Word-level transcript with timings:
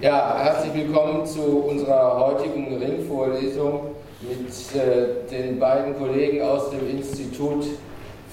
Ja, 0.00 0.38
herzlich 0.38 0.74
willkommen 0.74 1.26
zu 1.26 1.42
unserer 1.42 2.20
heutigen 2.20 2.76
Ringvorlesung 2.76 3.96
mit 4.20 4.80
äh, 4.80 5.28
den 5.28 5.58
beiden 5.58 5.98
Kollegen 5.98 6.40
aus 6.40 6.70
dem 6.70 6.88
Institut 6.88 7.64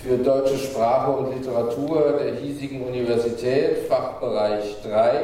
für 0.03 0.15
deutsche 0.19 0.59
Sprache 0.59 1.09
und 1.09 1.35
Literatur 1.35 2.19
der 2.23 2.35
hiesigen 2.35 2.83
Universität, 2.83 3.79
Fachbereich 3.89 4.75
3. 4.83 5.15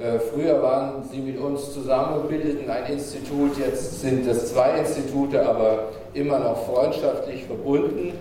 Äh, 0.00 0.20
früher 0.32 0.62
waren 0.62 1.02
sie 1.10 1.18
mit 1.18 1.40
uns 1.40 1.72
zusammen 1.72 2.20
und 2.20 2.28
bildeten 2.28 2.70
ein 2.70 2.92
Institut, 2.92 3.58
jetzt 3.58 4.00
sind 4.00 4.28
es 4.28 4.52
zwei 4.52 4.78
Institute, 4.78 5.44
aber 5.44 5.88
immer 6.14 6.38
noch 6.38 6.66
freundschaftlich 6.66 7.46
verbunden. 7.46 8.12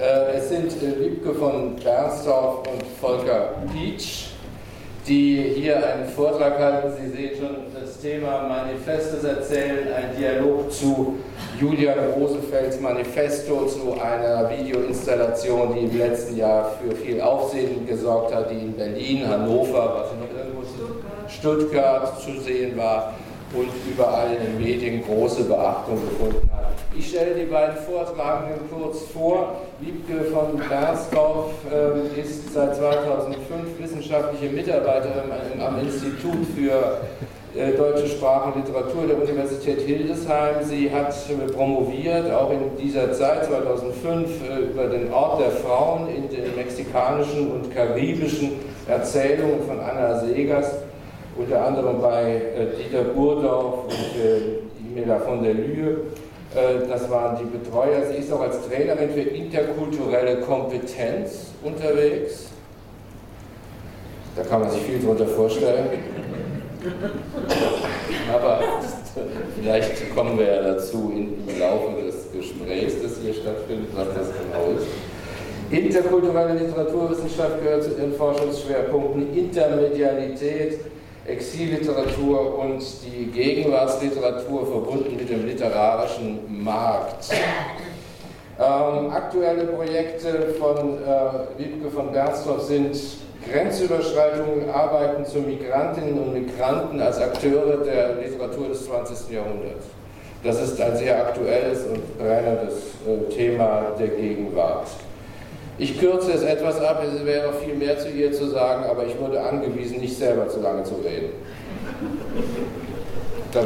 Äh, 0.00 0.38
es 0.38 0.48
sind 0.48 0.72
äh, 0.82 0.98
Wiebke 0.98 1.34
von 1.34 1.76
Bernsdorf 1.76 2.60
und 2.60 2.82
Volker 2.98 3.50
Pietsch 3.70 4.29
die 5.06 5.54
hier 5.56 5.76
einen 5.76 6.08
Vortrag 6.08 6.58
halten. 6.58 6.92
Sie 7.00 7.10
sehen 7.10 7.30
schon 7.38 7.56
das 7.80 7.98
Thema 8.00 8.42
Manifestes 8.48 9.24
erzählen, 9.24 9.88
ein 9.92 10.16
Dialog 10.16 10.70
zu 10.72 11.18
Julian 11.60 11.98
Rosefelds 12.16 12.80
Manifesto, 12.80 13.66
zu 13.66 14.00
einer 14.00 14.50
Videoinstallation, 14.50 15.74
die 15.74 15.80
im 15.86 15.98
letzten 15.98 16.36
Jahr 16.36 16.72
für 16.80 16.94
viel 16.94 17.20
Aufsehen 17.20 17.86
gesorgt 17.86 18.34
hat, 18.34 18.50
die 18.50 18.58
in 18.58 18.72
Berlin, 18.74 19.28
Hannover, 19.28 20.02
was 20.02 20.10
noch 20.12 20.38
irgendwo. 20.38 20.60
Stuttgart 21.28 22.20
zu 22.20 22.40
sehen 22.40 22.76
war 22.76 23.14
und 23.52 23.68
überall 23.90 24.34
in 24.34 24.42
den 24.42 24.62
Medien 24.62 25.02
große 25.04 25.44
Beachtung 25.44 25.96
gefunden 25.96 26.48
hat. 26.52 26.72
Ich 26.96 27.08
stelle 27.08 27.34
die 27.34 27.46
beiden 27.46 27.76
Vortragenden 27.76 28.68
kurz 28.70 29.02
vor. 29.12 29.56
Wiebke 29.80 30.24
von 30.30 30.60
Bersdorf 30.68 31.52
äh, 31.72 32.20
ist 32.20 32.52
seit 32.52 32.76
2005 32.76 33.78
wissenschaftliche 33.78 34.52
Mitarbeiterin 34.52 35.30
am 35.60 35.80
Institut 35.80 36.46
für 36.56 37.00
äh, 37.56 37.72
Deutsche 37.72 38.06
Sprache 38.06 38.52
und 38.52 38.64
Literatur 38.64 39.08
der 39.08 39.20
Universität 39.20 39.80
Hildesheim. 39.80 40.62
Sie 40.62 40.90
hat 40.90 41.12
äh, 41.28 41.52
promoviert, 41.52 42.30
auch 42.30 42.52
in 42.52 42.76
dieser 42.80 43.12
Zeit, 43.12 43.46
2005, 43.46 44.30
äh, 44.48 44.58
über 44.70 44.86
den 44.86 45.12
Ort 45.12 45.40
der 45.40 45.50
Frauen 45.50 46.08
in 46.08 46.28
den 46.28 46.54
mexikanischen 46.54 47.50
und 47.50 47.74
karibischen 47.74 48.52
Erzählungen 48.88 49.62
von 49.66 49.80
Anna 49.80 50.20
Segers, 50.20 50.74
unter 51.40 51.64
anderem 51.64 52.00
bei 52.00 52.34
äh, 52.34 52.76
Dieter 52.76 53.04
Burdorf 53.04 53.84
und 53.84 53.92
äh, 53.92 54.94
Mila 54.94 55.18
von 55.20 55.42
der 55.42 55.54
Lühe. 55.54 56.02
Äh, 56.54 56.86
das 56.88 57.08
waren 57.10 57.38
die 57.38 57.58
Betreuer. 57.58 58.02
Sie 58.10 58.18
ist 58.18 58.32
auch 58.32 58.40
als 58.40 58.66
Trainerin 58.66 59.10
für 59.10 59.20
interkulturelle 59.20 60.40
Kompetenz 60.40 61.52
unterwegs. 61.62 62.48
Da 64.36 64.42
kann 64.42 64.60
man 64.60 64.70
sich 64.70 64.82
viel 64.82 65.00
drunter 65.00 65.26
vorstellen. 65.26 65.88
Aber 68.32 68.60
vielleicht 69.60 70.14
kommen 70.14 70.38
wir 70.38 70.46
ja 70.46 70.62
dazu 70.62 71.12
im 71.14 71.58
Laufe 71.58 72.02
des 72.02 72.32
Gesprächs, 72.32 72.94
das 73.02 73.18
hier 73.22 73.34
stattfindet, 73.34 73.88
was 73.94 74.06
das 74.14 74.28
genau 74.28 74.78
ist. 74.78 74.86
Interkulturelle 75.70 76.58
Literaturwissenschaft 76.58 77.62
gehört 77.62 77.84
zu 77.84 77.90
den 77.90 78.14
Forschungsschwerpunkten 78.14 79.36
Intermedialität, 79.36 80.80
Exilliteratur 81.30 82.58
und 82.58 82.82
die 83.04 83.26
Gegenwartsliteratur 83.26 84.66
verbunden 84.66 85.16
mit 85.16 85.28
dem 85.28 85.46
literarischen 85.46 86.62
Markt. 86.62 87.30
Ähm, 88.58 89.10
aktuelle 89.10 89.64
Projekte 89.64 90.54
von 90.58 90.98
äh, 90.98 91.58
Wiebke 91.58 91.90
von 91.90 92.12
Bernstorff 92.12 92.62
sind 92.62 92.94
Grenzüberschreitungen, 93.50 94.68
Arbeiten 94.68 95.24
zu 95.24 95.38
Migrantinnen 95.38 96.18
und 96.18 96.34
Migranten 96.34 97.00
als 97.00 97.18
Akteure 97.18 97.78
der 97.78 98.16
Literatur 98.16 98.68
des 98.68 98.84
20. 98.84 99.30
Jahrhunderts. 99.30 99.86
Das 100.42 100.60
ist 100.60 100.80
ein 100.80 100.96
sehr 100.96 101.26
aktuelles 101.26 101.86
und 101.86 102.18
brennendes 102.18 102.74
äh, 103.06 103.34
Thema 103.34 103.92
der 103.98 104.08
Gegenwart. 104.08 104.88
Ich 105.80 105.98
kürze 105.98 106.32
es 106.32 106.42
etwas 106.42 106.78
ab, 106.82 107.02
es 107.02 107.24
wäre 107.24 107.50
noch 107.50 107.58
viel 107.58 107.74
mehr 107.74 107.98
zu 107.98 108.10
ihr 108.10 108.30
zu 108.32 108.50
sagen, 108.50 108.84
aber 108.84 109.06
ich 109.06 109.18
wurde 109.18 109.40
angewiesen, 109.40 109.98
nicht 109.98 110.14
selber 110.14 110.46
zu 110.46 110.60
lange 110.60 110.82
zu 110.84 110.96
reden. 110.96 111.30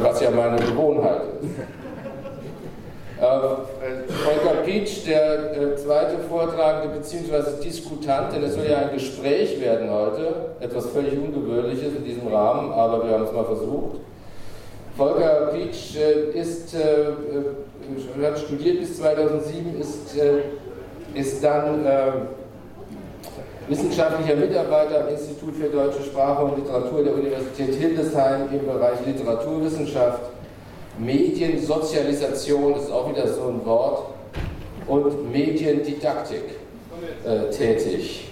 Was 0.01 0.21
ja 0.21 0.31
meine 0.31 0.55
Gewohnheit 0.55 1.23
ist. 1.41 1.49
Äh, 3.21 4.11
Volker 4.13 4.61
Pietsch, 4.63 5.05
der 5.05 5.57
äh, 5.57 5.75
zweite 5.75 6.19
Vortragende 6.29 6.97
bzw. 6.97 7.61
Diskutant, 7.61 8.33
denn 8.33 8.43
es 8.43 8.55
soll 8.55 8.65
ja 8.69 8.77
ein 8.77 8.93
Gespräch 8.93 9.59
werden 9.59 9.89
heute, 9.91 10.35
etwas 10.61 10.87
völlig 10.87 11.19
Ungewöhnliches 11.19 11.95
in 11.97 12.05
diesem 12.05 12.27
Rahmen, 12.27 12.71
aber 12.71 13.05
wir 13.05 13.13
haben 13.13 13.25
es 13.25 13.31
mal 13.33 13.43
versucht. 13.43 13.99
Volker 14.97 15.51
Pietsch 15.53 15.97
äh, 15.97 16.37
ist, 16.39 16.75
hat 16.75 18.39
studiert 18.39 18.79
bis 18.79 18.97
2007, 18.97 19.81
ist 19.81 20.15
ist 21.15 21.43
dann 21.43 21.85
äh, 21.85 22.11
wissenschaftlicher 23.67 24.35
Mitarbeiter 24.35 25.05
am 25.05 25.09
Institut 25.09 25.55
für 25.55 25.69
deutsche 25.69 26.03
Sprache 26.03 26.43
und 26.43 26.57
Literatur 26.57 27.03
der 27.03 27.13
Universität 27.15 27.75
Hildesheim 27.75 28.49
im 28.51 28.65
Bereich 28.65 28.99
Literaturwissenschaft, 29.05 30.21
Mediensozialisation 30.97 32.75
ist 32.75 32.91
auch 32.91 33.09
wieder 33.09 33.27
so 33.27 33.47
ein 33.47 33.65
Wort 33.65 34.09
und 34.87 35.31
Mediendidaktik 35.31 36.43
äh, 37.25 37.49
tätig. 37.49 38.29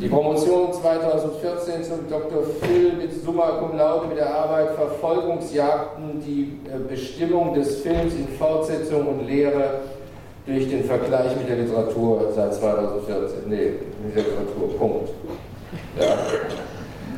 Die 0.00 0.08
Promotion 0.08 0.72
2014 0.72 1.84
zum 1.84 2.08
Dr. 2.10 2.42
Phil 2.60 2.94
mit 2.94 3.12
Summa 3.24 3.58
Cum 3.60 3.76
Laude 3.78 4.08
mit 4.08 4.18
der 4.18 4.34
Arbeit 4.34 4.70
Verfolgungsjagden, 4.74 6.20
die 6.20 6.58
äh, 6.68 6.78
Bestimmung 6.88 7.54
des 7.54 7.76
Films 7.76 8.12
in 8.14 8.26
Fortsetzung 8.36 9.06
und 9.06 9.26
Lehre 9.26 9.80
durch 10.46 10.68
den 10.68 10.84
Vergleich 10.84 11.36
mit 11.36 11.48
der 11.48 11.56
Literatur 11.56 12.32
seit 12.34 12.54
2014. 12.54 13.48
Nee, 13.48 13.72
mit 14.04 14.14
der 14.14 14.24
Literatur, 14.24 14.78
Punkt. 14.78 15.10
Ja. 15.98 16.16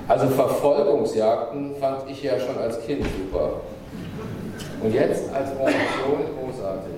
Also 0.09 0.29
Verfolgungsjagden 0.29 1.75
fand 1.81 2.09
ich 2.09 2.23
ja 2.23 2.39
schon 2.39 2.57
als 2.59 2.81
Kind 2.87 3.05
super. 3.05 3.61
Und 4.83 4.95
jetzt 4.95 5.25
als 5.35 5.51
Promotion 5.51 6.27
großartig. 6.39 6.93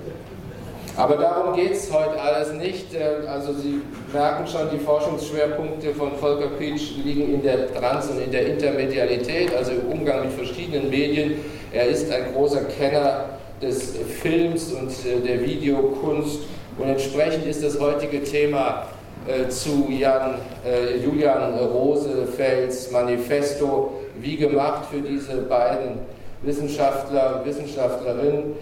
Aber 0.95 1.15
darum 1.15 1.55
geht 1.55 1.71
es 1.71 1.91
heute 1.91 2.21
alles 2.21 2.53
nicht. 2.53 2.87
Also 3.25 3.53
Sie 3.53 3.81
merken 4.13 4.45
schon, 4.45 4.69
die 4.71 4.77
Forschungsschwerpunkte 4.77 5.93
von 5.95 6.11
Volker 6.17 6.49
Pietsch 6.59 6.97
liegen 7.03 7.33
in 7.33 7.41
der 7.41 7.73
Trans- 7.73 8.09
und 8.09 8.21
in 8.21 8.31
der 8.31 8.47
Intermedialität, 8.47 9.55
also 9.55 9.71
im 9.71 9.87
Umgang 9.91 10.25
mit 10.25 10.33
verschiedenen 10.33 10.89
Medien. 10.89 11.35
Er 11.71 11.87
ist 11.87 12.11
ein 12.11 12.33
großer 12.33 12.65
Kenner 12.65 13.25
des 13.61 13.95
Films 14.21 14.71
und 14.73 14.89
äh, 15.05 15.19
der 15.25 15.41
Videokunst. 15.41 16.39
Und 16.77 16.87
entsprechend 16.87 17.45
ist 17.45 17.63
das 17.63 17.79
heutige 17.79 18.23
Thema 18.23 18.87
äh, 19.27 19.49
zu 19.49 19.87
Jan, 19.89 20.35
äh, 20.65 20.97
Julian 21.03 21.53
Rosefels 21.59 22.91
Manifesto 22.91 23.93
wie 24.19 24.37
gemacht 24.37 24.85
für 24.91 25.01
diese 25.01 25.37
beiden 25.43 25.99
Wissenschaftler 26.41 27.37
und 27.37 27.45
Wissenschaftlerinnen, 27.45 28.55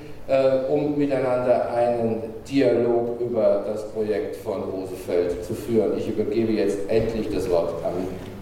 um 0.69 0.97
miteinander 0.97 1.71
einen 1.73 2.21
Dialog 2.47 3.19
über 3.21 3.63
das 3.65 3.87
Projekt 3.91 4.35
von 4.35 4.63
Rosefeld 4.63 5.43
zu 5.43 5.53
führen. 5.53 5.97
Ich 5.97 6.07
übergebe 6.07 6.53
jetzt 6.53 6.77
endlich 6.89 7.29
das 7.33 7.49
Wort 7.49 7.73
an 7.83 7.93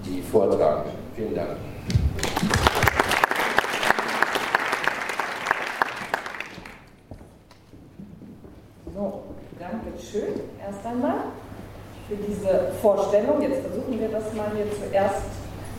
die 0.06 0.22
Vortragenden. 0.22 0.92
Vielen 1.16 1.36
Dank. 1.36 1.50
schön, 10.16 10.40
erst 10.66 10.86
einmal, 10.86 11.26
für 12.16 12.24
diese 12.28 12.72
Vorstellung. 12.82 13.42
Jetzt 13.42 13.62
versuchen 13.62 14.00
wir 14.00 14.10
das 14.10 14.34
mal 14.34 14.48
hier 14.56 14.66
zuerst 14.72 15.24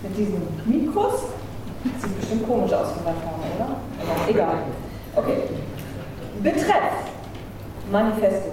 mit 0.02 0.16
diesen 0.16 0.42
Mikros. 0.64 1.24
Sieht 1.98 2.20
bestimmt 2.20 2.48
komisch 2.48 2.72
aus 2.72 2.92
von 2.92 3.04
da 3.04 3.12
vorne, 3.12 3.46
oder? 3.56 3.76
Aber 4.02 4.28
egal. 4.28 4.56
Okay. 5.14 5.42
Betreff. 6.42 6.92
Manifesto. 7.90 8.50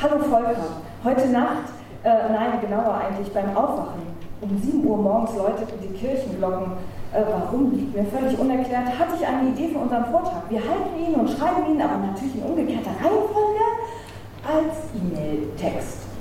Hallo 0.00 0.18
Volker. 0.22 0.82
Heute 1.04 1.28
Nacht, 1.28 1.74
äh, 2.04 2.08
nein, 2.32 2.60
genauer 2.60 2.94
eigentlich 2.94 3.32
beim 3.32 3.56
Aufwachen, 3.56 4.02
um 4.40 4.56
7 4.56 4.86
Uhr 4.86 4.96
morgens 4.96 5.36
läuteten 5.36 5.78
die 5.82 5.98
Kirchenglocken. 5.98 6.72
Äh, 7.12 7.22
warum 7.28 7.72
liegt 7.72 7.94
mir 7.94 8.04
völlig 8.04 8.38
unerklärt, 8.38 8.86
hatte 8.86 9.16
ich 9.18 9.26
eine 9.26 9.50
Idee 9.50 9.68
für 9.72 9.78
unseren 9.78 10.04
Vortrag. 10.06 10.48
Wir 10.48 10.60
halten 10.60 10.98
ihn 10.98 11.14
und 11.14 11.28
schreiben 11.28 11.74
ihn, 11.74 11.82
aber 11.82 11.98
natürlich 11.98 12.36
in 12.36 12.42
umgekehrter 12.42 12.90
Reihenfolge 12.90 13.66
als 14.46 14.74
E-Mail-Text. 14.94 16.11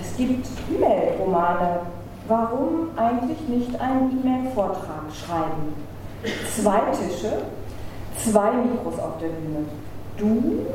Es 0.00 0.16
gibt 0.16 0.46
E-Mail-Romane. 0.74 1.80
Warum 2.28 2.88
eigentlich 2.96 3.38
nicht 3.48 3.80
einen 3.80 4.20
E-Mail-Vortrag 4.20 5.04
schreiben? 5.14 5.74
Zwei 6.54 6.80
Tische, 6.90 7.32
zwei 8.18 8.52
Mikros 8.52 8.98
auf 8.98 9.18
der 9.20 9.28
Bühne. 9.28 9.64
Du 10.18 10.66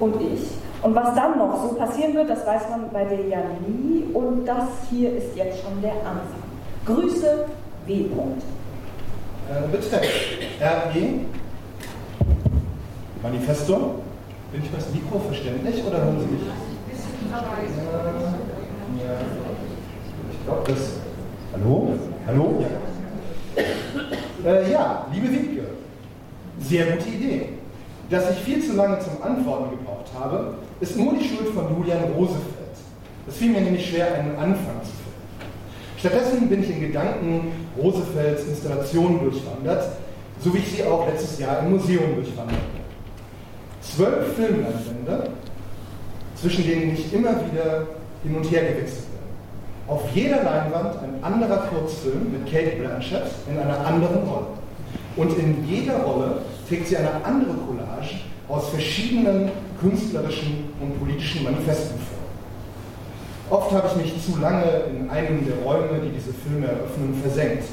und 0.00 0.20
ich. 0.20 0.48
Und 0.82 0.94
was 0.94 1.14
dann 1.14 1.38
noch 1.38 1.62
so 1.62 1.68
passieren 1.74 2.12
wird, 2.14 2.28
das 2.28 2.44
weiß 2.46 2.68
man 2.70 2.90
bei 2.92 3.04
dir 3.04 3.26
ja 3.28 3.38
nie. 3.66 4.04
Und 4.12 4.44
das 4.46 4.64
hier 4.90 5.16
ist 5.16 5.34
jetzt 5.36 5.62
schon 5.62 5.80
der 5.80 5.92
Anfang. 5.92 6.42
Grüße, 6.84 7.46
W. 7.86 7.92
äh, 7.94 8.06
betreff. 9.70 10.04
RE, 10.60 11.20
Manifesto. 13.22 13.94
Bin 14.52 14.62
ich 14.62 14.70
das 14.72 14.92
Mikro 14.92 15.18
verständlich 15.18 15.82
oder 15.84 15.98
hören 15.98 16.20
Sie 16.20 16.26
mich? 16.26 16.42
Äh. 16.42 16.46
Ich 20.30 20.44
glaube, 20.44 20.62
das. 20.72 20.92
Hallo? 21.52 21.94
Hallo? 22.26 22.64
Ja. 22.64 24.50
Äh, 24.50 24.70
ja, 24.70 25.06
liebe 25.12 25.30
Wiebke, 25.30 25.62
sehr 26.60 26.86
gute 26.86 27.08
Idee. 27.08 27.48
Dass 28.08 28.30
ich 28.30 28.36
viel 28.38 28.64
zu 28.64 28.74
lange 28.74 28.98
zum 29.00 29.20
Antworten 29.22 29.70
gebraucht 29.70 30.06
habe, 30.18 30.54
ist 30.80 30.96
nur 30.96 31.14
die 31.14 31.28
Schuld 31.28 31.48
von 31.48 31.76
Julian 31.76 32.04
Rosefeld. 32.16 32.54
Es 33.26 33.36
fiel 33.36 33.50
mir 33.50 33.60
nämlich 33.60 33.90
schwer, 33.90 34.14
einen 34.14 34.36
Anfang 34.36 34.80
zu 34.82 34.92
finden. 34.92 35.06
Stattdessen 35.98 36.48
bin 36.48 36.62
ich 36.62 36.70
in 36.70 36.80
Gedanken 36.80 37.52
Rosefelds 37.76 38.44
Installationen 38.44 39.20
durchwandert, 39.20 39.96
so 40.40 40.54
wie 40.54 40.58
ich 40.58 40.76
sie 40.76 40.84
auch 40.84 41.06
letztes 41.06 41.38
Jahr 41.38 41.60
im 41.60 41.72
Museum 41.72 42.14
durchwanderte. 42.14 42.60
Zwölf 43.80 44.34
Filmleinwände, 44.36 45.30
zwischen 46.40 46.64
denen 46.64 46.92
ich 46.94 47.12
immer 47.12 47.30
wieder 47.30 47.86
hin 48.22 48.36
und 48.36 48.44
her 48.50 48.62
gewechselt 48.62 49.06
bin. 49.10 49.94
Auf 49.94 50.02
jeder 50.14 50.42
Leinwand 50.42 50.96
ein 51.02 51.22
anderer 51.22 51.68
Kurzfilm 51.68 52.32
mit 52.32 52.50
Kate 52.50 52.76
Blanchett 52.76 53.26
in 53.48 53.58
einer 53.58 53.86
anderen 53.86 54.28
Rolle. 54.28 54.46
Und 55.16 55.38
in 55.38 55.66
jeder 55.66 55.98
Rolle 55.98 56.42
trägt 56.68 56.88
sie 56.88 56.96
eine 56.96 57.24
andere 57.24 57.54
Collage 57.66 58.16
aus 58.48 58.68
verschiedenen 58.70 59.50
künstlerischen 59.80 60.70
und 60.80 60.98
politischen 60.98 61.44
Manifesten 61.44 61.98
vor. 61.98 63.58
Oft 63.58 63.72
habe 63.72 63.88
ich 63.88 64.02
mich 64.02 64.24
zu 64.24 64.40
lange 64.40 64.64
in 64.90 65.08
einem 65.08 65.46
der 65.46 65.56
Räume, 65.64 66.00
die 66.04 66.10
diese 66.10 66.32
Filme 66.32 66.66
eröffnen, 66.66 67.14
versenkt, 67.22 67.64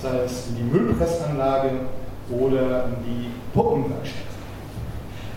sei 0.00 0.18
es 0.24 0.48
in 0.48 0.56
die 0.56 0.62
Müllpressanlage 0.62 1.70
oder 2.30 2.84
in 2.84 3.04
die 3.04 3.30
Puppenwerkstatt. 3.52 4.22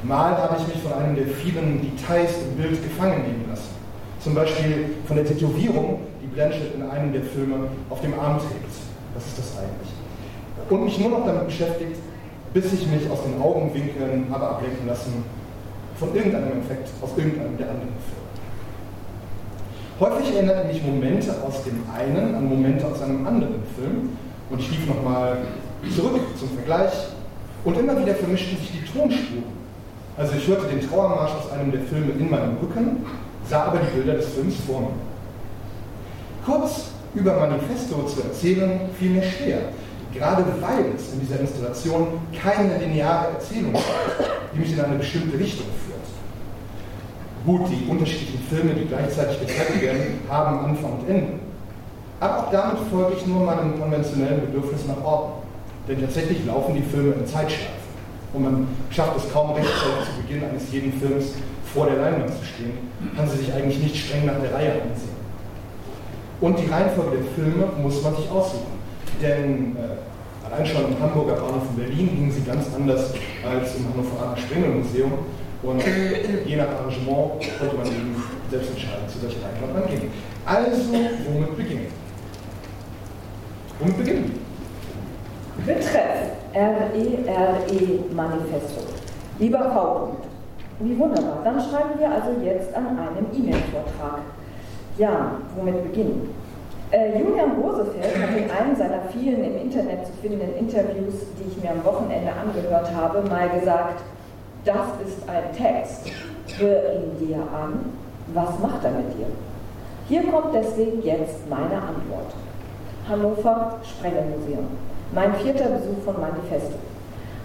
Mal 0.04 0.38
habe 0.38 0.58
ich 0.60 0.76
mich 0.76 0.84
von 0.84 0.94
einem 0.94 1.16
der 1.16 1.28
vielen 1.28 1.82
Details 1.82 2.30
im 2.44 2.62
Bild 2.62 2.84
gefangen 2.84 3.24
nehmen 3.24 3.46
lassen. 3.50 3.79
Zum 4.20 4.36
Beispiel 4.36 4.96
von 5.08 5.16
der 5.16 5.26
Tätowierung, 5.26 6.02
die 6.22 6.28
Blanchett 6.28 6.76
in 6.76 6.90
einem 6.90 7.14
der 7.14 7.24
Filme 7.24 7.56
auf 7.90 8.02
dem 8.02 8.20
Arm 8.20 8.38
trägt. 8.38 8.74
Was 9.16 9.26
ist 9.26 9.38
das 9.38 9.58
eigentlich? 9.58 9.90
Und 10.70 10.84
mich 10.84 11.00
nur 11.00 11.10
noch 11.10 11.26
damit 11.26 11.46
beschäftigt, 11.46 11.96
bis 12.54 12.74
ich 12.74 12.88
mich 12.88 13.10
aus 13.10 13.24
den 13.24 13.42
Augenwinkeln 13.42 14.28
habe 14.30 14.48
ablenken 14.48 14.88
lassen 14.88 15.24
von 15.98 16.16
irgendeinem 16.16 16.60
Effekt 16.60 16.90
aus 17.02 17.12
irgendeinem 17.18 17.58
der 17.58 17.70
anderen 17.70 17.94
Filme. 18.08 18.30
Häufig 20.00 20.34
erinnert 20.34 20.68
mich 20.72 20.82
Momente 20.84 21.36
aus 21.46 21.64
dem 21.64 21.84
einen 21.94 22.36
an 22.36 22.48
Momente 22.48 22.86
aus 22.88 23.02
einem 23.02 23.28
anderen 23.28 23.62
Film 23.76 24.10
und 24.50 24.60
ich 24.60 24.72
lief 24.72 24.88
nochmal 24.88 25.38
zurück 25.94 26.22
zum 26.38 26.50
Vergleich 26.50 26.94
und 27.66 27.78
immer 27.78 28.00
wieder 28.00 28.16
vermischten 28.16 28.58
sich 28.58 28.72
die 28.72 28.86
Tonspuren. 28.86 29.60
Also 30.18 30.34
ich 30.38 30.48
hörte 30.48 30.68
den 30.68 30.82
Trauermarsch 30.88 31.32
aus 31.32 31.52
einem 31.52 31.72
der 31.72 31.82
Filme 31.82 32.12
in 32.18 32.30
meinem 32.30 32.58
Rücken, 32.62 33.06
sah 33.50 33.64
aber 33.66 33.80
die 33.80 33.98
Bilder 33.98 34.14
des 34.14 34.28
Films 34.28 34.56
vor 34.68 34.82
mir. 34.82 34.88
Kurz 36.46 36.92
über 37.16 37.40
Manifesto 37.40 38.04
zu 38.04 38.22
erzählen, 38.22 38.82
fiel 38.98 39.12
mir 39.12 39.24
schwer, 39.24 39.60
gerade 40.14 40.44
weil 40.62 40.94
es 40.96 41.14
in 41.14 41.22
dieser 41.22 41.40
Installation 41.40 42.08
keine 42.40 42.78
lineare 42.78 43.34
Erzählung 43.34 43.74
gibt, 43.74 43.86
die 44.54 44.60
mich 44.60 44.74
in 44.74 44.82
eine 44.82 44.96
bestimmte 44.96 45.38
Richtung 45.38 45.66
führt. 45.86 46.00
Gut, 47.46 47.70
die 47.72 47.90
unterschiedlichen 47.90 48.44
Filme, 48.50 48.74
die 48.74 48.86
gleichzeitig 48.86 49.40
gezeigt 49.40 49.82
werden, 49.82 50.20
haben 50.30 50.60
Anfang 50.66 51.00
und 51.00 51.10
Ende. 51.10 51.34
Aber 52.20 52.40
auch 52.40 52.52
damit 52.52 52.78
folge 52.92 53.16
ich 53.18 53.26
nur 53.26 53.46
meinem 53.46 53.80
konventionellen 53.80 54.42
Bedürfnis 54.42 54.86
nach 54.88 55.04
Ordnung. 55.04 55.40
Denn 55.88 56.02
tatsächlich 56.02 56.46
laufen 56.46 56.76
die 56.76 56.82
Filme 56.82 57.14
in 57.14 57.26
Zeitschleifen. 57.26 57.80
Und 58.34 58.44
man 58.44 58.68
schafft 58.92 59.18
es 59.18 59.32
kaum 59.32 59.52
rechtzeitig 59.52 60.06
zu 60.06 60.22
Beginn 60.22 60.44
eines 60.44 60.72
jeden 60.72 60.94
Films 61.00 61.34
vor 61.74 61.88
der 61.88 61.98
Leinwand 61.98 62.30
zu 62.30 62.46
stehen, 62.46 62.78
kann 63.16 63.30
sie 63.30 63.38
sich 63.38 63.54
eigentlich 63.54 63.80
nicht 63.80 63.96
streng 63.96 64.26
nach 64.26 64.40
der 64.40 64.54
Reihe 64.54 64.74
ansehen. 64.74 65.20
Und 66.42 66.58
die 66.58 66.70
Reihenfolge 66.70 67.18
der 67.18 67.26
Filme 67.36 67.68
muss 67.82 68.02
man 68.02 68.16
sich 68.16 68.30
aussuchen. 68.30 68.80
Denn 69.22 69.76
äh, 69.76 69.98
allein 70.46 70.66
schon 70.66 70.86
im 70.86 70.98
Hamburger 71.00 71.36
Bahnhof 71.36 71.64
in 71.72 71.78
Berlin 71.84 72.10
gingen 72.16 72.32
sie 72.32 72.42
ganz 72.42 72.74
anders 72.76 73.14
als 73.44 73.76
im 73.76 73.88
Hannoveraner 73.90 74.38
Sprengelmuseum. 74.38 75.12
Und 75.62 75.84
je 76.46 76.56
nach 76.56 76.70
Arrangement 76.70 77.32
konnte 77.60 77.76
man 77.76 77.86
eben 77.86 78.16
selbst 78.50 78.72
entscheiden, 78.72 79.10
zu 79.10 79.22
welcher 79.22 79.44
Reihenfolge 79.44 79.74
man 79.74 79.86
ging. 79.90 80.10
Also, 80.46 80.94
womit 81.34 81.58
beginnen? 81.58 81.88
Womit 83.80 83.98
beginnen? 83.98 84.40
Betreff 85.66 86.30
RERE-Manifesto. 86.54 88.84
Lieber 89.40 89.72
V. 89.72 90.16
Wie 90.80 90.98
wunderbar. 90.98 91.42
Dann 91.44 91.60
schreiben 91.60 92.00
wir 92.00 92.10
also 92.10 92.32
jetzt 92.44 92.74
an 92.74 92.88
einem 92.88 93.28
E-Mail-Vortrag. 93.34 94.22
Ja, 94.98 95.32
womit 95.56 95.84
beginnen? 95.84 96.34
Äh, 96.92 97.20
Julian 97.20 97.52
Rosefeld 97.52 98.18
hat 98.18 98.36
in 98.36 98.50
einem 98.50 98.76
seiner 98.76 99.02
vielen 99.14 99.44
im 99.44 99.58
Internet 99.58 100.08
zu 100.08 100.14
findenden 100.22 100.56
Interviews, 100.56 101.14
die 101.38 101.52
ich 101.52 101.64
mir 101.64 101.72
am 101.72 101.84
Wochenende 101.84 102.32
angehört 102.32 102.92
habe, 102.96 103.22
mal 103.30 103.50
gesagt, 103.50 104.02
das 104.66 104.88
ist 105.06 105.30
ein 105.30 105.56
Text, 105.56 106.12
hör 106.58 106.96
ihn 106.96 107.28
dir 107.28 107.38
an, 107.38 107.94
was 108.34 108.58
macht 108.60 108.84
er 108.84 108.92
mit 108.92 109.18
dir? 109.18 109.28
Hier 110.08 110.24
kommt 110.32 110.56
deswegen 110.56 111.04
jetzt 111.04 111.48
meine 111.50 111.76
Antwort. 111.76 112.34
Hannover 113.08 113.80
Sprengelmuseum. 113.84 114.68
Mein 115.14 115.36
vierter 115.36 115.70
Besuch 115.70 116.04
von 116.04 116.20
Manifesto. 116.20 116.76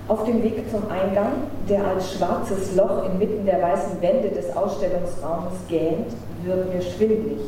Auf 0.07 0.25
dem 0.25 0.43
Weg 0.43 0.71
zum 0.71 0.83
Eingang, 0.91 1.33
der 1.67 1.87
als 1.87 2.13
schwarzes 2.13 2.77
Loch 2.77 3.07
inmitten 3.07 3.47
der 3.47 3.63
weißen 3.63 4.03
Wände 4.03 4.29
des 4.29 4.55
Ausstellungsraumes 4.55 5.55
gähnt, 5.67 6.13
wird 6.43 6.75
mir 6.75 6.83
schwindlig. 6.83 7.39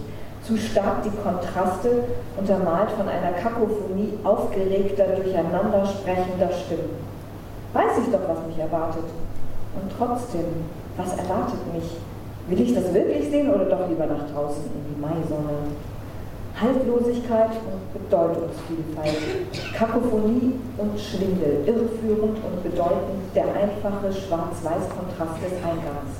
Zu 0.43 0.57
stark 0.57 1.03
die 1.03 1.11
Kontraste, 1.23 2.05
untermalt 2.39 2.91
von 2.93 3.09
einer 3.09 3.33
Kakophonie 3.33 4.15
aufgeregter, 4.25 5.05
durcheinander 5.05 5.85
sprechender 5.85 6.51
Stimmen. 6.51 6.97
Weiß 7.75 7.99
ich 8.03 8.11
doch, 8.11 8.27
was 8.27 8.47
mich 8.47 8.59
erwartet. 8.59 9.05
Und 9.75 9.93
trotzdem, 9.99 10.65
was 10.97 11.11
erwartet 11.11 11.61
mich? 11.75 11.99
Will 12.49 12.61
ich 12.61 12.75
das 12.75 12.95
wirklich 12.95 13.29
sehen 13.29 13.53
oder 13.53 13.67
doch 13.67 13.87
lieber 13.87 14.07
nach 14.07 14.31
draußen 14.33 14.65
in 14.65 14.95
die 14.95 15.01
Maisonne? 15.01 15.77
Haltlosigkeit 16.61 17.51
und 17.51 17.93
Bedeutungsvielfalt, 17.93 19.75
Kakophonie 19.77 20.55
und 20.79 20.99
Schwindel, 20.99 21.65
irreführend 21.67 22.39
und 22.39 22.63
bedeutend 22.63 23.35
der 23.35 23.45
einfache 23.45 24.11
Schwarz-Weiß-Kontrast 24.11 25.43
des 25.45 25.53
Eingangs. 25.63 26.17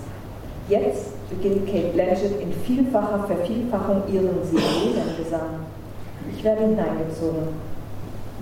Jetzt 0.69 1.31
beginnt 1.31 1.67
Kate 1.67 1.89
Blanchett 1.95 2.41
in 2.41 2.53
vielfacher 2.53 3.25
Vervielfachung 3.27 4.03
ihren 4.13 4.45
Sirenengesang. 4.45 5.65
Ich 6.31 6.45
werde 6.45 6.67
hineingezogen. 6.67 7.49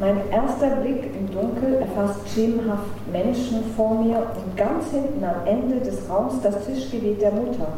Mein 0.00 0.28
erster 0.32 0.74
Blick 0.76 1.10
im 1.16 1.30
Dunkel 1.30 1.74
erfasst 1.74 2.28
schemenhaft 2.34 3.12
Menschen 3.12 3.62
vor 3.76 4.02
mir 4.02 4.18
und 4.18 4.56
ganz 4.56 4.90
hinten 4.90 5.22
am 5.22 5.46
Ende 5.46 5.78
des 5.78 6.10
Raums 6.10 6.40
das 6.42 6.66
Tischgebet 6.66 7.20
der 7.20 7.30
Mutter. 7.30 7.68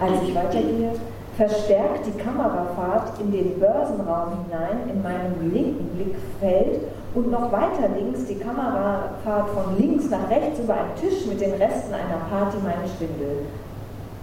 Als 0.00 0.22
ich 0.26 0.34
weitergehe, 0.34 0.92
verstärkt 1.38 2.04
die 2.04 2.18
Kamerafahrt 2.20 3.20
in 3.20 3.30
den 3.30 3.60
Börsenraum 3.60 4.42
hinein 4.42 4.90
in 4.90 5.00
meinem 5.00 5.52
linken 5.54 5.86
Blickfeld 5.94 6.80
und 7.14 7.30
noch 7.30 7.52
weiter 7.52 7.88
links 7.96 8.26
die 8.26 8.34
Kamerafahrt 8.34 9.48
von 9.50 9.78
links 9.78 10.10
nach 10.10 10.28
rechts 10.28 10.58
über 10.58 10.74
einen 10.74 10.96
Tisch 11.00 11.26
mit 11.26 11.40
den 11.40 11.52
Resten 11.52 11.94
einer 11.94 12.18
Party 12.28 12.56
meine 12.58 12.88
Schwindel. 12.90 13.46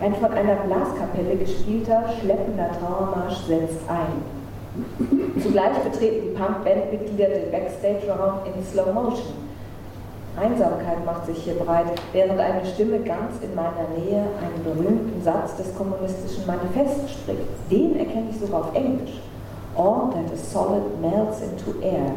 Ein 0.02 0.14
von 0.16 0.34
einer 0.34 0.56
Blaskapelle 0.56 1.38
gespielter, 1.38 2.04
schleppender 2.20 2.70
Trauermarsch 2.82 3.38
setzt 3.48 3.80
ein. 3.88 5.42
Zugleich 5.42 5.78
betreten 5.90 6.28
die 6.28 6.38
Punk-Bandmitglieder 6.38 7.30
den 7.30 7.50
Backstage-Raum 7.50 8.40
in 8.44 8.62
Slow 8.62 8.92
Motion. 8.92 9.55
Einsamkeit 10.38 11.06
macht 11.06 11.28
sich 11.28 11.38
hier 11.38 11.56
breit, 11.56 11.86
während 12.12 12.40
eine 12.40 12.66
Stimme 12.66 13.00
ganz 13.00 13.36
in 13.42 13.56
meiner 13.56 13.88
Nähe 13.98 14.24
einen 14.42 14.64
berühmten 14.64 15.24
Satz 15.24 15.56
des 15.56 15.74
kommunistischen 15.76 16.46
Manifests 16.46 17.12
spricht. 17.12 17.40
Den 17.72 17.98
erkenne 17.98 18.28
ich 18.32 18.40
sogar 18.40 18.62
auf 18.62 18.76
Englisch. 18.76 19.22
All 19.78 20.10
that 20.12 20.34
is 20.34 20.52
solid 20.52 20.84
melts 21.02 21.42
into 21.42 21.80
air. 21.82 22.12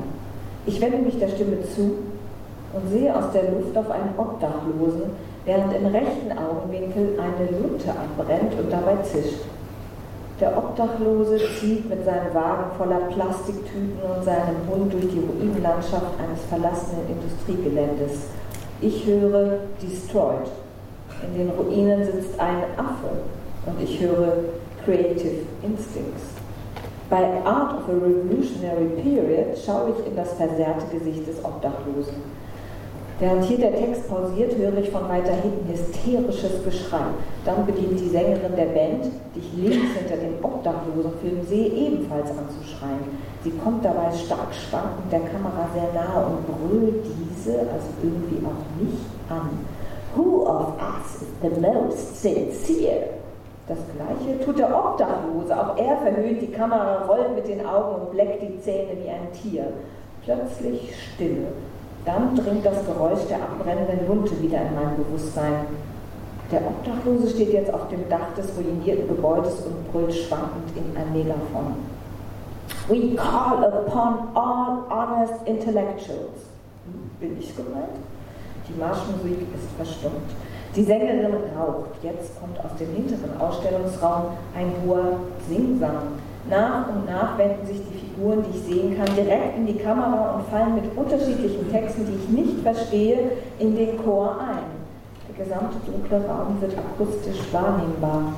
Ich 0.67 0.81
wende 0.81 0.99
mich 0.99 1.19
der 1.19 1.29
Stimme 1.29 1.63
zu 1.75 1.99
und 2.73 2.91
sehe 2.91 3.15
aus 3.15 3.33
der 3.33 3.51
Luft 3.51 3.77
auf 3.77 3.91
einen 3.91 4.15
Obdachlosen, 4.17 5.11
während 5.45 5.73
im 5.75 5.87
rechten 5.87 6.33
Augenwinkel 6.33 7.19
eine 7.19 7.59
Lunte 7.59 7.91
abbrennt 7.91 8.53
und 8.59 8.71
dabei 8.71 8.97
zischt. 9.03 9.41
Der 10.41 10.57
Obdachlose 10.57 11.37
zieht 11.59 11.89
mit 11.89 12.05
seinem 12.05 12.33
Wagen 12.33 12.71
voller 12.77 13.01
Plastiktüten 13.13 13.99
und 14.03 14.25
seinem 14.25 14.69
Hund 14.71 14.93
durch 14.93 15.09
die 15.09 15.19
Ruinenlandschaft 15.19 16.15
eines 16.17 16.45
verlassenen 16.49 17.09
Industriegeländes. 17.09 18.29
Ich 18.81 19.05
höre 19.05 19.59
Destroyed. 19.83 20.49
In 21.27 21.39
den 21.39 21.51
Ruinen 21.51 22.05
sitzt 22.05 22.39
ein 22.39 22.63
Affe 22.77 23.19
und 23.67 23.83
ich 23.83 24.01
höre 24.01 24.45
Creative 24.85 25.43
Instincts. 25.65 26.23
Bei 27.11 27.25
Art 27.45 27.75
of 27.75 27.89
a 27.89 27.93
Revolutionary 27.93 28.91
Period 29.03 29.59
schaue 29.59 29.91
ich 29.91 30.07
in 30.07 30.15
das 30.15 30.35
verserrte 30.35 30.87
Gesicht 30.93 31.27
des 31.27 31.45
Obdachlosen. 31.45 32.15
Während 33.21 33.45
hier 33.47 33.59
der 33.59 33.75
Text 33.75 34.09
pausiert, 34.09 34.57
höre 34.57 34.77
ich 34.77 34.91
von 34.91 35.09
weiter 35.09 35.33
hinten 35.33 35.69
hysterisches 35.69 36.63
Geschrei. 36.65 37.03
Dann 37.45 37.67
beginnt 37.67 37.99
die 37.99 38.11
Sängerin 38.11 38.55
der 38.57 38.67
Band, 38.67 39.07
die 39.35 39.41
ich 39.41 39.53
links 39.57 39.99
hinter 39.99 40.17
dem 40.19 40.35
Obdachlosen 40.41 41.19
filmen 41.21 41.45
sehe, 41.45 41.67
ebenfalls 41.67 42.31
anzuschreien. 42.31 43.19
Sie 43.43 43.51
kommt 43.51 43.85
dabei 43.85 44.13
stark 44.13 44.55
schwankend 44.55 45.11
der 45.11 45.21
Kamera 45.21 45.67
sehr 45.75 45.93
nahe 46.01 46.27
und 46.27 46.47
brüllt 46.47 47.05
diese, 47.05 47.59
also 47.59 47.89
irgendwie 48.05 48.39
auch 48.47 48.81
mich, 48.81 49.01
an. 49.29 49.67
Who 50.15 50.47
of 50.47 50.75
us 50.79 51.23
is 51.23 51.29
the 51.43 51.61
most 51.61 52.23
sincere? 52.23 53.19
Das 53.67 53.79
gleiche 53.97 54.45
tut 54.45 54.59
der 54.61 54.69
Obdachlose. 54.69 55.59
Auch 55.59 55.77
er 55.77 55.97
verhöhnt 55.99 56.41
die 56.41 56.53
Kamera, 56.53 57.05
rollt 57.07 57.35
mit 57.35 57.49
den 57.49 57.67
Augen 57.67 58.01
und 58.01 58.11
bleckt 58.13 58.43
die 58.43 58.61
Zähne 58.61 58.93
wie 59.03 59.11
ein 59.11 59.33
Tier. 59.33 59.65
Plötzlich 60.25 60.95
Stille. 60.97 61.49
Dann 62.05 62.35
dringt 62.37 62.65
das 62.65 62.85
Geräusch 62.87 63.27
der 63.29 63.39
abbrennenden 63.43 64.07
Lunte 64.07 64.41
wieder 64.41 64.59
in 64.63 64.75
mein 64.75 64.97
Bewusstsein. 64.97 65.67
Der 66.51 66.61
Obdachlose 66.67 67.29
steht 67.29 67.53
jetzt 67.53 67.73
auf 67.73 67.89
dem 67.89 68.09
Dach 68.09 68.35
des 68.37 68.47
ruinierten 68.57 69.09
Gebäudes 69.09 69.61
und 69.67 69.93
brüllt 69.93 70.15
schwankend 70.15 70.71
in 70.75 70.97
ein 70.97 71.13
Megafon. 71.13 71.75
We 72.89 73.15
call 73.17 73.65
upon 73.65 74.35
all 74.35 74.85
honest 74.89 75.47
intellectuals. 75.47 76.49
Bin 77.21 77.37
ich 77.39 77.55
gemeint? 77.55 77.99
Die 78.69 78.79
Marschmusik 78.79 79.41
ist 79.55 79.71
verstummt. 79.77 80.31
Die 80.75 80.85
Sängerin 80.85 81.35
raucht. 81.59 82.03
Jetzt 82.03 82.39
kommt 82.41 82.59
aus 82.61 82.77
dem 82.79 82.95
hinteren 82.95 83.39
Ausstellungsraum 83.41 84.25
ein 84.57 84.73
hoher 84.87 85.19
Singsang. 85.49 86.19
Nach 86.51 86.89
und 86.89 87.05
nach 87.05 87.37
wenden 87.37 87.67
sich 87.67 87.77
die 87.77 87.99
Figuren, 87.99 88.43
die 88.43 88.57
ich 88.57 88.65
sehen 88.65 88.97
kann, 88.97 89.15
direkt 89.15 89.59
in 89.59 89.67
die 89.67 89.77
Kamera 89.77 90.37
und 90.37 90.49
fallen 90.49 90.75
mit 90.77 90.97
unterschiedlichen 90.97 91.71
Texten, 91.71 92.07
die 92.07 92.17
ich 92.17 92.29
nicht 92.31 92.61
verstehe, 92.63 93.33
in 93.59 93.77
den 93.77 94.03
Chor 94.03 94.37
ein. 94.41 94.65
Der 95.29 95.45
gesamte 95.45 95.77
dunkle 95.85 96.27
Raum 96.27 96.59
wird 96.61 96.73
akustisch 96.79 97.53
wahrnehmbar. 97.53 98.33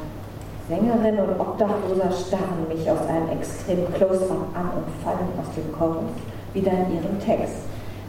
Sängerin 0.68 1.18
und 1.20 1.40
Obdachloser 1.40 2.10
starren 2.10 2.66
mich 2.68 2.90
aus 2.90 3.06
einem 3.06 3.28
extrem 3.38 3.92
Close-up 3.94 4.46
an 4.54 4.70
und 4.76 5.04
fallen 5.04 5.30
aus 5.38 5.54
dem 5.54 5.72
Chorus 5.76 6.10
wieder 6.52 6.72
in 6.72 6.96
ihren 6.96 7.20
Text. 7.20 7.62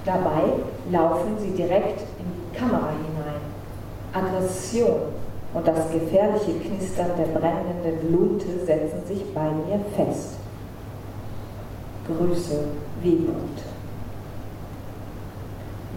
Dabei 0.04 0.50
laufen 0.92 1.38
sie 1.40 1.52
direkt 1.52 2.02
in 2.20 2.26
die 2.26 2.58
Kamera 2.58 2.90
hinein. 2.90 3.42
Aggression 4.14 5.21
und 5.54 5.68
das 5.68 5.92
gefährliche 5.92 6.54
Knistern 6.54 7.12
der 7.18 7.40
brennenden 7.40 8.12
Lunte 8.12 8.66
setzen 8.66 9.06
sich 9.06 9.34
bei 9.34 9.44
mir 9.44 9.80
fest. 9.96 10.36
Grüße, 12.08 12.64
Wehmut. 13.02 13.36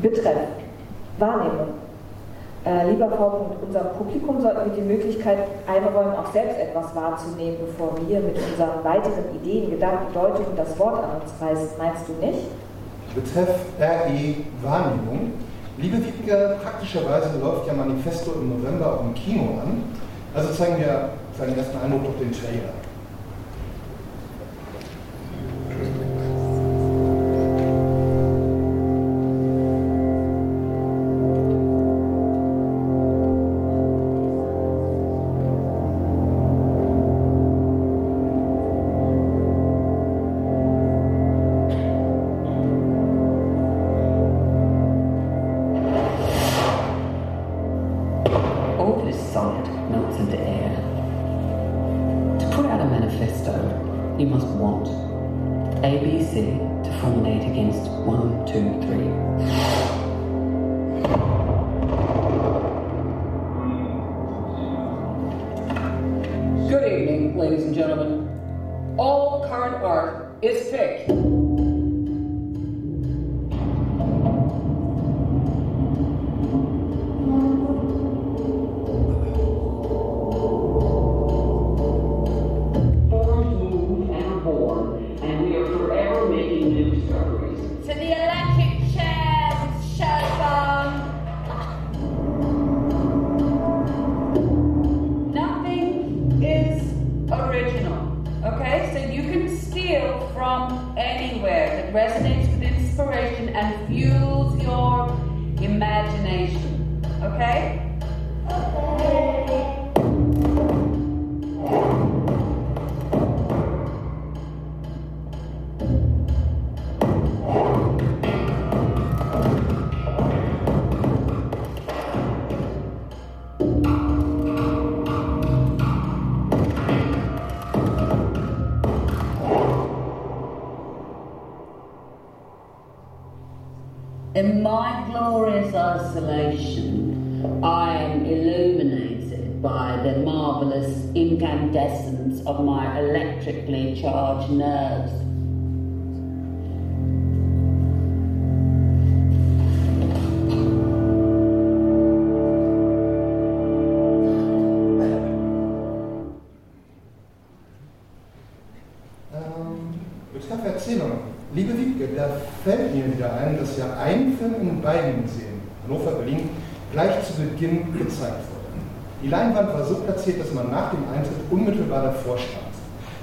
Betreff, 0.02 0.48
Wahrnehmung. 1.18 1.74
Äh, 2.66 2.90
lieber 2.90 3.10
Frau 3.10 3.56
unser 3.64 3.80
Publikum 3.80 4.40
sollten 4.40 4.70
wir 4.70 4.82
die 4.82 4.88
Möglichkeit 4.88 5.38
einräumen, 5.66 6.14
auch 6.14 6.32
selbst 6.32 6.58
etwas 6.58 6.94
wahrzunehmen, 6.94 7.58
bevor 7.60 7.94
wir 8.08 8.20
mit 8.20 8.36
unseren 8.36 8.82
weiteren 8.82 9.34
Ideen, 9.34 9.70
Gedanken, 9.70 10.12
Deutungen 10.14 10.56
das 10.56 10.78
Wort 10.78 11.04
an 11.04 11.20
uns 11.20 11.30
reißen. 11.40 11.76
Meinst 11.78 12.08
du 12.08 12.26
nicht? 12.26 12.48
Betreff 13.14 13.54
RE 13.78 14.34
Wahrnehmung 14.62 15.32
Liebe 15.76 15.96
Wiebke, 15.96 16.56
praktischerweise 16.62 17.36
läuft 17.40 17.66
ja 17.66 17.72
Manifesto 17.72 18.34
im 18.34 18.50
November 18.50 18.94
auch 18.94 19.00
im 19.00 19.14
Kino 19.14 19.58
an. 19.60 19.82
Also 20.32 20.52
zeigen 20.52 20.78
wir 20.78 21.10
seinen 21.36 21.58
ersten 21.58 21.76
Eindruck 21.78 22.04
durch 22.04 22.18
den 22.18 22.32
Trailer. 22.32 22.83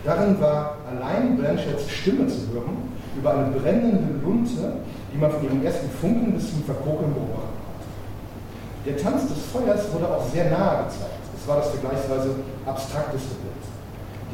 Darin 0.04 0.42
war 0.42 0.78
allein 0.90 1.38
Blanchetts 1.38 1.90
Stimme 1.90 2.28
zu 2.28 2.50
hören 2.54 2.90
über 3.16 3.34
eine 3.36 3.52
brennende 3.52 4.20
Lunte, 4.24 4.82
die 5.14 5.18
man 5.18 5.30
von 5.30 5.44
ihrem 5.44 5.64
ersten 5.64 5.90
Funken 5.90 6.34
bis 6.34 6.50
zum 6.50 6.64
Verkokeln 6.64 7.14
beobachtet 7.14 7.62
hat. 7.62 8.86
Der 8.86 8.98
Tanz 8.98 9.28
des 9.28 9.46
Feuers 9.54 9.94
wurde 9.94 10.10
auch 10.10 10.26
sehr 10.28 10.50
nahe 10.50 10.86
gezeigt. 10.86 11.22
Es 11.38 11.48
war 11.48 11.58
das 11.58 11.70
vergleichsweise 11.70 12.36
abstrakteste 12.66 13.36
Bild. 13.36 13.62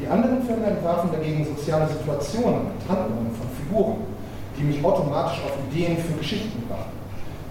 Die 0.00 0.06
anderen 0.06 0.42
Filme 0.42 0.66
entwarfen 0.66 1.10
dagegen 1.12 1.44
soziale 1.44 1.88
Situationen 1.88 2.72
und 2.72 2.88
Handlungen 2.88 3.32
von 3.36 3.48
Figuren, 3.52 3.96
die 4.56 4.64
mich 4.64 4.82
automatisch 4.82 5.40
auf 5.44 5.52
Ideen 5.68 5.98
für 5.98 6.16
Geschichten 6.16 6.62
brachten. 6.68 6.96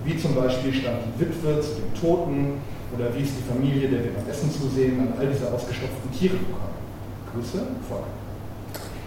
Wie 0.05 0.17
zum 0.17 0.33
Beispiel 0.33 0.73
stand 0.73 0.97
die 1.05 1.19
Witwe 1.19 1.59
zu 1.61 1.75
den 1.75 1.93
Toten 1.93 2.53
oder 2.95 3.13
wie 3.13 3.21
ist 3.21 3.33
die 3.37 3.43
Familie, 3.43 3.89
der 3.89 4.03
wir 4.05 4.13
beim 4.13 4.29
Essen 4.29 4.49
zusehen, 4.49 4.99
an 5.01 5.13
all 5.19 5.27
diese 5.27 5.51
ausgestopften 5.51 6.11
Tiere 6.17 6.37
bekommen. 6.37 6.86
Grüße, 7.37 7.59
Volker. 7.87 8.07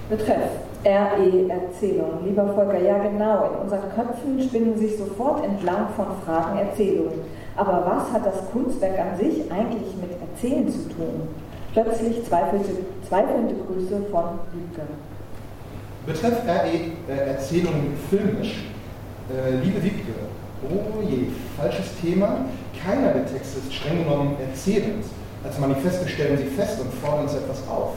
Betreff 0.08 0.50
RE-Erzählung. 0.84 2.24
Lieber 2.24 2.46
Volker, 2.54 2.80
ja 2.80 2.98
genau, 2.98 3.50
in 3.50 3.62
unseren 3.62 3.90
Köpfen 3.94 4.40
spinnen 4.40 4.78
sich 4.78 4.96
sofort 4.96 5.44
entlang 5.44 5.88
von 5.96 6.06
Fragen 6.24 6.58
Erzählungen. 6.58 7.20
Aber 7.56 7.84
was 7.84 8.12
hat 8.12 8.24
das 8.24 8.50
Kunstwerk 8.52 8.98
an 8.98 9.18
sich 9.18 9.50
eigentlich 9.50 9.94
mit 10.00 10.12
Erzählen 10.20 10.68
zu 10.68 10.88
tun? 10.88 11.28
Plötzlich 11.72 12.24
zweifelte, 12.24 12.70
zweifelnde 13.08 13.54
Grüße 13.66 14.02
von 14.10 14.24
Lübke. 14.54 14.82
Betreff 16.06 16.42
RE-Erzählung 16.46 17.74
äh, 17.74 18.08
filmisch. 18.08 18.64
Äh, 19.28 19.56
liebe 19.62 19.82
Wiebke, 19.82 20.12
oh 20.64 21.02
je, 21.02 21.26
falsches 21.56 22.00
Thema. 22.00 22.46
Keiner 22.82 23.12
der 23.12 23.26
Texte 23.26 23.58
ist 23.58 23.74
streng 23.74 24.04
genommen 24.04 24.36
erzählend. 24.40 25.04
Als 25.44 25.58
Manifeste 25.58 26.08
stellen 26.08 26.38
sie 26.38 26.44
fest 26.44 26.80
und 26.80 26.92
fordern 26.94 27.24
uns 27.24 27.34
etwas 27.34 27.66
auf. 27.68 27.94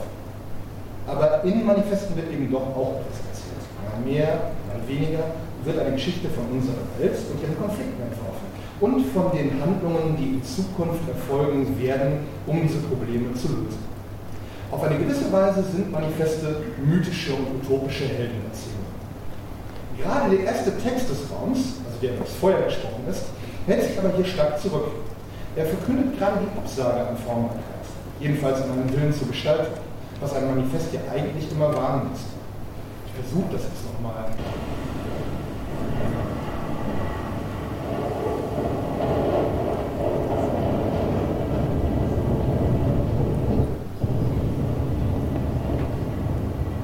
Aber 1.06 1.44
in 1.44 1.64
Manifesten 1.66 2.16
wird 2.16 2.32
eben 2.32 2.50
doch 2.50 2.74
auch 2.74 3.00
etwas 3.00 3.20
erzählt. 3.28 3.64
Mal 3.84 4.10
mehr, 4.10 4.52
mal 4.68 4.80
weniger 4.88 5.24
wird 5.64 5.78
eine 5.78 5.92
Geschichte 5.92 6.28
von 6.28 6.44
unserer 6.52 6.84
Welt 6.98 7.16
und 7.32 7.42
ihren 7.42 7.56
Konflikten 7.58 8.00
entworfen. 8.02 8.46
Und 8.80 9.06
von 9.12 9.32
den 9.32 9.60
Handlungen, 9.60 10.16
die 10.18 10.36
in 10.36 10.44
Zukunft 10.44 11.08
erfolgen 11.08 11.78
werden, 11.80 12.26
um 12.46 12.60
diese 12.62 12.78
Probleme 12.78 13.32
zu 13.34 13.48
lösen. 13.48 13.94
Auf 14.70 14.82
eine 14.82 14.98
gewisse 14.98 15.30
Weise 15.32 15.62
sind 15.62 15.92
Manifeste 15.92 16.62
mythische 16.84 17.32
und 17.34 17.62
utopische 17.62 18.04
Heldenerzählungen. 18.04 18.84
Gerade 19.96 20.36
der 20.36 20.44
erste 20.44 20.76
Text 20.78 21.08
des 21.08 21.30
Raums, 21.30 21.80
also 21.86 21.98
der 22.02 22.14
etwas 22.14 22.32
Feuer 22.32 22.62
gesprochen 22.62 23.04
ist, 23.08 23.24
hält 23.66 23.84
sich 23.84 23.98
aber 23.98 24.10
hier 24.16 24.24
stark 24.24 24.60
zurück. 24.60 24.90
Er 25.56 25.66
verkündet 25.66 26.18
gerade 26.18 26.40
die 26.42 26.58
Absage 26.58 27.06
an 27.06 27.16
Formbarkeit, 27.16 27.62
jedenfalls 28.18 28.62
an 28.62 28.72
einen 28.72 28.92
Willen 28.92 29.12
zur 29.12 29.28
Gestaltung 29.28 29.83
was 30.20 30.34
ein 30.34 30.46
Manifest 30.46 30.92
ja 30.92 31.00
eigentlich 31.12 31.50
immer 31.50 31.74
warnen 31.74 32.10
muss. 32.10 32.20
Ich 33.06 33.12
versuche 33.12 33.52
das 33.52 33.62
jetzt 33.62 33.84
nochmal. 33.84 34.26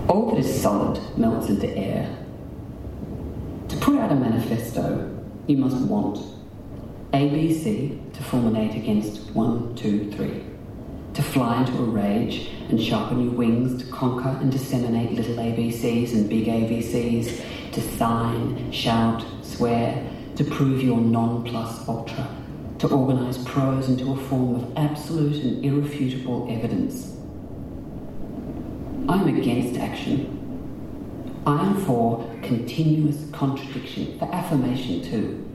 All 0.08 0.30
that 0.30 0.38
is 0.38 0.62
solid 0.62 1.00
melts 1.16 1.48
into 1.48 1.66
air. 1.66 2.08
To 3.68 3.76
put 3.76 3.98
out 3.98 4.10
a 4.10 4.14
manifesto, 4.14 5.08
you 5.46 5.56
must 5.56 5.76
want 5.88 6.18
ABC 7.12 8.12
to 8.12 8.22
fulminate 8.22 8.74
against 8.74 9.34
one, 9.34 9.74
two, 9.74 10.10
three. 10.10 10.42
To 11.14 11.22
fly 11.22 11.60
into 11.60 11.78
a 11.78 11.84
rage 11.84 12.50
and 12.70 12.80
sharpen 12.80 13.24
your 13.24 13.32
wings 13.32 13.82
to 13.82 13.90
conquer 13.90 14.28
and 14.40 14.50
disseminate 14.50 15.12
little 15.12 15.36
ABCs 15.36 16.12
and 16.12 16.28
big 16.28 16.46
ABCs, 16.46 17.72
to 17.72 17.80
sign, 17.80 18.70
shout, 18.70 19.24
swear, 19.42 20.08
to 20.36 20.44
prove 20.44 20.82
your 20.82 21.00
non 21.00 21.44
plus 21.44 21.86
ultra, 21.88 22.28
to 22.78 22.88
organise 22.88 23.38
prose 23.44 23.88
into 23.88 24.12
a 24.12 24.16
form 24.16 24.54
of 24.54 24.72
absolute 24.76 25.42
and 25.42 25.64
irrefutable 25.64 26.46
evidence. 26.50 27.16
I'm 29.08 29.26
against 29.28 29.78
action. 29.80 30.36
I 31.46 31.66
am 31.66 31.84
for 31.84 32.24
continuous 32.42 33.28
contradiction, 33.32 34.18
for 34.18 34.32
affirmation 34.32 35.02
too. 35.02 35.50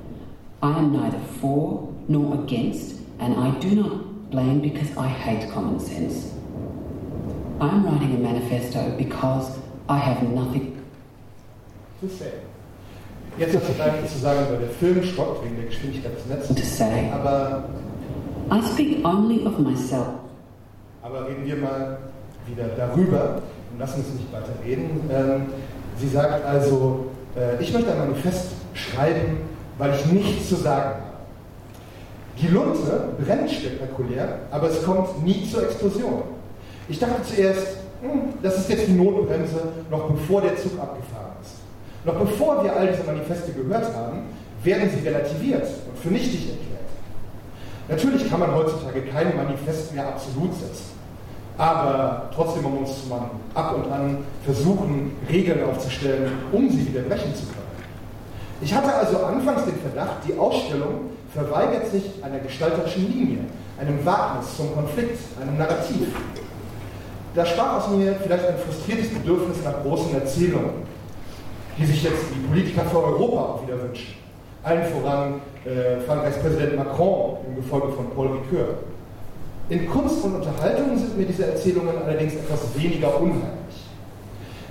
I 0.61 0.77
am 0.79 0.91
neither 0.91 1.19
for 1.19 1.93
nor 2.07 2.43
against, 2.43 2.99
and 3.19 3.35
I 3.35 3.57
do 3.59 3.75
not 3.75 4.29
blame 4.29 4.59
because 4.59 4.95
I 4.97 5.07
hate 5.07 5.49
common 5.51 5.79
sense. 5.79 6.34
I'm 7.59 7.85
writing 7.85 8.15
a 8.15 8.19
manifesto 8.19 8.97
because 8.97 9.57
I 9.87 9.97
have 9.97 10.23
nothing 10.23 10.75
to 12.01 12.09
say. 12.09 12.31
Jetzt 13.37 13.55
ist 13.55 13.69
es 13.69 13.79
eigentlich 13.79 14.11
zu 14.11 14.19
sagen, 14.19 14.39
weil 14.49 14.59
der 14.59 14.69
Film 14.69 15.03
stockt 15.03 15.43
wegen 15.43 15.55
der 15.55 15.65
Geschwindigkeit 15.65 16.15
des 16.17 16.25
Netzes. 16.25 16.55
To 16.55 16.63
say. 16.63 17.11
Aber 17.13 17.65
I 18.51 18.61
speak 18.61 19.05
only 19.05 19.45
of 19.45 19.57
myself. 19.59 20.07
Aber 21.01 21.27
reden 21.27 21.45
wir 21.45 21.55
mal 21.57 21.97
wieder 22.47 22.67
darüber 22.75 23.41
und 23.71 23.79
lassen 23.79 23.99
uns 23.99 24.13
nicht 24.13 24.31
weiter 24.33 24.53
reden. 24.65 25.01
Ähm, 25.11 25.47
sie 25.97 26.09
sagt 26.09 26.45
also, 26.45 27.07
äh, 27.35 27.61
ich 27.61 27.73
möchte 27.73 27.91
ein 27.91 27.99
Manifest 27.99 28.51
schreiben, 28.73 29.37
weil 29.77 29.93
ich 29.95 30.05
nichts 30.11 30.49
zu 30.49 30.55
sagen 30.55 30.89
habe. 30.89 30.99
Die 32.41 32.47
Lunte 32.47 33.09
brennt 33.23 33.49
spektakulär, 33.49 34.39
aber 34.51 34.69
es 34.69 34.83
kommt 34.83 35.23
nie 35.23 35.47
zur 35.49 35.63
Explosion. 35.63 36.34
Ich 36.87 36.99
dachte 36.99 37.23
zuerst, 37.23 37.77
hm, 38.01 38.33
das 38.43 38.59
ist 38.59 38.69
jetzt 38.69 38.87
die 38.87 38.93
Notbremse, 38.93 39.61
noch 39.89 40.09
bevor 40.09 40.41
der 40.41 40.55
Zug 40.57 40.73
abgefahren 40.79 41.33
ist. 41.41 41.55
Noch 42.05 42.15
bevor 42.15 42.63
wir 42.63 42.75
all 42.75 42.87
diese 42.87 43.03
Manifeste 43.03 43.51
gehört 43.51 43.91
haben, 43.95 44.23
werden 44.63 44.89
sie 44.89 45.07
relativiert 45.07 45.63
und 45.63 45.97
für 45.99 46.09
nichtig 46.09 46.49
erklärt. 46.49 46.65
Natürlich 47.87 48.29
kann 48.29 48.39
man 48.39 48.53
heutzutage 48.53 49.01
kein 49.01 49.35
Manifest 49.35 49.93
mehr 49.93 50.07
absolut 50.07 50.53
setzen. 50.53 50.95
Aber 51.57 52.29
trotzdem 52.35 52.63
muss 52.63 53.07
man 53.09 53.29
ab 53.53 53.75
und 53.75 53.91
an 53.91 54.17
versuchen, 54.43 55.13
Regeln 55.29 55.63
aufzustellen, 55.63 56.31
um 56.51 56.69
sie 56.69 56.87
widerbrechen 56.87 57.33
zu 57.33 57.43
können. 57.43 57.55
Ich 58.61 58.73
hatte 58.73 58.93
also 58.93 59.17
anfangs 59.19 59.65
den 59.65 59.77
Verdacht, 59.79 60.17
die 60.27 60.37
Ausstellung 60.37 61.11
verweigert 61.33 61.87
sich 61.87 62.03
einer 62.21 62.39
gestalterischen 62.39 63.11
Linie, 63.11 63.39
einem 63.79 64.05
Wagnis 64.05 64.55
zum 64.55 64.73
Konflikt, 64.73 65.19
einem 65.41 65.57
Narrativ 65.57 66.07
da 67.35 67.45
sprach 67.45 67.77
aus 67.77 67.95
mir 67.95 68.15
vielleicht 68.15 68.47
ein 68.47 68.57
frustriertes 68.57 69.09
Bedürfnis 69.09 69.57
nach 69.63 69.83
großen 69.83 70.13
Erzählungen, 70.13 70.83
die 71.77 71.85
sich 71.85 72.03
jetzt 72.03 72.23
die 72.33 72.47
Politiker 72.47 72.85
für 72.85 73.03
Europa 73.03 73.37
auch 73.37 73.67
wieder 73.67 73.81
wünschen. 73.81 74.15
Allen 74.63 74.85
voran 74.85 75.41
äh, 75.65 75.99
Frankreichs 76.07 76.37
Präsident 76.37 76.77
Macron 76.77 77.37
im 77.47 77.57
Gefolge 77.57 77.89
von 77.89 78.09
Paul 78.11 78.27
Ricoeur. 78.27 78.75
In 79.69 79.89
Kunst 79.89 80.23
und 80.23 80.35
Unterhaltung 80.35 80.97
sind 80.97 81.17
mir 81.17 81.25
diese 81.25 81.45
Erzählungen 81.47 81.93
allerdings 82.03 82.35
etwas 82.35 82.61
weniger 82.75 83.19
unheimlich. 83.19 83.75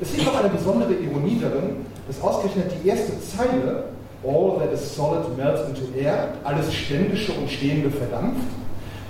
Es 0.01 0.17
liegt 0.17 0.29
auch 0.29 0.39
eine 0.39 0.49
besondere 0.49 0.95
Ironie 0.95 1.39
darin, 1.41 1.87
dass 2.07 2.21
ausgerechnet 2.23 2.73
die 2.83 2.89
erste 2.89 3.13
Zeile 3.21 3.85
All 4.27 4.59
that 4.59 4.73
is 4.73 4.81
solid 4.97 5.37
melts 5.37 5.69
into 5.69 5.83
air, 5.99 6.29
alles 6.45 6.73
Ständische 6.73 7.33
und 7.33 7.51
Stehende 7.51 7.91
verdampft, 7.91 8.47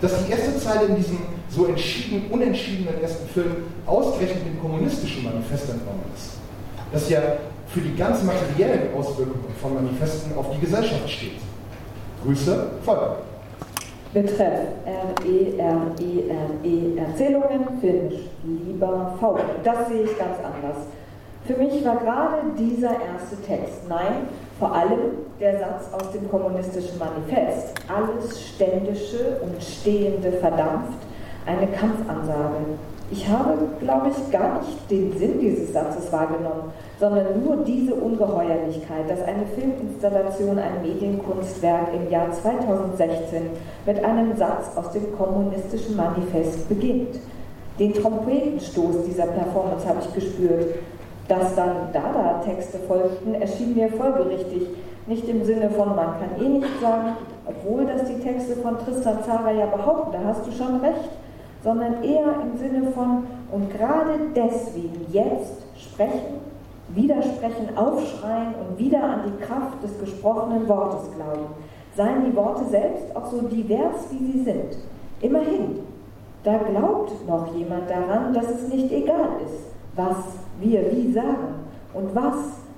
dass 0.05 0.25
die 0.25 0.33
erste 0.33 0.59
Zeile 0.59 0.87
in 0.87 0.97
diesem 0.97 1.19
so 1.49 1.67
entschieden, 1.67 2.25
unentschiedenen 2.31 3.01
ersten 3.01 3.29
Film 3.29 3.57
ausgerechnet 3.87 4.45
dem 4.45 4.61
kommunistischen 4.61 5.23
Manifest 5.25 5.71
entnommen 5.71 6.03
ist. 6.15 6.33
Das 6.93 7.09
ja 7.09 7.21
für 7.69 7.81
die 7.81 7.97
ganz 7.97 8.23
materiellen 8.23 8.95
Auswirkungen 8.95 9.55
von 9.61 9.75
Manifesten 9.75 10.37
auf 10.37 10.47
die 10.55 10.61
Gesellschaft 10.61 11.09
steht. 11.09 11.41
Grüße, 12.23 12.67
Volker. 12.85 13.17
Betreff 14.13 14.69
R-E-R-E-R-E 14.85 16.97
Erzählungen, 16.97 17.81
Finch, 17.81 18.29
lieber 18.45 19.15
V. 19.19 19.39
Das 19.65 19.89
sehe 19.89 20.03
ich 20.03 20.19
ganz 20.19 20.37
anders. 20.39 20.77
Für 21.47 21.55
mich 21.55 21.83
war 21.85 21.97
gerade 21.97 22.43
dieser 22.59 22.91
erste 22.91 23.37
Text, 23.47 23.89
nein, 23.89 24.29
vor 24.59 24.75
allem 24.75 25.19
der 25.41 25.59
Satz 25.59 25.93
aus 25.93 26.13
dem 26.13 26.31
kommunistischen 26.31 26.99
Manifest, 26.99 27.75
alles 27.89 28.41
Ständische 28.41 29.41
und 29.43 29.63
Stehende 29.63 30.33
verdampft, 30.33 30.99
eine 31.47 31.67
Kampfansage. 31.69 32.79
Ich 33.11 33.29
habe, 33.29 33.59
glaube 33.81 34.11
ich, 34.11 34.33
gar 34.33 34.61
nicht 34.61 34.91
den 34.91 35.17
Sinn 35.19 35.39
dieses 35.39 35.73
Satzes 35.73 36.11
wahrgenommen, 36.11 36.73
sondern 36.99 37.45
nur 37.45 37.57
diese 37.59 37.95
Ungeheuerlichkeit, 37.95 39.09
dass 39.09 39.23
eine 39.23 39.45
Filminstallation 39.55 40.59
ein 40.59 40.83
Medienkunstwerk 40.83 41.89
im 41.93 42.11
Jahr 42.11 42.33
2016 42.33 43.51
mit 43.85 44.03
einem 44.03 44.35
Satz 44.37 44.77
aus 44.77 44.91
dem 44.93 45.17
kommunistischen 45.17 45.97
Manifest 45.97 46.67
beginnt. 46.69 47.21
Den 47.79 47.93
Trompetenstoß 47.93 49.05
dieser 49.07 49.27
Performance 49.27 49.87
habe 49.87 49.99
ich 50.01 50.15
gespürt. 50.15 50.75
Dass 51.29 51.55
dann 51.55 51.93
Dada-Texte 51.93 52.79
folgten, 52.87 53.35
erschien 53.35 53.75
mir 53.75 53.89
folgerichtig, 53.89 54.69
nicht 55.07 55.29
im 55.29 55.45
Sinne 55.45 55.71
von 55.71 55.95
man 55.95 56.15
kann 56.19 56.43
eh 56.43 56.49
nichts 56.49 56.81
sagen, 56.81 57.17
obwohl 57.47 57.87
das 57.87 58.05
die 58.05 58.21
Texte 58.21 58.57
von 58.57 58.79
Tristan 58.79 59.19
Zara 59.25 59.53
ja 59.53 59.67
behaupten, 59.67 60.13
da 60.13 60.29
hast 60.29 60.47
du 60.47 60.53
schon 60.53 60.81
recht, 60.81 61.11
sondern 61.63 62.03
eher 62.03 62.35
im 62.43 62.57
Sinne 62.59 62.91
von 62.93 63.25
und 63.51 63.71
gerade 63.71 64.19
deswegen 64.35 65.07
jetzt 65.13 65.63
sprechen, 65.77 66.41
widersprechen, 66.89 67.77
aufschreien 67.77 68.55
und 68.55 68.79
wieder 68.79 69.03
an 69.03 69.21
die 69.27 69.45
Kraft 69.45 69.83
des 69.83 69.99
gesprochenen 69.99 70.69
Wortes 70.69 71.11
glauben. 71.15 71.47
Seien 71.97 72.25
die 72.27 72.37
Worte 72.37 72.65
selbst 72.65 73.15
auch 73.15 73.27
so 73.27 73.43
divers, 73.43 74.09
wie 74.11 74.33
sie 74.33 74.45
sind. 74.45 74.77
Immerhin, 75.21 75.81
da 76.43 76.59
glaubt 76.59 77.27
noch 77.27 77.55
jemand 77.55 77.89
daran, 77.89 78.35
dass 78.35 78.51
es 78.51 78.69
nicht 78.69 78.93
egal 78.93 79.29
ist, 79.45 79.65
was 79.97 80.17
wir 80.61 80.93
wie 80.93 81.13
sagen 81.13 81.65
und 81.93 82.15
was 82.15 82.37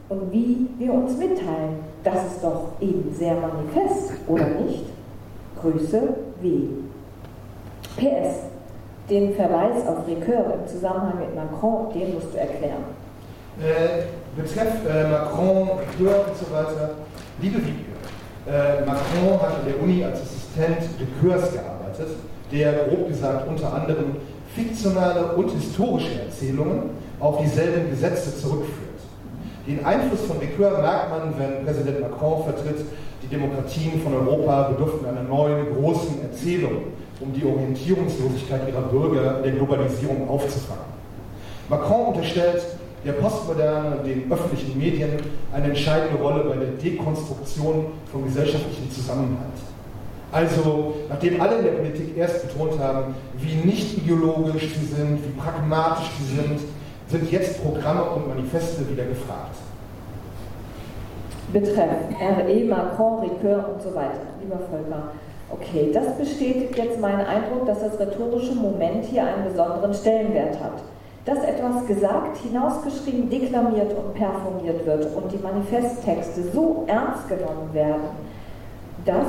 und 0.09 0.33
wie 0.33 0.69
wir 0.79 0.93
uns 0.93 1.17
mitteilen. 1.17 1.81
Das 2.05 2.27
ist 2.27 2.43
doch 2.43 2.73
eben 2.81 3.13
sehr 3.13 3.35
manifest, 3.35 4.13
oder 4.29 4.47
nicht? 4.47 4.85
Grüße 5.61 6.03
W. 6.41 6.49
PS. 7.97 8.37
Den 9.09 9.35
Verweis 9.35 9.87
auf 9.87 10.07
Ricoeur 10.07 10.55
im 10.61 10.69
Zusammenhang 10.69 11.19
mit 11.21 11.35
Macron, 11.35 11.93
den 11.93 12.15
musst 12.15 12.35
du 12.35 12.39
erklären. 12.39 12.85
Äh, 13.61 14.05
betreff 14.37 14.85
äh, 14.87 15.09
Macron, 15.09 15.71
Ricoeur 15.79 16.27
und 16.27 16.37
so 16.37 16.53
weiter. 16.53 16.91
Liebe 17.41 17.59
Wiebke, 17.59 17.97
äh, 18.47 18.85
Macron 18.85 19.41
hat 19.41 19.61
an 19.61 19.67
der 19.67 19.81
Uni 19.81 20.05
als 20.05 20.23
Assistent 20.23 20.89
Ricoeurs 21.01 21.53
gearbeitet, 21.53 22.09
der 22.53 22.73
grob 22.89 23.09
gesagt 23.09 23.49
unter 23.49 23.73
anderem 23.73 24.17
fiktionale 24.55 25.35
und 25.37 25.51
historische 25.51 26.23
Erzählungen 26.23 26.91
auf 27.21 27.39
dieselben 27.41 27.91
Gesetze 27.91 28.37
zurückführt. 28.37 28.87
Den 29.67 29.85
Einfluss 29.85 30.21
von 30.23 30.39
Ricoeur 30.39 30.79
merkt 30.81 31.11
man, 31.11 31.35
wenn 31.39 31.65
Präsident 31.65 32.01
Macron 32.01 32.45
vertritt, 32.45 32.85
die 33.23 33.27
Demokratien 33.27 34.01
von 34.03 34.15
Europa 34.15 34.69
bedürften 34.69 35.09
einer 35.09 35.23
neuen 35.23 35.75
großen 35.75 36.23
Erzählung, 36.23 36.85
um 37.21 37.33
die 37.33 37.45
Orientierungslosigkeit 37.45 38.69
ihrer 38.69 38.83
Bürger 38.83 39.39
in 39.39 39.43
der 39.43 39.53
Globalisierung 39.53 40.29
aufzufangen. 40.29 40.85
Macron 41.69 42.15
unterstellt 42.15 42.63
der 43.05 43.13
Postmoderne 43.13 43.97
und 43.97 44.07
den 44.07 44.31
öffentlichen 44.31 44.79
Medien 44.79 45.11
eine 45.53 45.67
entscheidende 45.67 46.23
Rolle 46.23 46.45
bei 46.45 46.57
der 46.57 46.69
Dekonstruktion 46.73 47.87
von 48.13 48.25
gesellschaftlichem 48.25 48.91
Zusammenhalt. 48.93 49.59
Also, 50.33 50.95
nachdem 51.09 51.41
alle 51.41 51.59
in 51.59 51.65
der 51.65 51.73
Politik 51.73 52.17
erst 52.17 52.49
betont 52.49 52.79
haben, 52.79 53.15
wie 53.39 53.67
nicht 53.67 53.99
ideologisch 53.99 54.75
sie 54.75 54.87
sind, 54.87 55.19
wie 55.25 55.41
pragmatisch 55.41 56.11
sie 56.19 56.37
sind, 56.37 56.61
sind 57.09 57.31
jetzt 57.31 57.63
Programme 57.63 58.03
und 58.03 58.29
Manifeste 58.29 58.89
wieder 58.91 59.05
gefragt. 59.05 59.57
Betreff 61.53 61.91
RE, 62.21 62.65
Macron, 62.65 63.21
Ricoeur 63.21 63.69
und 63.73 63.83
so 63.83 63.95
weiter. 63.95 64.27
Lieber 64.43 64.59
Volker, 64.71 65.13
okay, 65.51 65.91
das 65.93 66.17
bestätigt 66.19 66.77
jetzt 66.77 67.01
meinen 67.01 67.25
Eindruck, 67.25 67.67
dass 67.67 67.81
das 67.81 67.99
rhetorische 68.01 68.55
Moment 68.55 69.05
hier 69.05 69.25
einen 69.25 69.45
besonderen 69.45 69.95
Stellenwert 69.95 70.61
hat 70.61 70.83
dass 71.27 71.43
etwas 71.43 71.85
gesagt, 71.87 72.39
hinausgeschrieben, 72.39 73.29
deklamiert 73.29 73.93
und 73.93 74.15
performiert 74.15 74.87
wird 74.87 75.15
und 75.15 75.33
die 75.33 75.39
Manifesttexte 75.39 76.45
so 76.55 76.85
ernst 76.87 77.29
genommen 77.29 77.75
werden, 77.75 78.05
dass 79.05 79.27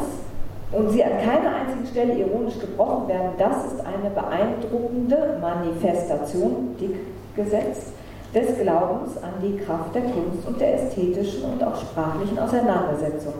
und 0.72 0.90
sie 0.92 1.04
an 1.04 1.14
keiner 1.24 1.56
einzigen 1.56 1.88
Stelle 1.88 2.14
ironisch 2.14 2.60
gebrochen 2.60 3.08
werden, 3.08 3.30
das 3.38 3.72
ist 3.72 3.80
eine 3.80 4.10
beeindruckende 4.10 5.38
Manifestation, 5.40 6.76
dick 6.80 6.98
gesetzt, 7.38 7.94
des 8.36 8.60
Glaubens 8.60 9.16
an 9.24 9.34
die 9.42 9.58
Kraft 9.58 9.96
der 9.96 10.02
Kunst 10.02 10.46
und 10.46 10.60
der 10.60 10.76
ästhetischen 10.76 11.44
und 11.44 11.64
auch 11.64 11.80
sprachlichen 11.80 12.38
Auseinandersetzung. 12.38 13.34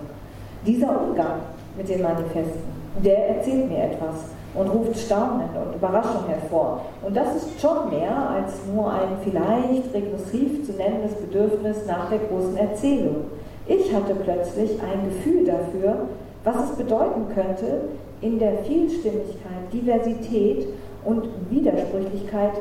Dieser 0.66 1.02
Umgang 1.02 1.42
mit 1.76 1.90
den 1.90 2.02
Manifesten, 2.02 2.64
der 3.04 3.36
erzählt 3.36 3.70
mir 3.70 3.84
etwas 3.84 4.16
und 4.56 4.70
ruft 4.70 4.98
Staunen 4.98 5.50
und 5.56 5.76
Überraschung 5.76 6.26
hervor. 6.28 6.82
Und 7.04 7.16
das 7.16 7.36
ist 7.36 7.62
schon 7.62 7.90
mehr 7.90 8.30
als 8.30 8.54
nur 8.74 8.92
ein 8.92 9.18
vielleicht 9.24 9.94
regressiv 9.94 10.66
zu 10.66 10.72
nennendes 10.72 11.14
Bedürfnis 11.16 11.86
nach 11.86 12.10
der 12.10 12.20
großen 12.20 12.58
Erzählung. 12.58 13.26
Ich 13.68 13.94
hatte 13.94 14.16
plötzlich 14.16 14.72
ein 14.82 15.10
Gefühl 15.10 15.46
dafür, 15.46 16.08
was 16.44 16.72
es 16.72 16.78
bedeuten 16.78 17.28
könnte, 17.36 17.82
in 18.22 18.40
der 18.40 18.60
Vielstimmigkeit, 18.60 19.72
Diversität 19.72 20.68
und 21.04 21.28
Widersprüchlichkeit 21.50 22.54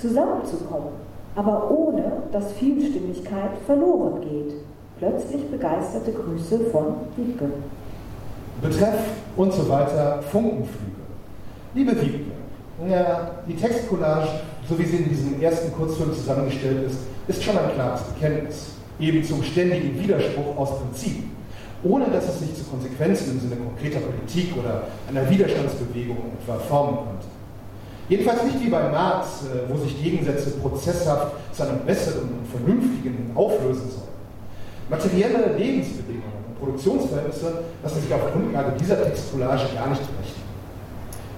zusammenzukommen, 0.00 0.90
aber 1.34 1.70
ohne 1.70 2.04
dass 2.32 2.52
Vielstimmigkeit 2.52 3.58
verloren 3.66 4.20
geht. 4.20 4.54
Plötzlich 4.98 5.50
begeisterte 5.50 6.12
Grüße 6.12 6.60
von 6.70 6.94
Wiebke. 7.16 7.46
Betreff 8.60 9.00
und 9.36 9.52
so 9.52 9.68
weiter 9.68 10.22
Funkenflüge. 10.30 11.02
Liebe 11.74 12.00
Wiebke, 12.00 12.30
ja, 12.88 13.30
die 13.46 13.56
Textcollage, 13.56 14.28
so 14.68 14.78
wie 14.78 14.84
sie 14.84 14.98
in 14.98 15.08
diesem 15.08 15.42
ersten 15.42 15.72
Kurzfilm 15.72 16.12
zusammengestellt 16.14 16.86
ist, 16.86 16.98
ist 17.26 17.42
schon 17.42 17.56
ein 17.56 17.72
klares 17.74 18.02
Bekenntnis, 18.02 18.72
eben 19.00 19.24
zum 19.24 19.42
ständigen 19.42 19.98
Widerspruch 19.98 20.56
aus 20.56 20.78
Prinzip, 20.78 21.24
ohne 21.82 22.06
dass 22.06 22.28
es 22.28 22.40
sich 22.40 22.54
zu 22.54 22.64
Konsequenzen 22.64 23.32
im 23.32 23.40
Sinne 23.40 23.56
konkreter 23.56 24.00
Politik 24.00 24.54
oder 24.56 24.82
einer 25.08 25.28
Widerstandsbewegung 25.28 26.18
etwa 26.40 26.58
formen 26.58 26.96
konnte. 26.96 27.26
Jedenfalls 28.08 28.44
nicht 28.44 28.60
wie 28.60 28.68
bei 28.68 28.88
Marx, 28.90 29.42
äh, 29.42 29.70
wo 29.70 29.76
sich 29.78 30.02
Gegensätze 30.02 30.50
prozesshaft 30.52 31.32
zu 31.52 31.62
einem 31.62 31.80
besseren 31.86 32.28
und 32.28 32.46
vernünftigen 32.50 33.30
auflösen 33.34 33.90
sollen. 33.90 34.12
Materielle 34.90 35.56
Lebensbedingungen 35.56 36.44
und 36.48 36.58
Produktionsverhältnisse 36.58 37.62
lassen 37.82 38.02
sich 38.02 38.12
auf 38.12 38.32
Grundlage 38.32 38.72
dieser 38.78 39.02
Textcollage 39.02 39.74
gar 39.74 39.88
nicht 39.88 40.02
berechnen. 40.02 40.42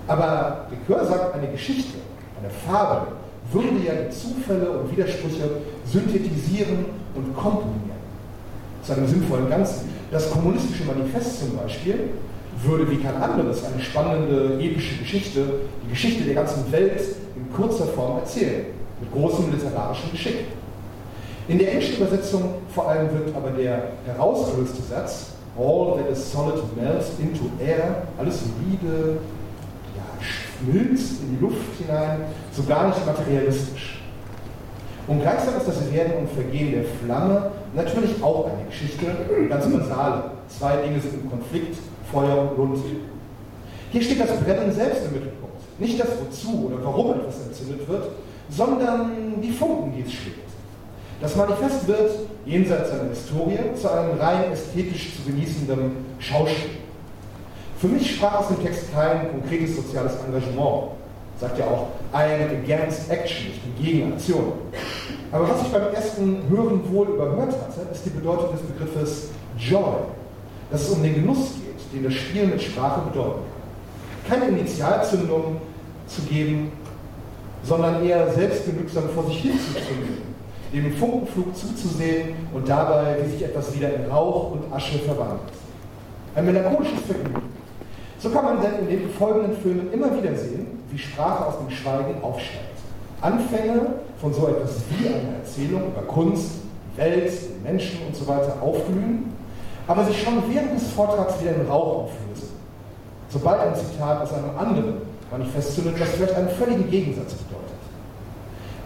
Aber 0.06 0.66
Ricoeur 0.70 1.04
sagt, 1.04 1.34
eine 1.34 1.48
Geschichte, 1.48 1.98
eine 2.40 2.50
Fabel, 2.50 3.08
würde 3.52 3.84
ja 3.84 3.92
die 3.94 4.10
Zufälle 4.10 4.70
und 4.70 4.90
Widersprüche 4.90 5.48
synthetisieren 5.84 6.86
und 7.14 7.36
komponieren. 7.36 7.94
Zu 8.82 8.92
einem 8.92 9.06
sinnvollen 9.06 9.48
Ganzen. 9.48 9.88
Das 10.10 10.30
kommunistische 10.30 10.84
Manifest 10.84 11.40
zum 11.40 11.56
Beispiel 11.56 12.10
würde 12.62 12.90
wie 12.90 12.96
kein 12.96 13.16
anderes 13.16 13.64
eine 13.64 13.82
spannende 13.82 14.58
epische 14.60 14.96
Geschichte, 14.98 15.44
die 15.84 15.90
Geschichte 15.90 16.24
der 16.24 16.34
ganzen 16.34 16.70
Welt 16.70 17.00
in 17.36 17.52
kurzer 17.52 17.86
Form 17.86 18.18
erzählen, 18.18 18.66
mit 19.00 19.12
großem 19.12 19.50
literarischen 19.52 20.10
Geschick. 20.12 20.46
In 21.48 21.58
der 21.58 21.72
englischen 21.72 21.96
Übersetzung 21.96 22.54
vor 22.74 22.88
allem 22.88 23.12
wird 23.12 23.36
aber 23.36 23.50
der 23.50 23.88
herausgelöste 24.06 24.82
Satz 24.82 25.30
All 25.56 25.96
that 25.98 26.10
is 26.10 26.32
solid 26.32 26.56
melts 26.76 27.12
into 27.20 27.44
air, 27.64 28.08
alles 28.18 28.40
solide, 28.40 29.18
schmilzt 30.64 31.22
in 31.22 31.36
die 31.36 31.40
Luft 31.40 31.78
hinein, 31.78 32.20
so 32.52 32.62
gar 32.64 32.88
nicht 32.88 33.06
materialistisch. 33.06 34.00
Und 35.06 35.20
gleichzeitig 35.20 35.60
ist 35.60 35.68
das 35.68 35.92
Werden 35.92 36.14
und 36.18 36.30
Vergehen 36.30 36.72
der 36.72 36.84
Flamme 36.84 37.50
natürlich 37.74 38.22
auch 38.22 38.46
eine 38.46 38.64
Geschichte, 38.66 39.06
ganz 39.48 39.66
basale. 39.66 40.30
Zwei 40.48 40.76
Dinge 40.78 41.00
sind 41.00 41.14
im 41.14 41.30
Konflikt, 41.30 41.76
Feuer 42.14 42.50
und 42.50 42.56
Lund. 42.56 42.78
Hier 43.90 44.02
steht 44.02 44.20
das 44.20 44.30
Brennen 44.38 44.72
selbst 44.72 45.04
im 45.06 45.12
Mittelpunkt. 45.12 45.80
Nicht 45.80 46.00
das 46.00 46.08
Wozu 46.20 46.66
oder 46.66 46.84
warum 46.84 47.14
etwas 47.14 47.46
entzündet 47.46 47.88
wird, 47.88 48.08
sondern 48.48 49.40
die 49.42 49.50
Funken, 49.50 49.92
die 49.96 50.02
es 50.02 50.12
schlägt. 50.12 50.38
Das 51.20 51.34
Manifest 51.36 51.86
wird, 51.88 52.10
jenseits 52.46 52.90
seiner 52.90 53.08
Historie, 53.08 53.58
zu 53.80 53.90
einem 53.90 54.18
rein 54.18 54.52
ästhetisch 54.52 55.16
zu 55.16 55.30
genießenden 55.30 55.92
Schauspiel. 56.18 56.70
Für 57.80 57.88
mich 57.88 58.14
sprach 58.14 58.40
aus 58.40 58.48
dem 58.48 58.62
Text 58.62 58.92
kein 58.92 59.30
konkretes 59.30 59.76
soziales 59.76 60.12
Engagement. 60.26 60.92
Sagt 61.40 61.58
ja 61.58 61.66
auch, 61.66 61.88
I 62.12 62.44
am 62.44 62.62
against 62.62 63.10
action, 63.10 63.48
ich 63.48 63.60
bin 63.60 63.84
gegen 63.84 64.12
Aktion. 64.12 64.52
Aber 65.32 65.48
was 65.48 65.62
ich 65.62 65.68
beim 65.68 65.92
ersten 65.92 66.42
Hören 66.48 66.80
wohl 66.92 67.08
überhört 67.08 67.52
hatte, 67.52 67.88
ist 67.92 68.04
die 68.06 68.10
Bedeutung 68.10 68.52
des 68.52 68.60
Begriffes 68.62 69.30
Joy. 69.58 69.96
Dass 70.70 70.82
es 70.82 70.90
um 70.90 71.02
den 71.02 71.14
Genuss 71.14 71.54
geht, 71.54 71.63
den 71.94 72.04
das 72.04 72.14
Spiel 72.14 72.46
mit 72.46 72.60
Sprache 72.60 73.00
bedeuten 73.02 73.40
kann. 74.28 74.40
Keine 74.40 74.58
Initialzündung 74.58 75.56
zu 76.06 76.22
geben, 76.22 76.72
sondern 77.62 78.04
eher 78.04 78.30
selbstgenügsam 78.32 79.08
vor 79.10 79.26
sich 79.26 79.38
hin 79.38 79.52
zu 79.52 79.74
zünden, 79.74 80.22
dem 80.72 80.92
Funkenflug 80.96 81.56
zuzusehen 81.56 82.34
und 82.52 82.68
dabei, 82.68 83.16
wie 83.22 83.30
sich 83.30 83.42
etwas 83.42 83.74
wieder 83.74 83.94
in 83.94 84.10
Rauch 84.10 84.52
und 84.52 84.72
Asche 84.72 84.98
verwandelt. 84.98 85.40
Ein 86.34 86.46
melancholisches 86.46 87.00
Vergnügen. 87.06 87.42
So 88.18 88.30
kann 88.30 88.44
man 88.44 88.60
denn 88.60 88.80
in 88.80 88.88
den 88.88 89.10
folgenden 89.10 89.56
Filmen 89.58 89.92
immer 89.92 90.16
wieder 90.16 90.34
sehen, 90.34 90.66
wie 90.90 90.98
Sprache 90.98 91.46
aus 91.46 91.58
dem 91.58 91.70
Schweigen 91.70 92.22
aufsteigt. 92.22 92.74
Anfänge 93.20 93.86
von 94.20 94.32
so 94.32 94.48
etwas 94.48 94.82
wie 94.90 95.08
einer 95.08 95.38
Erzählung 95.38 95.88
über 95.88 96.02
Kunst, 96.02 96.52
Welt, 96.96 97.32
Menschen 97.62 98.00
und 98.06 98.14
so 98.14 98.26
weiter 98.26 98.56
aufblühen, 98.62 99.33
aber 99.86 100.04
sich 100.04 100.22
schon 100.22 100.42
während 100.48 100.74
des 100.76 100.90
Vortrags 100.92 101.40
wieder 101.40 101.54
in 101.54 101.66
Rauch 101.66 102.04
auflösen. 102.04 102.48
Sobald 103.28 103.60
ein 103.60 103.74
Zitat 103.74 104.22
aus 104.22 104.32
einem 104.32 104.56
anderen 104.56 104.94
Manifest 105.30 105.74
zündet, 105.74 106.00
was 106.00 106.10
vielleicht 106.10 106.34
einen 106.34 106.48
völligen 106.48 106.90
Gegensatz 106.90 107.34
bedeutet. 107.34 107.64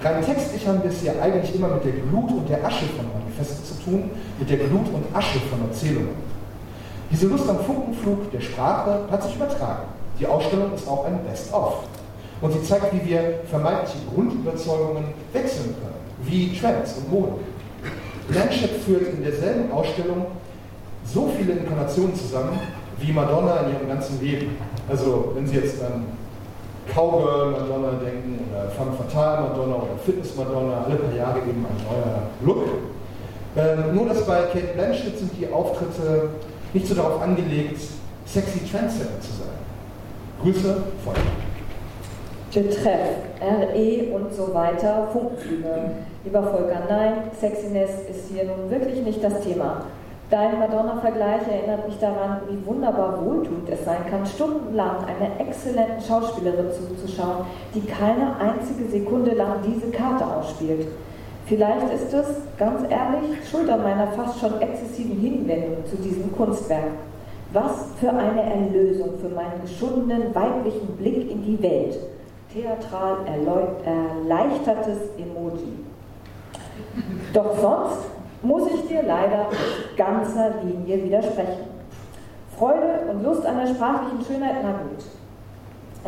Rein 0.02 0.24
textlich 0.24 0.66
haben 0.66 0.82
wir 0.82 0.90
es 0.90 1.02
ja 1.02 1.12
eigentlich 1.20 1.54
immer 1.54 1.68
mit 1.68 1.84
der 1.84 1.92
Glut 1.92 2.30
und 2.30 2.48
der 2.48 2.64
Asche 2.64 2.86
von 2.96 3.06
Manifesten 3.20 3.64
zu 3.64 3.84
tun, 3.84 4.10
mit 4.38 4.48
der 4.48 4.58
Glut 4.58 4.86
und 4.94 5.04
Asche 5.14 5.40
von 5.50 5.68
Erzählungen. 5.68 6.28
Diese 7.10 7.26
Lust 7.26 7.48
am 7.48 7.58
Funkenflug 7.60 8.30
der 8.30 8.40
Sprache 8.40 9.00
hat 9.10 9.22
sich 9.22 9.34
übertragen. 9.34 9.88
Die 10.20 10.26
Ausstellung 10.26 10.72
ist 10.74 10.86
auch 10.86 11.04
ein 11.04 11.18
Best-of. 11.24 11.84
Und 12.40 12.52
sie 12.52 12.62
zeigt, 12.62 12.92
wie 12.92 13.10
wir 13.10 13.40
vermeintliche 13.50 13.98
Grundüberzeugungen 14.14 15.04
wechseln 15.32 15.74
können, 15.80 15.98
wie 16.22 16.56
Trends 16.56 16.94
und 16.98 17.10
Mode. 17.10 17.32
Blanchett 18.28 18.82
führt 18.84 19.14
in 19.14 19.22
derselben 19.22 19.72
Ausstellung 19.72 20.26
so 21.12 21.30
viele 21.36 21.54
Inkarnationen 21.54 22.14
zusammen 22.14 22.58
wie 22.98 23.12
Madonna 23.12 23.60
in 23.60 23.74
ihrem 23.74 23.88
ganzen 23.88 24.20
Leben. 24.20 24.56
Also, 24.88 25.32
wenn 25.34 25.46
Sie 25.46 25.56
jetzt 25.56 25.82
an 25.82 26.04
Cowgirl 26.92 27.52
Madonna 27.52 27.92
denken 28.04 28.40
oder 28.50 28.70
Femme 28.70 28.92
Fatale 28.92 29.48
Madonna 29.48 29.76
oder 29.76 29.98
Fitness 30.04 30.34
Madonna, 30.36 30.84
alle 30.86 30.96
paar 30.96 31.14
Jahre 31.14 31.38
eben 31.40 31.64
ein 31.64 31.84
neuer 31.84 32.22
Look. 32.44 32.64
Ähm, 33.56 33.94
nur, 33.94 34.06
dass 34.06 34.24
bei 34.26 34.42
Kate 34.52 34.74
Blanchett 34.74 35.18
sind 35.18 35.32
die 35.38 35.50
Auftritte 35.52 36.30
nicht 36.72 36.86
so 36.86 36.94
darauf 36.94 37.22
angelegt, 37.22 37.80
sexy 38.26 38.60
Trendsetter 38.70 39.20
zu 39.20 39.32
sein. 39.32 39.48
Grüße, 40.42 40.82
Feuer. 41.04 41.14
Betreff, 42.54 43.08
RE 43.40 44.14
und 44.14 44.34
so 44.34 44.54
weiter, 44.54 45.08
Funkenflüge. 45.12 45.90
Lieber 46.24 46.42
Volker, 46.42 46.82
nein, 46.88 47.12
Sexiness 47.38 47.90
ist 48.10 48.30
hier 48.32 48.44
nun 48.44 48.70
wirklich 48.70 49.02
nicht 49.04 49.22
das 49.22 49.40
Thema. 49.40 49.84
Dein 50.30 50.58
Madonna-Vergleich 50.58 51.48
erinnert 51.48 51.86
mich 51.86 51.98
daran, 51.98 52.40
wie 52.50 52.66
wunderbar 52.66 53.24
wohltuend 53.24 53.66
es 53.70 53.82
sein 53.86 54.04
kann, 54.10 54.26
stundenlang 54.26 54.96
einer 55.06 55.40
exzellenten 55.40 56.02
Schauspielerin 56.06 56.66
zuzuschauen, 56.70 57.46
die 57.74 57.80
keine 57.80 58.36
einzige 58.38 58.84
Sekunde 58.90 59.32
lang 59.32 59.62
diese 59.66 59.90
Karte 59.90 60.26
ausspielt. 60.26 60.86
Vielleicht 61.46 61.90
ist 61.94 62.12
es, 62.12 62.26
ganz 62.58 62.82
ehrlich, 62.82 63.48
Schuld 63.50 63.70
an 63.70 63.82
meiner 63.82 64.08
fast 64.08 64.38
schon 64.38 64.60
exzessiven 64.60 65.18
Hinwendung 65.18 65.86
zu 65.86 65.96
diesem 65.96 66.30
Kunstwerk. 66.36 66.92
Was 67.54 67.86
für 67.98 68.10
eine 68.10 68.42
Erlösung 68.42 69.18
für 69.22 69.30
meinen 69.30 69.62
geschundenen 69.62 70.34
weiblichen 70.34 70.94
Blick 70.98 71.30
in 71.30 71.42
die 71.42 71.62
Welt. 71.62 71.98
Theatral 72.52 73.16
erleichtertes 73.82 74.98
Emoji. 75.16 75.72
Doch 77.32 77.58
sonst 77.58 78.17
muss 78.42 78.68
ich 78.72 78.88
dir 78.88 79.02
leider 79.02 79.46
in 79.50 79.96
ganzer 79.96 80.54
Linie 80.62 81.04
widersprechen. 81.04 81.66
Freude 82.56 83.10
und 83.10 83.22
Lust 83.22 83.44
an 83.46 83.58
der 83.58 83.74
sprachlichen 83.74 84.24
Schönheit, 84.26 84.56
na 84.62 84.72
gut. 84.72 85.04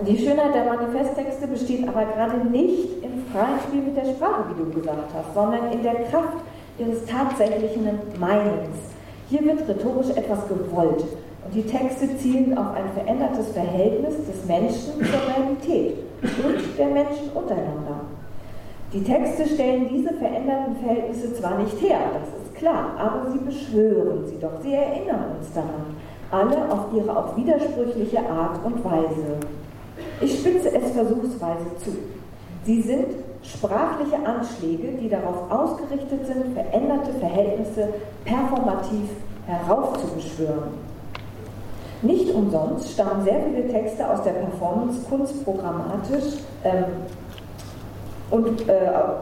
Die 0.06 0.18
Schönheit 0.18 0.54
der 0.54 0.64
Manifesttexte 0.64 1.46
besteht 1.46 1.86
aber 1.86 2.04
gerade 2.04 2.38
nicht 2.48 3.02
im 3.02 3.24
freien 3.32 3.60
Spiel 3.66 3.82
mit 3.82 3.96
der 3.96 4.04
Sprache, 4.04 4.44
wie 4.48 4.62
du 4.62 4.70
gesagt 4.80 5.10
hast, 5.14 5.34
sondern 5.34 5.72
in 5.72 5.82
der 5.82 5.94
Kraft 6.04 6.38
ihres 6.78 7.04
tatsächlichen 7.06 7.88
Meinens. 8.18 8.76
Hier 9.28 9.44
wird 9.44 9.68
rhetorisch 9.68 10.10
etwas 10.10 10.48
gewollt 10.48 11.04
und 11.44 11.54
die 11.54 11.62
Texte 11.62 12.16
zielen 12.18 12.56
auf 12.56 12.74
ein 12.74 12.90
verändertes 12.94 13.48
Verhältnis 13.52 14.14
des 14.26 14.44
Menschen 14.46 14.94
zur 14.96 15.34
Realität 15.34 15.98
und 16.22 16.78
der 16.78 16.86
Menschen 16.86 17.30
untereinander. 17.34 18.00
Die 18.92 19.05
Texte 19.05 19.46
stellen 19.46 19.88
diese 19.88 20.12
veränderten 20.14 20.74
Verhältnisse 20.76 21.33
zwar 21.35 21.59
nicht 21.59 21.81
her, 21.81 22.00
das 22.12 22.44
ist 22.44 22.55
klar, 22.57 22.96
aber 22.98 23.31
sie 23.31 23.38
beschwören 23.38 24.26
sie 24.26 24.37
doch, 24.40 24.61
sie 24.62 24.74
erinnern 24.74 25.37
uns 25.38 25.53
daran, 25.55 25.94
alle 26.33 26.72
auf 26.72 26.87
ihre 26.92 27.16
auch 27.16 27.37
widersprüchliche 27.37 28.18
Art 28.18 28.64
und 28.64 28.85
Weise. 28.85 29.38
Ich 30.20 30.40
spitze 30.40 30.74
es 30.74 30.90
versuchsweise 30.90 31.66
zu. 31.85 31.90
Sie 32.64 32.83
sind 32.83 33.07
sprachliche 33.44 34.16
Anschläge, 34.26 34.88
die 35.00 35.09
darauf 35.09 35.48
ausgerichtet 35.50 36.26
sind, 36.26 36.55
veränderte 36.55 37.12
Verhältnisse 37.20 37.88
performativ 38.24 39.09
heraufzubeschwören. 39.46 40.90
Nicht 42.03 42.35
umsonst 42.35 42.90
stammen 42.90 43.24
sehr 43.24 43.40
viele 43.44 43.68
Texte 43.68 44.09
aus 44.09 44.22
der 44.22 44.33
Performance-Kunst 44.33 45.44
programmatisch 45.44 46.40
ähm, 46.64 46.85
und 48.30 48.68
äh, 48.68 48.72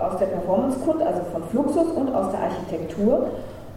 aus 0.01 0.18
der 0.18 0.27
Performance-Kunst, 0.27 1.03
also 1.03 1.21
von 1.33 1.42
Fluxus 1.44 1.88
und 1.94 2.14
aus 2.14 2.31
der 2.31 2.40
Architektur 2.40 3.29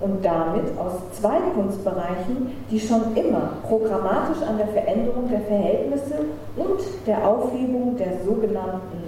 und 0.01 0.25
damit 0.25 0.65
aus 0.77 0.93
zwei 1.19 1.37
Kunstbereichen, 1.53 2.51
die 2.69 2.79
schon 2.79 3.15
immer 3.15 3.53
programmatisch 3.67 4.41
an 4.47 4.57
der 4.57 4.67
Veränderung 4.67 5.29
der 5.29 5.41
Verhältnisse 5.41 6.15
und 6.57 6.79
der 7.05 7.25
Aufhebung 7.27 7.95
der 7.97 8.13
sogenannten 8.25 9.03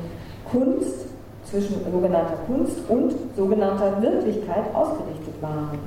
Kunst 0.51 1.07
zwischen 1.45 1.83
sogenannter 1.91 2.37
Kunst 2.47 2.77
und 2.89 3.13
sogenannter 3.35 4.01
Wirklichkeit 4.01 4.63
ausgerichtet 4.73 5.41
waren. 5.41 5.79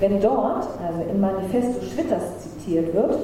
Wenn 0.00 0.20
dort, 0.20 0.66
also 0.84 1.02
im 1.08 1.20
Manifesto 1.20 1.84
Schwitters 1.84 2.38
zitiert 2.40 2.94
wird, 2.94 3.18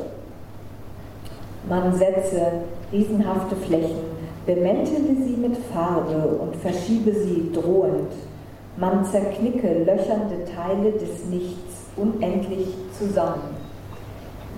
man 1.69 1.95
setze 1.95 2.53
riesenhafte 2.93 3.57
Flächen 3.57 4.18
bemäntele 4.49 5.15
sie 5.27 5.37
mit 5.37 5.59
Farbe 5.75 6.39
und 6.41 6.57
verschiebe 6.57 7.13
sie 7.13 7.53
drohend. 7.53 8.13
Man 8.79 9.05
zerknicke 9.05 9.85
löchernde 9.85 10.47
Teile 10.57 10.93
des 10.93 11.27
Nichts 11.27 11.85
unendlich 11.97 12.69
zusammen. 12.99 13.57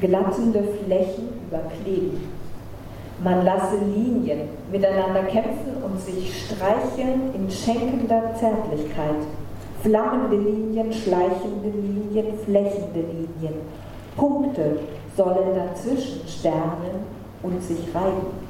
Glattende 0.01 0.63
Flächen 0.63 1.29
überkleben. 1.49 2.21
Man 3.25 3.45
lasse 3.45 3.79
Linien 3.79 4.43
miteinander 4.71 5.25
kämpfen 5.25 5.83
und 5.85 6.01
sich 6.01 6.45
streicheln 6.45 7.35
in 7.35 7.51
schenkender 7.51 8.33
Zärtlichkeit. 8.39 9.27
Flammende 9.83 10.37
Linien, 10.37 10.93
schleichende 10.93 11.69
Linien, 11.69 12.39
flächende 12.45 13.01
Linien. 13.01 13.55
Punkte 14.17 14.79
sollen 15.17 15.57
dazwischen 15.57 16.21
sternen 16.29 17.05
und 17.43 17.61
sich 17.63 17.81
reiben 17.93 18.50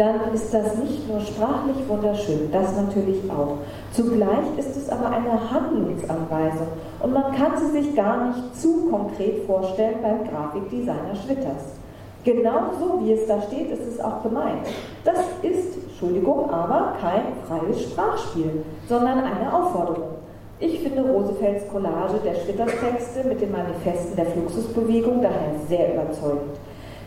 dann 0.00 0.32
ist 0.32 0.54
das 0.54 0.76
nicht 0.76 1.06
nur 1.06 1.20
sprachlich 1.20 1.76
wunderschön, 1.86 2.50
das 2.50 2.74
natürlich 2.74 3.18
auch. 3.30 3.58
Zugleich 3.92 4.46
ist 4.56 4.74
es 4.74 4.88
aber 4.88 5.10
eine 5.10 5.50
Handlungsanweisung 5.50 6.68
und 7.00 7.12
man 7.12 7.32
kann 7.32 7.52
sie 7.58 7.82
sich 7.82 7.94
gar 7.94 8.28
nicht 8.28 8.56
zu 8.56 8.88
konkret 8.90 9.44
vorstellen 9.44 9.96
beim 10.00 10.24
Grafikdesigner 10.24 11.14
Schwitters. 11.22 11.76
Genauso 12.24 13.00
wie 13.02 13.12
es 13.12 13.26
da 13.26 13.42
steht, 13.42 13.70
ist 13.70 13.86
es 13.86 14.00
auch 14.00 14.22
gemeint. 14.22 14.66
Das 15.04 15.18
ist, 15.42 15.76
Entschuldigung, 15.76 16.48
aber 16.50 16.94
kein 16.98 17.22
freies 17.46 17.82
Sprachspiel, 17.82 18.64
sondern 18.88 19.18
eine 19.18 19.52
Aufforderung. 19.52 20.14
Ich 20.60 20.80
finde 20.80 21.02
Rosefelds 21.02 21.68
Collage 21.70 22.18
der 22.24 22.34
Schwitters-Texte 22.36 23.28
mit 23.28 23.40
den 23.40 23.52
Manifesten 23.52 24.16
der 24.16 24.26
Fluxusbewegung 24.26 25.20
daher 25.20 25.54
sehr 25.68 25.94
überzeugend. 25.94 26.56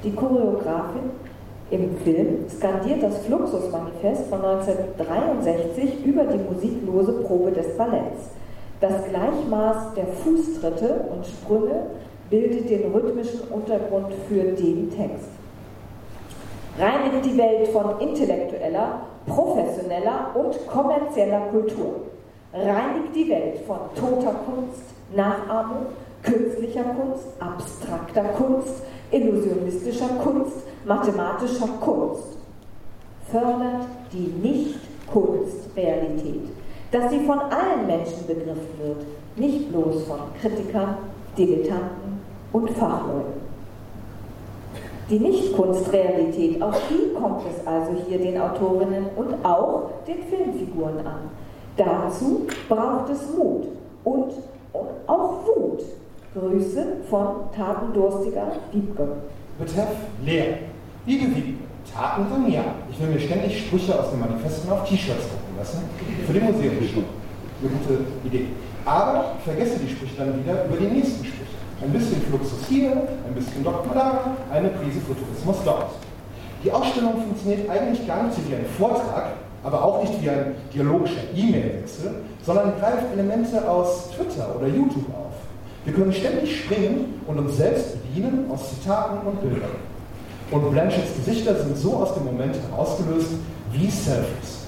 Die 0.04 0.12
Choreografin 0.12 1.12
im 1.74 1.98
Film 1.98 2.46
skandiert 2.50 3.02
das 3.02 3.18
Fluxus-Manifest 3.26 4.28
von 4.30 4.46
1963 4.46 6.06
über 6.06 6.24
die 6.26 6.38
musiklose 6.38 7.14
Probe 7.24 7.52
des 7.52 7.76
Balletts. 7.76 8.30
Das 8.80 8.94
Gleichmaß 9.10 9.94
der 9.96 10.06
Fußtritte 10.06 11.06
und 11.12 11.26
Sprünge 11.26 11.88
bildet 12.30 12.70
den 12.70 12.92
rhythmischen 12.92 13.42
Untergrund 13.50 14.14
für 14.28 14.44
den 14.44 14.92
Text. 14.92 15.30
Reinigt 16.78 17.26
die 17.26 17.38
Welt 17.38 17.68
von 17.70 18.00
intellektueller, 18.00 19.02
professioneller 19.26 20.32
und 20.36 20.68
kommerzieller 20.68 21.42
Kultur. 21.52 22.02
Reinigt 22.54 23.16
die 23.16 23.30
Welt 23.30 23.60
von 23.66 23.78
toter 23.96 24.36
Kunst, 24.46 24.84
Nachahmung, 25.16 25.88
künstlicher 26.22 26.84
Kunst, 26.84 27.26
abstrakter 27.40 28.24
Kunst, 28.36 28.82
illusionistischer 29.13 30.10
Kunst, 30.23 30.58
mathematischer 30.86 31.67
Kunst 31.80 32.38
fördert 33.32 33.88
die 34.12 34.34
Nicht-Kunst-Realität, 34.41 36.49
dass 36.91 37.10
sie 37.12 37.21
von 37.21 37.39
allen 37.39 37.88
Menschen 37.88 38.28
begriffen 38.28 38.78
wird, 38.80 39.06
nicht 39.36 39.71
bloß 39.71 40.04
von 40.04 40.19
Kritikern, 40.39 40.97
Dilettanten 41.38 42.21
und 42.52 42.69
Fachleuten. 42.71 43.41
Die 45.10 45.19
Nicht-Kunst-Realität, 45.19 46.62
auf 46.62 46.80
die 46.89 47.13
kommt 47.13 47.41
es 47.49 47.65
also 47.67 47.91
hier 48.08 48.19
den 48.19 48.39
Autorinnen 48.39 49.08
und 49.15 49.34
auch 49.43 49.89
den 50.08 50.23
Filmfiguren 50.23 51.06
an. 51.06 51.30
Dazu 51.76 52.45
braucht 52.69 53.10
es 53.10 53.36
Mut 53.36 53.65
und, 54.04 54.32
auch 55.08 55.39
Wut. 55.45 55.82
Grüße 56.34 56.84
von 57.10 57.26
tatendurstiger 57.56 58.54
Wiebke. 58.72 59.08
Betreff 59.60 59.89
leer. 60.26 60.58
Liebe 61.06 61.36
Wiebke, 61.36 61.63
Taten 61.93 62.26
von 62.28 62.43
mir. 62.48 62.63
Ich 62.89 63.00
will 63.00 63.10
mir 63.10 63.19
ständig 63.19 63.60
Sprüche 63.60 64.00
aus 64.00 64.10
dem 64.10 64.19
Manifesten 64.19 64.72
auf 64.72 64.88
T-Shirts 64.89 65.30
drucken 65.30 65.58
lassen. 65.58 65.84
Für 66.26 66.34
den 66.34 66.46
Museumsschmuck. 66.46 67.06
Eine 67.62 67.69
gute 67.69 68.00
Idee. 68.26 68.48
Aber 68.84 69.36
vergesse 69.46 69.78
die 69.80 69.89
Sprüche 69.89 70.15
dann 70.17 70.43
wieder 70.43 70.65
über 70.65 70.78
die 70.78 70.88
nächsten 70.88 71.24
Sprüche. 71.24 71.54
Ein 71.84 71.91
bisschen 71.91 72.22
Fluxus 72.24 72.65
hier, 72.67 72.91
ein 72.91 73.34
bisschen 73.36 73.63
da, 73.63 74.36
eine 74.52 74.69
Prise 74.69 75.02
Futurismus 75.02 75.58
dort. 75.63 75.91
Die 76.63 76.72
Ausstellung 76.72 77.13
funktioniert 77.13 77.69
eigentlich 77.69 78.08
gar 78.08 78.24
nicht 78.24 78.38
wie 78.50 78.56
ein 78.56 78.65
Vortrag, 78.78 79.34
aber 79.63 79.84
auch 79.84 80.02
nicht 80.02 80.22
wie 80.22 80.30
ein 80.30 80.56
dialogischer 80.74 81.22
E-Mail-Wechsel, 81.36 82.15
sondern 82.41 82.74
greift 82.80 83.12
Elemente 83.13 83.69
aus 83.69 84.10
Twitter 84.12 84.56
oder 84.56 84.67
YouTube 84.67 85.10
auf. 85.13 85.23
Wir 85.86 85.93
können 85.93 86.13
ständig 86.13 86.62
springen 86.62 87.22
und 87.28 87.39
uns 87.39 87.58
selbst 87.58 88.02
bedienen 88.04 88.50
aus 88.50 88.69
Zitaten 88.69 89.28
und 89.28 89.41
Bildern. 89.41 89.72
Und 90.52 90.72
Blanchetts 90.72 91.15
Gesichter 91.15 91.56
sind 91.56 91.78
so 91.78 91.96
aus 91.96 92.13
dem 92.13 92.26
Moment 92.26 92.56
herausgelöst 92.69 93.32
wie 93.72 93.89
Selfies. 93.89 94.67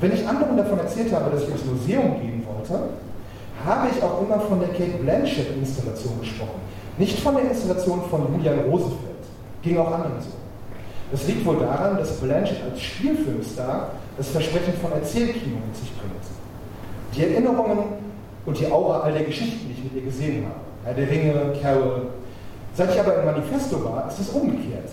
Wenn 0.00 0.12
ich 0.12 0.26
anderen 0.26 0.56
davon 0.56 0.78
erzählt 0.78 1.12
habe, 1.12 1.30
dass 1.30 1.42
ich 1.42 1.50
ins 1.50 1.64
Museum 1.64 2.20
gehen 2.20 2.44
wollte, 2.46 2.88
habe 3.64 3.88
ich 3.94 4.02
auch 4.02 4.22
immer 4.22 4.40
von 4.40 4.60
der 4.60 4.68
Kate 4.70 4.98
Blanchett-Installation 5.02 6.20
gesprochen. 6.20 6.60
Nicht 6.98 7.18
von 7.20 7.34
der 7.34 7.50
Installation 7.50 8.02
von 8.10 8.32
Julian 8.32 8.60
Rosenfeld. 8.70 9.00
Ging 9.62 9.78
auch 9.78 9.92
anderen 9.92 10.20
so. 10.20 10.28
Das 11.12 11.26
liegt 11.28 11.46
wohl 11.46 11.58
daran, 11.58 11.96
dass 11.98 12.16
Blanchett 12.16 12.62
als 12.68 12.80
Spielfilmstar 12.80 13.90
das 14.16 14.28
Versprechen 14.28 14.74
von 14.82 14.92
Erzählkino 14.92 15.56
mit 15.66 15.76
sich 15.76 15.92
bringt. 15.96 16.12
Die 17.14 17.22
Erinnerungen 17.22 17.78
und 18.46 18.58
die 18.58 18.70
Aura 18.70 19.00
all 19.00 19.12
der 19.12 19.24
Geschichten, 19.24 19.66
die 19.68 19.72
ich 19.72 19.84
mit 19.84 19.94
ihr 19.94 20.02
gesehen 20.02 20.46
habe. 20.46 20.60
Herr 20.84 20.94
der 20.94 21.10
Ringe, 21.10 21.52
Carol. 21.60 22.06
Seit 22.74 22.94
ich 22.94 23.00
aber 23.00 23.18
im 23.18 23.24
Manifesto 23.24 23.84
war, 23.84 24.06
ist 24.08 24.20
es 24.20 24.28
umgekehrt. 24.30 24.88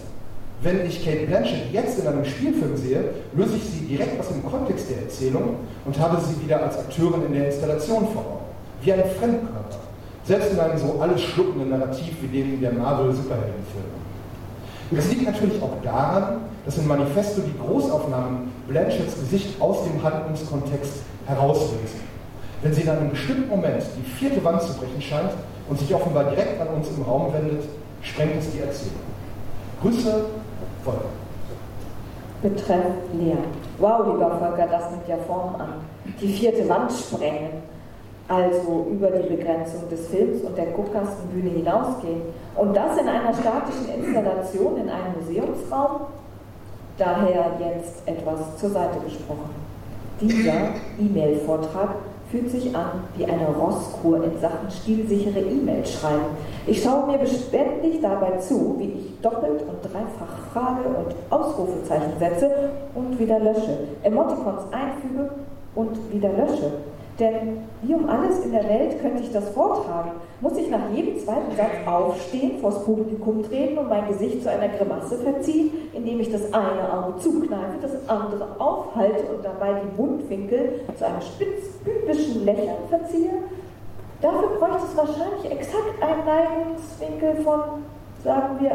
Wenn 0.61 0.85
ich 0.85 1.03
Kate 1.03 1.27
Blanchett 1.27 1.71
jetzt 1.71 1.99
in 1.99 2.07
einem 2.07 2.23
Spielfilm 2.23 2.75
sehe, 2.77 3.03
löse 3.33 3.57
ich 3.57 3.63
sie 3.63 3.85
direkt 3.85 4.19
aus 4.19 4.29
dem 4.29 4.43
Kontext 4.45 4.89
der 4.89 5.03
Erzählung 5.03 5.57
und 5.85 5.99
habe 5.99 6.17
sie 6.21 6.41
wieder 6.41 6.63
als 6.63 6.77
Akteurin 6.77 7.25
in 7.27 7.33
der 7.33 7.47
Installation 7.47 8.07
vor 8.07 8.21
Augen. 8.21 8.45
Wie 8.81 8.93
ein 8.93 9.03
Fremdkörper. 9.19 9.79
Selbst 10.23 10.53
in 10.53 10.59
einem 10.59 10.77
so 10.77 10.99
alles 11.01 11.21
schluckenden 11.21 11.69
Narrativ 11.69 12.13
wie 12.21 12.27
dem 12.27 12.61
der 12.61 12.71
Marvel-Superheldenfilme. 12.71 14.03
Das 14.91 15.09
liegt 15.09 15.25
natürlich 15.25 15.61
auch 15.61 15.81
daran, 15.83 16.41
dass 16.65 16.77
in 16.77 16.87
Manifesto 16.87 17.41
die 17.41 17.57
Großaufnahmen 17.59 18.51
Blanchetts 18.67 19.19
Gesicht 19.19 19.59
aus 19.59 19.83
dem 19.83 20.01
Handlungskontext 20.01 20.93
herauslösen. 21.25 22.12
Wenn 22.63 22.73
sie 22.73 22.81
in 22.81 22.89
einem 22.89 23.09
bestimmten 23.09 23.49
Moment 23.49 23.83
die 23.97 24.09
vierte 24.09 24.43
Wand 24.43 24.61
zu 24.61 24.73
brechen 24.73 25.01
scheint 25.01 25.31
und 25.69 25.77
sich 25.77 25.93
offenbar 25.93 26.23
direkt 26.23 26.61
an 26.61 26.69
uns 26.69 26.87
im 26.89 27.03
Raum 27.03 27.33
wendet, 27.33 27.63
sprengt 28.01 28.39
es 28.39 28.51
die 28.51 28.59
Erzählung. 28.59 29.01
Grüße, 29.81 30.25
Volker. 30.83 31.05
Betreff 32.41 32.85
Lea. 33.19 33.35
Wow, 33.79 34.07
lieber 34.07 34.37
Volker, 34.39 34.67
das 34.67 34.91
nimmt 34.91 35.07
ja 35.07 35.17
Form 35.27 35.55
an. 35.55 35.73
Die 36.21 36.33
vierte 36.33 36.67
Wand 36.69 36.91
sprengen 36.91 37.63
also 38.27 38.87
über 38.89 39.09
die 39.09 39.35
Begrenzung 39.35 39.89
des 39.89 40.07
Films 40.07 40.41
und 40.43 40.57
der 40.57 40.67
Guckkastenbühne 40.67 41.49
hinausgehen. 41.49 42.21
Und 42.55 42.75
das 42.75 42.97
in 42.97 43.07
einer 43.07 43.33
statischen 43.33 43.89
Installation 43.93 44.77
in 44.77 44.89
einem 44.89 45.15
Museumsraum? 45.19 46.01
Daher 46.97 47.51
jetzt 47.59 48.07
etwas 48.07 48.57
zur 48.57 48.69
Seite 48.69 48.99
gesprochen. 48.99 49.49
Dieser 50.21 50.69
E-Mail-Vortrag 50.99 51.95
fühlt 52.33 52.49
sich 52.49 52.75
an 52.75 53.03
wie 53.15 53.25
eine 53.25 53.45
Rosskur 53.45 54.23
in 54.23 54.39
Sachen 54.39 54.71
stilsichere 54.71 55.39
E-Mail 55.39 55.85
schreiben. 55.85 56.35
Ich 56.65 56.81
schaue 56.81 57.05
mir 57.05 57.19
beständig 57.19 58.01
dabei 58.01 58.37
zu, 58.37 58.75
wie 58.79 58.85
ich 58.85 59.21
doppelt 59.21 59.61
und 59.61 59.83
dreifach 59.83 60.51
Frage 60.51 60.89
und 60.89 61.13
Ausrufezeichen 61.29 62.13
setze 62.17 62.71
und 62.95 63.19
wieder 63.19 63.37
lösche, 63.37 63.77
Emoticons 64.01 64.63
einfüge 64.71 65.29
und 65.75 65.95
wieder 66.11 66.29
lösche. 66.29 66.71
Denn 67.23 67.59
wie 67.83 67.93
um 67.93 68.09
alles 68.09 68.43
in 68.43 68.51
der 68.51 68.67
Welt 68.67 69.01
könnte 69.01 69.23
ich 69.23 69.31
das 69.31 69.47
vortragen? 69.51 70.11
Muss 70.41 70.57
ich 70.57 70.69
nach 70.69 70.89
jedem 70.93 71.17
zweiten 71.19 71.55
Satz 71.55 71.71
aufstehen, 71.85 72.59
vors 72.59 72.83
Publikum 72.83 73.41
treten 73.43 73.77
und 73.77 73.87
mein 73.87 74.09
Gesicht 74.09 74.43
zu 74.43 74.51
einer 74.51 74.67
Grimasse 74.67 75.17
verziehen, 75.19 75.71
indem 75.93 76.19
ich 76.19 76.29
das 76.33 76.53
eine 76.53 76.91
Auge 76.91 77.19
zukneife, 77.21 77.77
das 77.81 78.09
andere 78.09 78.59
aufhalte 78.59 79.23
und 79.33 79.45
dabei 79.45 79.73
die 79.73 80.01
Mundwinkel 80.01 80.81
zu 80.97 81.05
einem 81.05 81.21
spitzbübischen 81.21 82.43
Lächeln 82.43 82.89
verziehe? 82.89 83.31
Dafür 84.21 84.49
bräuchte 84.59 84.85
es 84.91 84.97
wahrscheinlich 84.97 85.49
exakt 85.49 86.01
einen 86.01 86.25
Neigungswinkel 86.25 87.35
von, 87.41 87.83
sagen 88.21 88.57
wir, 88.59 88.71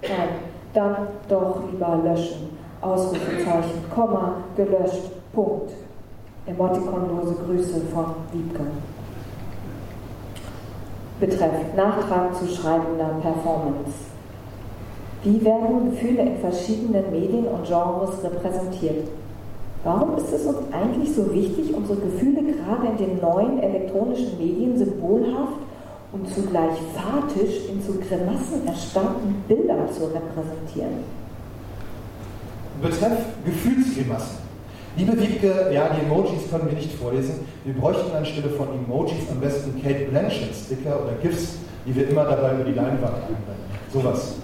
nein, 0.00 0.28
dann 0.72 0.96
doch 1.28 1.60
lieber 1.70 2.00
löschen. 2.02 2.56
Ausrufezeichen, 2.80 3.84
Komma, 3.94 4.36
gelöscht, 4.56 5.10
Punkt. 5.34 5.72
Emotikonlose 6.44 7.36
Grüße 7.46 7.80
von 7.94 8.06
Wiebke. 8.32 8.64
Betreff 11.20 11.52
Nachtrag 11.76 12.34
zu 12.34 12.48
schreibender 12.48 13.10
Performance. 13.22 13.92
Wie 15.22 15.44
werden 15.44 15.92
Gefühle 15.92 16.22
in 16.22 16.38
verschiedenen 16.38 17.12
Medien 17.12 17.46
und 17.46 17.64
Genres 17.64 18.24
repräsentiert? 18.24 19.06
Warum 19.84 20.16
ist 20.16 20.32
es 20.32 20.44
uns 20.44 20.58
eigentlich 20.72 21.14
so 21.14 21.32
wichtig, 21.32 21.72
unsere 21.74 22.00
Gefühle 22.00 22.42
gerade 22.42 22.88
in 22.88 22.96
den 22.96 23.20
neuen 23.20 23.62
elektronischen 23.62 24.36
Medien 24.36 24.76
symbolhaft 24.76 25.58
und 26.12 26.28
zugleich 26.28 26.76
fatisch 26.92 27.68
in 27.70 27.80
zu 27.80 27.92
Grimassen 28.00 28.66
erstarrten 28.66 29.44
Bildern 29.46 29.88
zu 29.92 30.06
repräsentieren? 30.06 31.04
Betreff 32.82 33.26
Gefühlsgrimassen. 33.44 34.51
Liebe 34.94 35.18
Wiebke, 35.18 35.70
ja, 35.72 35.88
die 35.88 36.04
Emojis 36.04 36.50
können 36.50 36.66
wir 36.66 36.74
nicht 36.74 36.92
vorlesen. 36.92 37.46
Wir 37.64 37.72
bräuchten 37.72 38.14
anstelle 38.14 38.50
von 38.50 38.68
Emojis 38.74 39.24
am 39.30 39.40
besten 39.40 39.82
Kate 39.82 40.04
Blanchett-Sticker 40.10 41.00
oder 41.02 41.14
GIFs, 41.22 41.56
die 41.86 41.96
wir 41.96 42.10
immer 42.10 42.24
dabei 42.24 42.52
über 42.52 42.64
die 42.64 42.74
Leinwand 42.74 43.14
einblenden. 43.14 43.72
Sowas. 43.90 44.34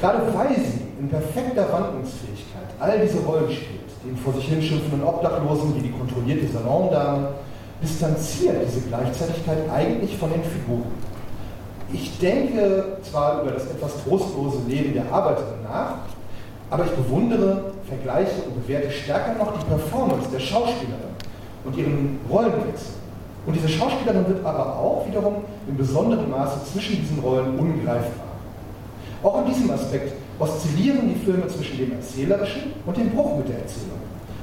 Gerade 0.00 0.22
weil 0.34 0.56
sie 0.56 0.80
in 0.98 1.10
perfekter 1.10 1.70
Wandlungsfähigkeit 1.70 2.64
all 2.80 2.98
diese 3.00 3.18
Rollen 3.20 3.50
spielt, 3.52 3.92
den 4.06 4.16
vor 4.16 4.32
sich 4.32 4.46
hinschimpfenden 4.46 5.04
Obdachlosen 5.04 5.76
wie 5.76 5.82
die 5.82 5.92
kontrollierte 5.92 6.46
Salondame, 6.48 7.28
distanziert 7.82 8.56
diese 8.66 8.88
Gleichzeitigkeit 8.88 9.58
eigentlich 9.70 10.16
von 10.16 10.32
den 10.32 10.42
Figuren. 10.44 10.90
Ich 11.92 12.18
denke 12.18 12.96
zwar 13.02 13.42
über 13.42 13.50
das 13.50 13.66
etwas 13.66 14.02
trostlose 14.02 14.60
Leben 14.66 14.94
der 14.94 15.12
Arbeiterin 15.12 15.62
nach, 15.62 15.96
aber 16.72 16.86
ich 16.86 16.92
bewundere 16.92 17.64
vergleiche 17.86 18.44
und 18.46 18.66
bewerte 18.66 18.90
stärker 18.90 19.34
noch 19.34 19.52
die 19.58 19.64
Performance 19.66 20.30
der 20.32 20.40
Schauspielerin 20.40 21.12
und 21.66 21.76
ihren 21.76 22.18
Rollenwechsel. 22.30 22.94
Und 23.44 23.54
diese 23.54 23.68
Schauspielerin 23.68 24.26
wird 24.26 24.42
aber 24.42 24.78
auch 24.78 25.06
wiederum 25.06 25.44
in 25.68 25.76
besonderem 25.76 26.30
Maße 26.30 26.60
zwischen 26.72 26.96
diesen 26.96 27.18
Rollen 27.18 27.58
ungreifbar. 27.58 28.32
Auch 29.22 29.44
in 29.44 29.52
diesem 29.52 29.70
Aspekt 29.70 30.14
oszillieren 30.38 31.10
die 31.10 31.22
Filme 31.22 31.46
zwischen 31.48 31.76
dem 31.76 31.92
Erzählerischen 31.92 32.72
und 32.86 32.96
dem 32.96 33.10
Bruch 33.10 33.36
mit 33.36 33.50
der 33.50 33.58
Erzählung. 33.58 34.00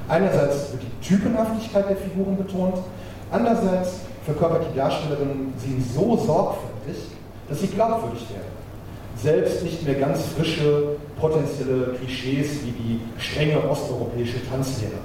Einerseits 0.08 0.70
wird 0.70 0.82
die 0.84 1.06
Typenhaftigkeit 1.08 1.90
der 1.90 1.96
Figuren 1.96 2.36
betont, 2.36 2.76
andererseits 3.32 4.02
verkörpert 4.24 4.66
die 4.72 4.76
Darstellerin 4.76 5.52
sie 5.58 5.82
so 5.82 6.16
sorgfältig, 6.16 7.08
dass 7.48 7.60
sie 7.60 7.66
glaubwürdig 7.66 8.30
werden 8.30 8.59
selbst 9.22 9.62
nicht 9.62 9.86
mehr 9.86 9.96
ganz 9.96 10.22
frische 10.26 10.96
potenzielle 11.20 11.94
Klischees 11.98 12.64
wie 12.64 12.70
die 12.70 13.00
strenge 13.18 13.58
osteuropäische 13.68 14.38
Tanzlehrerin. 14.48 14.98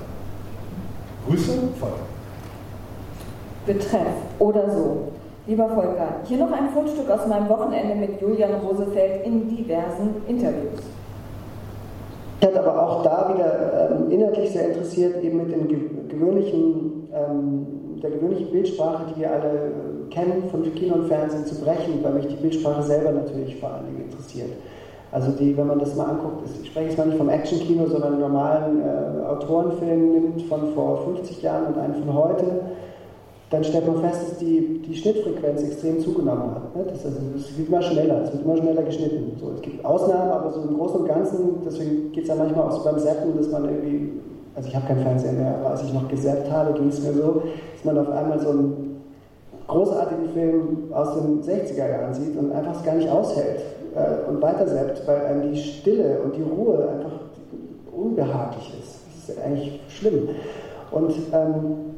Grüße, 1.28 1.54
Volker. 1.80 1.96
Betreff 3.66 4.16
oder 4.40 4.70
so. 4.70 5.12
Lieber 5.48 5.70
Volker, 5.70 6.22
hier 6.24 6.38
noch 6.38 6.52
ein 6.52 6.70
Fundstück 6.70 7.10
aus 7.10 7.28
meinem 7.28 7.48
Wochenende 7.50 7.96
mit 7.96 8.20
Julian 8.20 8.56
Rosefeld 8.56 9.26
in 9.26 9.48
diversen 9.48 10.16
Interviews. 10.28 10.82
Ich 12.40 12.48
hatte 12.48 12.60
aber 12.60 12.82
auch 12.82 13.04
da 13.04 13.34
wieder 13.34 13.92
ähm, 13.92 14.12
inhaltlich 14.12 14.52
sehr 14.52 14.70
interessiert, 14.70 15.24
eben 15.24 15.38
mit 15.38 15.52
den 15.52 16.08
gewöhnlichen, 16.08 17.10
ähm, 17.14 17.68
der 18.02 18.12
gewöhnlichen 18.12 18.52
Bildsprache, 18.52 19.04
die 19.14 19.22
wir 19.22 19.32
alle 19.32 19.72
kennen, 20.10 20.50
von 20.50 20.64
Kino 20.76 20.96
und 20.96 21.08
Fernsehen 21.08 21.46
zu 21.46 21.56
brechen, 21.62 22.04
weil 22.04 22.14
mich 22.14 22.28
die 22.28 22.36
Bildsprache 22.36 22.84
selber 22.84 23.12
natürlich 23.12 23.56
vor 23.58 23.70
allen 23.70 23.86
Dingen 23.86 24.10
interessiert. 24.10 24.50
Also 25.12 25.32
die, 25.32 25.56
wenn 25.56 25.68
man 25.68 25.80
das 25.80 25.96
mal 25.96 26.10
anguckt, 26.10 26.44
ich 26.62 26.68
spreche 26.68 26.90
jetzt 26.90 26.98
mal 26.98 27.08
nicht 27.08 27.18
vom 27.18 27.30
Actionkino, 27.30 27.88
sondern 27.88 28.14
einen 28.14 28.22
normalen 28.22 28.82
äh, 28.82 29.26
Autorenfilm 29.26 30.12
nimmt 30.12 30.42
von 30.44 30.74
vor 30.74 31.04
50 31.06 31.42
Jahren 31.42 31.68
und 31.68 31.80
einen 31.80 31.96
von 31.96 32.14
heute, 32.14 32.46
dann 33.50 33.64
stellt 33.64 33.88
man 33.88 34.02
fest, 34.02 34.32
dass 34.32 34.38
die, 34.40 34.82
die 34.86 34.96
Schnittfrequenz 34.96 35.64
extrem 35.64 36.02
zugenommen 36.02 36.56
hat. 36.56 36.76
Ne? 36.76 36.84
Das, 36.90 37.06
also, 37.06 37.18
es 37.36 37.58
wird 37.58 37.70
immer 37.70 37.82
schneller, 37.82 38.24
es 38.24 38.34
wird 38.34 38.44
immer 38.44 38.58
schneller 38.58 38.84
geschnitten. 38.84 39.38
So, 39.40 39.52
es 39.56 39.62
gibt 39.62 39.86
Ausnahmen, 39.86 40.32
aber 40.32 40.52
so 40.52 40.62
im 40.62 40.76
Großen 40.76 41.02
und 41.02 41.08
Ganzen, 41.08 41.38
deswegen 41.66 42.12
geht 42.12 42.24
es 42.24 42.30
ja 42.30 42.36
manchmal 42.36 42.66
auch 42.66 42.72
so 42.72 42.84
beim 42.84 43.00
Seppen, 43.00 43.38
dass 43.38 43.50
man 43.50 43.66
irgendwie, 43.66 44.14
also 44.56 44.68
ich 44.68 44.76
habe 44.76 44.88
keinen 44.88 45.02
Fernseher 45.02 45.34
mehr, 45.34 45.56
aber 45.60 45.70
als 45.72 45.84
ich 45.84 45.94
noch 45.94 46.08
gesäppt 46.10 46.52
habe, 46.52 46.74
ging 46.74 46.90
es 46.90 47.02
mir 47.02 47.14
so, 47.14 47.44
dass 47.74 47.86
man 47.86 47.98
auf 48.00 48.10
einmal 48.10 48.40
so 48.40 48.50
einen 48.50 48.85
großartigen 49.68 50.30
Film 50.30 50.94
aus 50.94 51.16
den 51.16 51.42
60er 51.42 51.90
Jahren 51.90 52.14
sieht 52.14 52.38
und 52.38 52.52
einfach 52.52 52.76
es 52.76 52.84
gar 52.84 52.96
nicht 52.96 53.10
aushält 53.10 53.62
äh, 53.96 54.30
und 54.30 54.42
weiter 54.42 54.68
seppt, 54.68 55.08
weil 55.08 55.26
einem 55.26 55.54
die 55.54 55.62
Stille 55.62 56.20
und 56.24 56.36
die 56.36 56.44
Ruhe 56.44 56.88
einfach 56.90 57.20
unbehaglich 57.92 58.74
ist. 58.80 59.00
Das 59.28 59.36
ist 59.36 59.44
eigentlich 59.44 59.82
schlimm. 59.90 60.30
Und 60.92 61.14
ähm, 61.34 61.96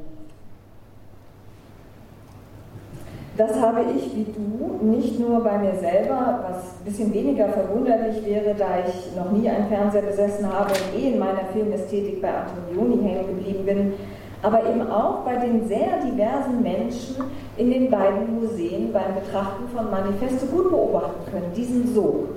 Das 3.37 3.61
habe 3.61 3.81
ich 3.95 4.15
wie 4.15 4.25
du 4.25 4.83
nicht 4.83 5.19
nur 5.19 5.43
bei 5.43 5.59
mir 5.59 5.75
selber, 5.75 6.39
was 6.49 6.57
ein 6.79 6.85
bisschen 6.85 7.13
weniger 7.13 7.47
verwunderlich 7.49 8.25
wäre, 8.25 8.55
da 8.57 8.79
ich 8.83 9.15
noch 9.15 9.31
nie 9.31 9.47
einen 9.47 9.67
Fernseher 9.67 10.01
besessen 10.01 10.51
habe 10.51 10.71
und 10.71 10.99
eh 10.99 11.11
in 11.13 11.19
meiner 11.19 11.45
Filmästhetik 11.53 12.19
bei 12.19 12.29
Antonioni 12.29 12.97
hängen 13.03 13.27
geblieben 13.27 13.63
bin, 13.63 13.93
aber 14.41 14.69
eben 14.69 14.89
auch 14.89 15.23
bei 15.23 15.35
den 15.35 15.67
sehr 15.67 15.99
diversen 16.03 16.61
Menschen 16.61 17.15
in 17.57 17.71
den 17.71 17.89
beiden 17.89 18.39
Museen 18.39 18.93
beim 18.93 19.15
Betrachten 19.15 19.67
von 19.75 19.89
Manifesto 19.89 20.45
gut 20.47 20.69
beobachten 20.69 21.31
können, 21.31 21.53
diesen 21.55 21.93
Sog. 21.93 22.29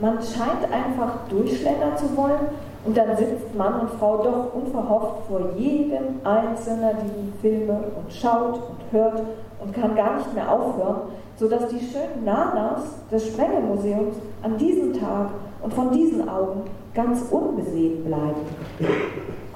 Man 0.00 0.14
scheint 0.16 0.70
einfach 0.72 1.28
durchschlendern 1.30 1.96
zu 1.96 2.16
wollen 2.16 2.48
und 2.84 2.96
dann 2.96 3.16
sitzt 3.16 3.54
Mann 3.56 3.80
und 3.80 3.90
Frau 3.98 4.18
doch 4.18 4.54
unverhofft 4.54 5.26
vor 5.28 5.40
jedem 5.56 6.20
einzelnen 6.24 6.96
dieser 7.02 7.40
Filme 7.40 7.72
und 7.96 8.12
schaut 8.12 8.54
und 8.54 8.92
hört 8.92 9.22
und 9.60 9.72
kann 9.72 9.94
gar 9.94 10.18
nicht 10.18 10.34
mehr 10.34 10.50
aufhören, 10.50 11.02
sodass 11.36 11.68
die 11.68 11.80
schönen 11.80 12.24
Nanas 12.24 12.82
des 13.10 13.26
Sprengelmuseums 13.28 14.16
an 14.42 14.58
diesem 14.58 14.92
Tag 14.92 15.30
und 15.62 15.72
von 15.72 15.90
diesen 15.92 16.28
Augen 16.28 16.62
ganz 16.94 17.22
unbesehen 17.30 18.04
bleiben. 18.04 18.42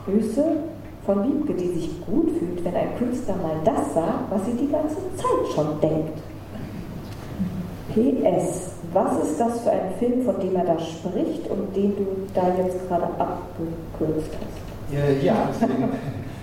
Grüße 0.05 0.45
von 1.07 1.24
Wiebke, 1.24 1.55
die 1.55 1.68
sich 1.68 1.90
gut 2.07 2.30
fühlt, 2.38 2.64
wenn 2.64 2.74
ein 2.74 2.96
Künstler 2.98 3.36
mal 3.36 3.57
das 3.64 3.94
sagt, 3.94 4.30
was 4.30 4.44
sie 4.46 4.53
die 4.53 4.70
ganze 4.70 4.96
Zeit 5.16 5.55
schon 5.55 5.80
denkt. 5.80 6.18
PS, 7.94 8.70
Was 8.92 9.22
ist 9.24 9.38
das 9.38 9.61
für 9.61 9.70
ein 9.70 9.94
Film, 9.98 10.22
von 10.22 10.38
dem 10.40 10.55
er 10.57 10.64
da 10.64 10.78
spricht 10.78 11.48
und 11.51 11.74
den 11.74 11.96
du 11.96 12.07
da 12.34 12.42
jetzt 12.59 12.88
gerade 12.88 13.07
abgekürzt 13.18 14.30
hast? 14.34 14.61
Ja, 15.22 15.48
deswegen 15.51 15.90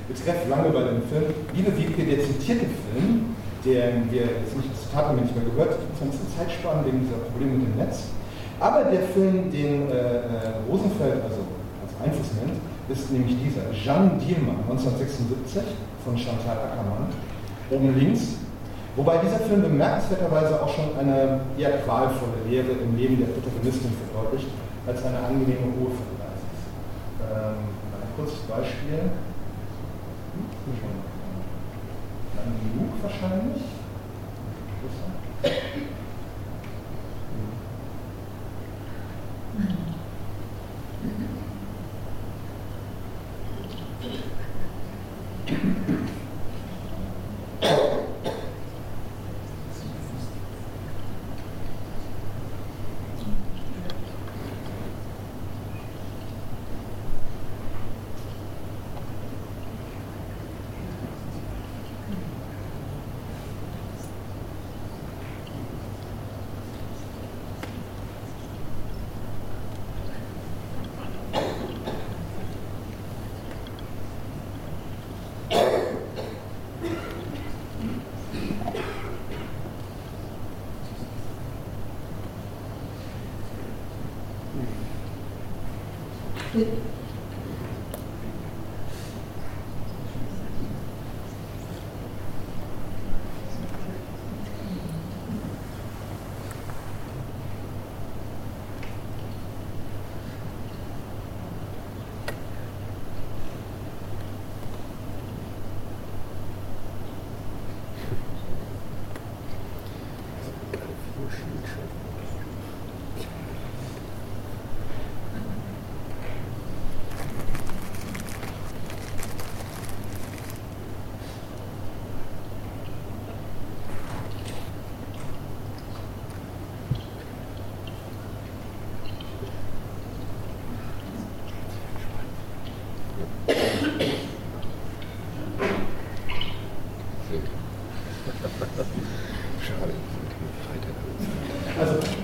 betreff 0.08 0.48
lange 0.50 0.70
bei 0.70 0.84
dem 0.84 1.02
Film. 1.04 1.34
Liebe 1.54 1.72
Wiebke, 1.78 2.04
der 2.04 2.24
zitierte 2.24 2.66
Film, 2.66 3.36
den 3.64 4.12
wir 4.12 4.22
jetzt 4.22 4.56
nicht, 4.56 4.72
das 4.72 4.88
Zitat 4.88 5.08
haben 5.08 5.18
wir 5.18 5.24
nicht 5.24 5.36
mehr 5.36 5.46
gehört, 5.46 5.76
bisschen 6.00 6.12
Zeit 6.36 6.52
sparen 6.52 6.86
wegen 6.86 7.00
dieser 7.04 7.20
Probleme 7.32 7.60
mit 7.60 7.68
dem 7.68 7.78
Netz. 7.80 8.08
Aber 8.60 8.84
der 8.86 9.04
Film, 9.14 9.52
den 9.52 9.92
äh, 9.92 9.94
äh 9.94 10.64
Rosenfeld 10.70 11.22
also 11.24 11.44
als 11.84 11.94
Einfluss 12.04 12.32
nennt, 12.40 12.60
ist 12.90 13.12
nämlich 13.12 13.36
dieser, 13.44 13.72
Jeanne 13.72 14.18
Dielmann, 14.20 14.64
1976 14.70 15.64
von 16.04 16.18
Chantal 16.18 16.58
Ackermann, 16.58 17.08
oben 17.70 17.98
links. 17.98 18.38
Wobei 18.96 19.18
dieser 19.18 19.40
Film 19.40 19.62
bemerkenswerterweise 19.62 20.62
auch 20.62 20.74
schon 20.74 20.98
eine 20.98 21.42
eher 21.58 21.78
qualvolle 21.84 22.42
Lehre 22.50 22.72
im 22.72 22.98
Leben 22.98 23.20
der 23.20 23.28
Protagonistin 23.28 23.92
verdeutlicht, 23.92 24.48
als 24.88 25.06
eine 25.06 25.20
angenehme 25.20 25.70
Ruhe 25.78 25.92
vergleicht. 25.94 26.50
Ähm, 27.22 27.62
ein 27.94 28.10
kurzes 28.16 28.40
Beispiel. 28.48 29.12
Hm, 30.34 30.46
lang 32.38 32.54
genug 32.64 32.94
wahrscheinlich. 33.04 33.64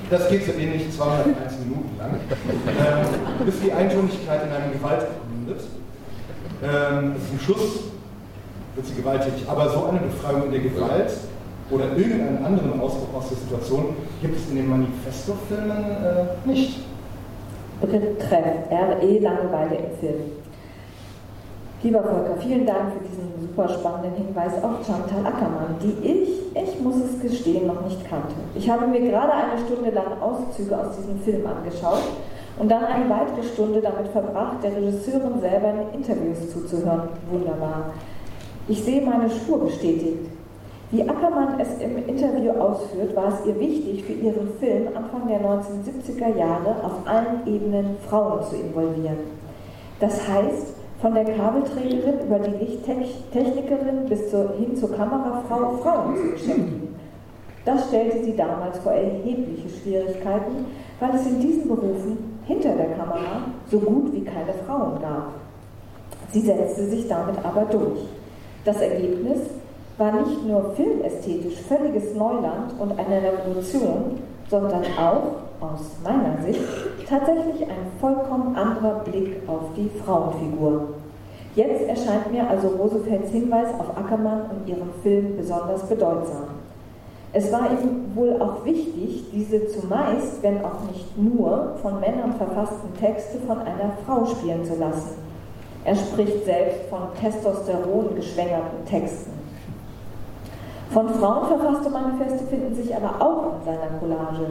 Das 0.09 0.29
geht 0.29 0.45
so 0.45 0.51
ähnlich 0.51 0.91
201 0.91 1.59
Minuten 1.59 1.97
lang, 1.97 2.11
ähm, 2.11 3.45
bis 3.45 3.59
die 3.61 3.71
Eintönigkeit 3.71 4.43
in 4.43 4.51
einem 4.51 4.73
Gewaltakt 4.73 5.11
mündet. 5.31 5.63
Ähm, 6.63 7.15
zum 7.29 7.39
Schluss 7.39 7.79
wird 8.75 8.85
sie 8.85 8.93
gewalttätig. 8.93 9.43
Aber 9.47 9.69
so 9.69 9.85
eine 9.85 9.99
Befreiung 9.99 10.45
in 10.45 10.51
der 10.51 10.61
Gewalt 10.61 11.11
oder 11.69 11.85
irgendeinen 11.97 12.45
anderen 12.45 12.79
Ausdruck 12.79 13.09
aus 13.15 13.29
der 13.29 13.37
Situation 13.37 13.95
gibt 14.21 14.37
es 14.37 14.49
in 14.49 14.57
den 14.57 14.69
Manifesto-Filmen 14.69 15.83
äh, 15.83 16.47
nicht. 16.47 16.79
Betreff 17.81 18.69
RE 18.71 19.19
Langeweile 19.19 19.75
im 19.75 19.97
Film. 19.99 20.42
Lieber 21.83 22.01
Volker, 22.01 22.37
vielen 22.39 22.65
Dank 22.65 22.93
für 22.93 23.03
diesen 23.03 23.41
super 23.41 23.67
spannenden 23.67 24.13
Hinweis 24.15 24.53
auf 24.63 24.87
Chantal 24.87 25.25
Ackermann, 25.25 25.75
die 25.83 26.07
ich, 26.07 26.29
ich 26.55 26.79
muss 26.79 26.95
es 26.95 27.19
gestehen, 27.19 27.67
noch 27.67 27.83
nicht 27.83 28.09
kannte. 28.09 28.35
Ich 28.55 28.69
habe 28.69 28.87
mir 28.87 29.01
gerade 29.01 29.33
eine 29.33 29.59
Stunde 29.65 29.89
lang 29.89 30.21
Auszüge 30.21 30.79
aus 30.79 30.95
diesem 30.95 31.19
Film 31.19 31.45
angeschaut 31.45 32.03
und 32.57 32.71
dann 32.71 32.85
eine 32.85 33.09
weitere 33.09 33.43
Stunde 33.43 33.81
damit 33.81 34.07
verbracht, 34.13 34.63
der 34.63 34.77
Regisseurin 34.77 35.41
selber 35.41 35.73
in 35.91 35.99
Interviews 35.99 36.53
zuzuhören. 36.53 37.09
Wunderbar. 37.29 37.91
Ich 38.69 38.81
sehe 38.81 39.01
meine 39.01 39.29
Spur 39.29 39.65
bestätigt. 39.65 40.29
Wie 40.89 41.01
Ackermann 41.01 41.59
es 41.59 41.81
im 41.81 41.97
Interview 42.07 42.51
ausführt, 42.51 43.13
war 43.13 43.27
es 43.27 43.45
ihr 43.45 43.59
wichtig, 43.59 44.05
für 44.05 44.13
ihren 44.13 44.53
Film 44.57 44.87
Anfang 44.95 45.27
der 45.27 45.41
1970er 45.41 46.37
Jahre 46.37 46.77
auf 46.81 47.05
allen 47.05 47.45
Ebenen 47.45 47.97
Frauen 48.07 48.41
zu 48.43 48.55
involvieren. 48.55 49.17
Das 49.99 50.25
heißt, 50.29 50.82
von 51.03 51.13
der 51.13 51.25
Kabelträgerin 51.25 52.21
über 52.25 52.39
die 52.39 52.63
Lichttechnikerin 52.63 54.05
bis 54.07 54.31
zur, 54.31 54.53
hin 54.57 54.73
zur 54.73 54.89
Kamerafrau 54.95 55.77
Frauen 55.83 56.15
zu 56.15 56.31
beschäftigen. 56.31 56.95
Das 57.65 57.89
stellte 57.89 58.23
sie 58.23 58.33
damals 58.37 58.79
vor 58.79 58.93
erhebliche 58.93 59.67
Schwierigkeiten, 59.67 60.65
weil 61.01 61.15
es 61.15 61.27
in 61.27 61.41
diesen 61.41 61.67
Berufen 61.67 62.39
hinter 62.45 62.69
der 62.75 62.91
Kamera 62.91 63.43
so 63.69 63.79
gut 63.79 64.13
wie 64.13 64.23
keine 64.23 64.53
Frauen 64.65 65.01
gab. 65.01 65.33
Sie 66.31 66.39
setzte 66.39 66.85
sich 66.85 67.05
damit 67.09 67.35
aber 67.43 67.65
durch. 67.65 67.99
Das 68.63 68.79
Ergebnis 68.79 69.39
war 69.97 70.13
nicht 70.21 70.47
nur 70.47 70.73
filmästhetisch 70.73 71.59
völliges 71.67 72.15
Neuland 72.15 72.79
und 72.79 72.97
eine 72.97 73.21
Revolution, 73.21 74.19
sondern 74.49 74.83
auch, 74.97 75.43
aus 75.59 75.81
meiner 76.01 76.41
Sicht, 76.45 76.61
tatsächlich 77.07 77.61
ein 77.63 77.91
vollkommen 77.99 78.55
anderer 78.55 78.99
Blick 79.03 79.37
auf 79.47 79.73
die 79.75 79.89
Frauenfigur. 80.03 80.89
Jetzt 81.55 81.87
erscheint 81.87 82.31
mir 82.31 82.49
also 82.49 82.69
Rosefelds 82.69 83.29
Hinweis 83.31 83.67
auf 83.79 83.95
Ackermann 83.95 84.41
und 84.49 84.67
ihren 84.67 84.89
Film 85.03 85.37
besonders 85.37 85.83
bedeutsam. 85.83 86.47
Es 87.31 87.51
war 87.51 87.71
ihm 87.71 88.15
wohl 88.15 88.39
auch 88.41 88.63
wichtig, 88.63 89.25
diese 89.31 89.67
zumeist, 89.67 90.41
wenn 90.41 90.63
auch 90.63 90.81
nicht 90.91 91.17
nur, 91.17 91.75
von 91.81 91.99
Männern 91.99 92.33
verfassten 92.33 92.95
Texte 92.99 93.39
von 93.47 93.59
einer 93.59 93.91
Frau 94.05 94.25
spielen 94.25 94.63
zu 94.63 94.75
lassen. 94.75 95.17
Er 95.85 95.95
spricht 95.95 96.45
selbst 96.45 96.89
von 96.89 97.01
Testosteron 97.19 98.15
geschwängerten 98.15 98.85
Texten. 98.85 99.31
Von 100.91 101.09
Frauen 101.09 101.47
verfasste 101.47 101.89
Manifeste 101.89 102.45
finden 102.45 102.75
sich 102.75 102.95
aber 102.95 103.15
auch 103.19 103.53
in 103.57 103.65
seiner 103.65 103.99
Collage. 103.99 104.45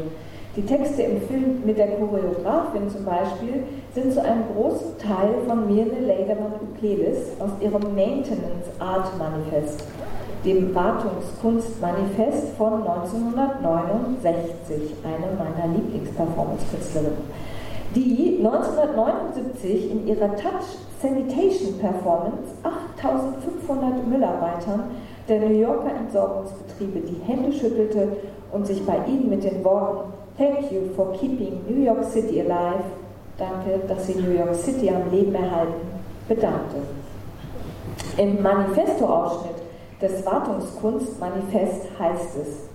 Die 0.54 0.66
Texte 0.66 1.00
im 1.00 1.22
Film 1.22 1.62
mit 1.64 1.78
der 1.78 1.92
Choreografin 1.92 2.86
zum 2.90 3.06
Beispiel 3.06 3.62
sind 3.94 4.12
zu 4.12 4.22
einem 4.22 4.44
großen 4.54 4.98
Teil 4.98 5.30
von 5.46 5.66
Mirne 5.66 6.00
Ledermann-Ukelis 6.00 7.28
aus 7.38 7.52
ihrem 7.62 7.94
Maintenance 7.94 8.68
Art 8.78 9.16
Manifest, 9.16 9.82
dem 10.44 10.74
Wartungskunstmanifest 10.74 12.50
von 12.58 12.86
1969, 12.86 14.92
eine 15.02 15.32
meiner 15.38 15.74
Lieblingsperformance-Künstlerinnen, 15.74 17.16
die 17.94 18.44
1979 18.44 19.90
in 19.90 20.06
ihrer 20.06 20.36
Touch 20.36 20.76
Sanitation 21.00 21.78
Performance 21.78 22.52
8500 22.62 24.06
Müllarbeitern 24.06 24.82
der 25.30 25.40
New 25.40 25.58
Yorker 25.58 25.96
Entsorgungsbetriebe 25.96 27.00
die 27.00 27.22
Hände 27.26 27.52
schüttelte 27.52 28.18
und 28.52 28.66
sich 28.66 28.84
bei 28.84 28.98
ihnen 29.06 29.30
mit 29.30 29.44
den 29.44 29.64
Worten 29.64 30.11
Thank 30.42 30.72
you 30.72 30.92
for 30.96 31.16
keeping 31.16 31.62
New 31.68 31.84
York 31.84 32.02
City 32.02 32.40
alive. 32.40 32.82
Danke, 33.38 33.78
dass 33.86 34.08
Sie 34.08 34.14
New 34.16 34.32
York 34.32 34.56
City 34.56 34.90
am 34.90 35.08
Leben 35.08 35.32
erhalten, 35.36 35.86
bedankte. 36.26 36.78
Im 38.16 38.42
Manifesto-Ausschnitt 38.42 39.54
des 40.00 40.26
Wartungskunstmanifest 40.26 41.86
heißt 41.96 42.36
es, 42.38 42.68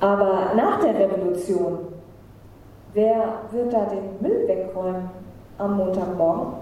Aber 0.00 0.52
nach 0.56 0.80
der 0.80 0.98
Revolution, 0.98 1.80
wer 2.94 3.42
wird 3.50 3.70
da 3.70 3.84
den 3.84 4.22
Müll 4.22 4.48
wegräumen 4.48 5.10
am 5.58 5.76
Montagmorgen? 5.76 6.54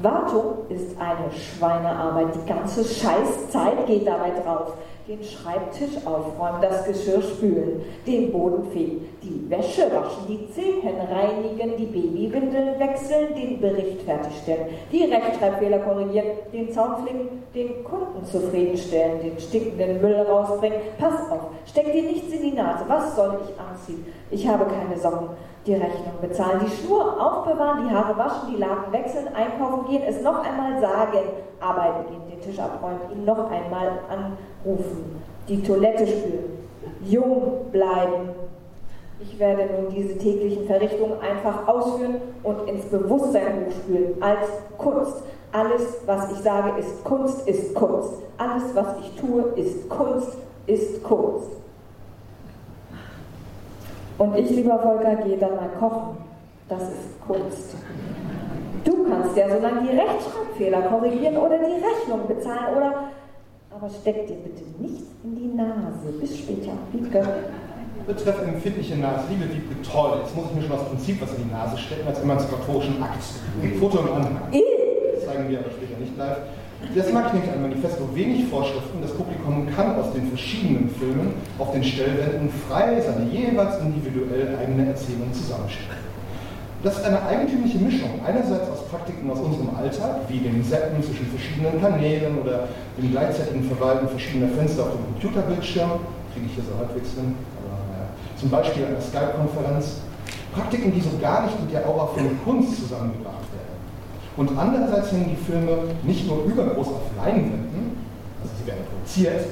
Wartung 0.00 0.58
ist 0.68 0.96
eine 1.00 1.32
Schweinearbeit. 1.32 2.28
Die 2.36 2.48
ganze 2.48 2.84
Scheißzeit 2.84 3.84
geht 3.86 4.06
dabei 4.06 4.30
drauf. 4.30 4.74
Den 5.06 5.22
Schreibtisch 5.22 5.98
aufräumen, 6.06 6.62
das 6.62 6.86
Geschirr 6.86 7.20
spülen, 7.20 7.82
den 8.06 8.32
Boden 8.32 8.64
fegen, 8.72 9.06
die 9.22 9.50
Wäsche 9.50 9.82
waschen, 9.92 10.26
die 10.26 10.50
Zehen 10.50 10.80
reinigen, 10.98 11.76
die 11.76 11.84
Babywindeln 11.84 12.78
wechseln, 12.78 13.34
den 13.34 13.60
Bericht 13.60 14.00
fertigstellen, 14.00 14.68
die 14.90 15.04
Rechtschreibfehler 15.04 15.80
korrigieren, 15.80 16.28
den 16.54 16.72
Zaun 16.72 17.02
flicken, 17.02 17.42
den 17.54 17.84
Kunden 17.84 18.24
zufriedenstellen, 18.24 19.20
den 19.20 19.38
stinkenden 19.38 20.00
Müll 20.00 20.22
rausbringen. 20.22 20.78
Pass 20.98 21.30
auf, 21.30 21.48
steck 21.66 21.92
dir 21.92 22.04
nichts 22.04 22.32
in 22.32 22.40
die 22.40 22.52
Nase. 22.52 22.84
Was 22.88 23.14
soll 23.14 23.40
ich 23.44 23.60
anziehen? 23.60 24.06
Ich 24.30 24.48
habe 24.48 24.64
keine 24.64 24.98
Socken 24.98 25.28
die 25.66 25.74
Rechnung 25.74 26.20
bezahlen, 26.20 26.60
die 26.64 26.70
Schnur 26.70 27.20
aufbewahren, 27.20 27.88
die 27.88 27.94
Haare 27.94 28.16
waschen, 28.18 28.50
die 28.52 28.56
Laken 28.56 28.92
wechseln, 28.92 29.28
einkaufen 29.34 29.86
gehen, 29.88 30.02
es 30.06 30.20
noch 30.22 30.44
einmal 30.44 30.78
sagen, 30.80 31.20
arbeiten 31.60 32.10
gehen, 32.10 32.22
den 32.34 32.42
Tisch 32.42 32.58
abräumen, 32.58 33.00
ihn 33.12 33.24
noch 33.24 33.50
einmal 33.50 33.98
anrufen, 34.08 35.22
die 35.48 35.62
Toilette 35.62 36.06
spülen, 36.06 36.68
jung 37.04 37.70
bleiben. 37.70 38.30
Ich 39.20 39.38
werde 39.38 39.68
nun 39.74 39.94
diese 39.94 40.18
täglichen 40.18 40.66
Verrichtungen 40.66 41.20
einfach 41.20 41.66
ausführen 41.68 42.16
und 42.42 42.68
ins 42.68 42.84
Bewusstsein 42.86 43.66
hochspülen 43.66 44.22
als 44.22 44.48
Kunst. 44.76 45.22
Alles, 45.52 45.82
was 46.04 46.32
ich 46.32 46.38
sage, 46.38 46.78
ist 46.80 47.04
Kunst, 47.04 47.46
ist 47.46 47.74
Kunst. 47.74 48.14
Alles, 48.36 48.64
was 48.74 48.86
ich 49.00 49.20
tue, 49.20 49.42
ist 49.56 49.88
Kunst, 49.88 50.36
ist 50.66 51.02
Kunst. 51.04 51.48
Und 54.18 54.36
ich, 54.36 54.50
lieber 54.50 54.78
Volker, 54.78 55.16
gehe 55.16 55.38
dann 55.38 55.56
mal 55.56 55.70
kochen. 55.78 56.23
Das 56.68 56.82
ist 56.82 57.20
Kunst. 57.26 57.76
Du 58.84 59.04
kannst 59.04 59.36
ja 59.36 59.48
so 59.48 59.60
lange 59.60 59.82
die 59.82 59.96
Rechtschreibfehler 59.96 60.82
korrigieren 60.82 61.36
oder 61.36 61.58
die 61.58 61.84
Rechnung 61.84 62.26
bezahlen 62.26 62.76
oder. 62.76 63.10
Aber 63.70 63.90
steck 63.90 64.26
dir 64.26 64.36
bitte 64.36 64.62
nichts 64.78 65.04
in 65.24 65.34
die 65.34 65.54
Nase. 65.54 66.08
Bis 66.20 66.38
später. 66.38 66.72
Wiebke. 66.92 67.22
Betreff 68.06 68.40
empfindliche 68.46 68.96
Nase. 68.96 69.24
Liebe 69.28 69.52
Wiebke, 69.52 69.82
toll. 69.82 70.20
Jetzt 70.22 70.34
muss 70.34 70.46
ich 70.50 70.56
mir 70.56 70.62
schon 70.62 70.70
das 70.78 70.88
Prinzip 70.88 71.20
was 71.20 71.34
in 71.36 71.48
die 71.48 71.52
Nase 71.52 71.76
stecken 71.76 72.06
als 72.06 72.20
emanzipatorischen 72.20 73.02
Akt. 73.02 73.24
Foto 73.78 73.98
im 73.98 74.12
Anhang. 74.12 74.40
Das 75.14 75.24
zeigen 75.26 75.48
wir 75.50 75.58
aber 75.58 75.70
später 75.70 76.00
nicht 76.00 76.16
live. 76.16 76.38
Das 76.94 77.12
mag 77.12 77.32
nämlich 77.32 77.50
ein 77.50 77.62
Manifesto 77.62 78.08
wenig 78.14 78.48
Vorschriften. 78.48 79.02
Das 79.02 79.12
Publikum 79.12 79.66
kann 79.74 79.96
aus 79.98 80.12
den 80.12 80.28
verschiedenen 80.28 80.88
Filmen 80.88 81.34
auf 81.58 81.72
den 81.72 81.84
Stellwänden 81.84 82.48
frei 82.68 83.00
seine 83.00 83.28
jeweils 83.30 83.80
individuell 83.80 84.56
eigene 84.60 84.88
Erzählung 84.88 85.32
zusammenstellen. 85.32 86.13
Das 86.84 86.98
ist 86.98 87.04
eine 87.06 87.24
eigentümliche 87.24 87.78
Mischung. 87.78 88.10
Einerseits 88.26 88.68
aus 88.68 88.84
Praktiken 88.92 89.30
aus 89.30 89.40
unserem 89.40 89.74
Alltag, 89.74 90.28
wie 90.28 90.38
dem 90.38 90.62
Zappen 90.62 91.02
zwischen 91.02 91.26
verschiedenen 91.32 91.80
Kanälen 91.80 92.38
oder 92.38 92.68
dem 93.00 93.10
gleichzeitigen 93.10 93.64
Verwalten 93.64 94.06
verschiedener 94.06 94.52
Fenster 94.52 94.82
auf 94.82 94.92
dem 94.92 95.04
Computerbildschirm, 95.16 95.92
kriege 96.34 96.46
ich 96.46 96.54
hier 96.54 96.64
so 96.64 96.76
halbwegs 96.76 97.16
hin, 97.16 97.34
aber 97.56 97.80
naja, 97.88 98.06
zum 98.38 98.50
Beispiel 98.50 98.84
eine 98.84 99.00
Skype-Konferenz. 99.00 100.04
Praktiken, 100.52 100.92
die 100.92 101.00
so 101.00 101.08
gar 101.20 101.46
nicht 101.46 101.58
mit 101.58 101.72
der 101.72 101.88
Aura 101.88 102.06
von 102.06 102.28
Kunst 102.44 102.76
zusammengebracht 102.76 103.34
und 104.36 104.50
andererseits 104.58 105.12
hängen 105.12 105.30
die 105.30 105.44
Filme 105.50 105.78
nicht 106.02 106.26
nur 106.26 106.44
übergroß 106.44 106.88
auf 106.88 107.02
Leinwänden, 107.16 107.96
also 108.42 108.52
sie 108.60 108.66
werden 108.66 108.84
produziert, 108.90 109.46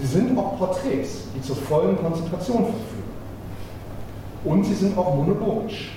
sie 0.00 0.06
sind 0.06 0.36
auch 0.36 0.58
Porträts, 0.58 1.28
die 1.34 1.40
zur 1.40 1.56
vollen 1.56 1.96
Konzentration 1.96 2.64
verführen. 2.64 3.04
Und 4.44 4.64
sie 4.64 4.74
sind 4.74 4.98
auch 4.98 5.14
monologisch. 5.14 5.92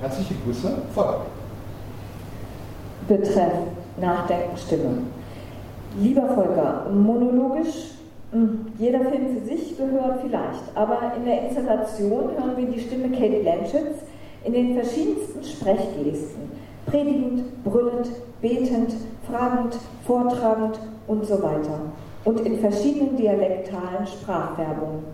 Herzliche 0.00 0.34
Grüße, 0.44 0.70
Volker. 0.94 1.26
Betreff 3.08 3.52
Nachdenken, 4.00 4.56
Stimme. 4.56 4.98
Lieber 5.98 6.28
Volker, 6.28 6.86
monologisch, 6.92 7.92
hm, 8.30 8.66
jeder 8.78 9.00
Film 9.00 9.34
für 9.34 9.46
sich 9.46 9.76
gehört 9.76 10.20
vielleicht, 10.22 10.76
aber 10.76 11.12
in 11.16 11.24
der 11.24 11.48
Installation 11.48 12.30
hören 12.36 12.56
wir 12.56 12.66
die 12.66 12.80
Stimme 12.80 13.10
Kate 13.10 13.40
Blanchetts 13.40 14.02
in 14.44 14.52
den 14.52 14.74
verschiedensten 14.74 15.42
Sprechgesten 15.42 16.48
predigend, 16.86 17.64
brüllend, 17.64 18.08
betend, 18.40 18.94
fragend, 19.28 19.76
vortragend 20.06 20.78
und 21.06 21.26
so 21.26 21.42
weiter 21.42 21.80
und 22.24 22.40
in 22.40 22.58
verschiedenen 22.60 23.16
dialektalen 23.16 24.06
Sprachfärbungen. 24.06 25.04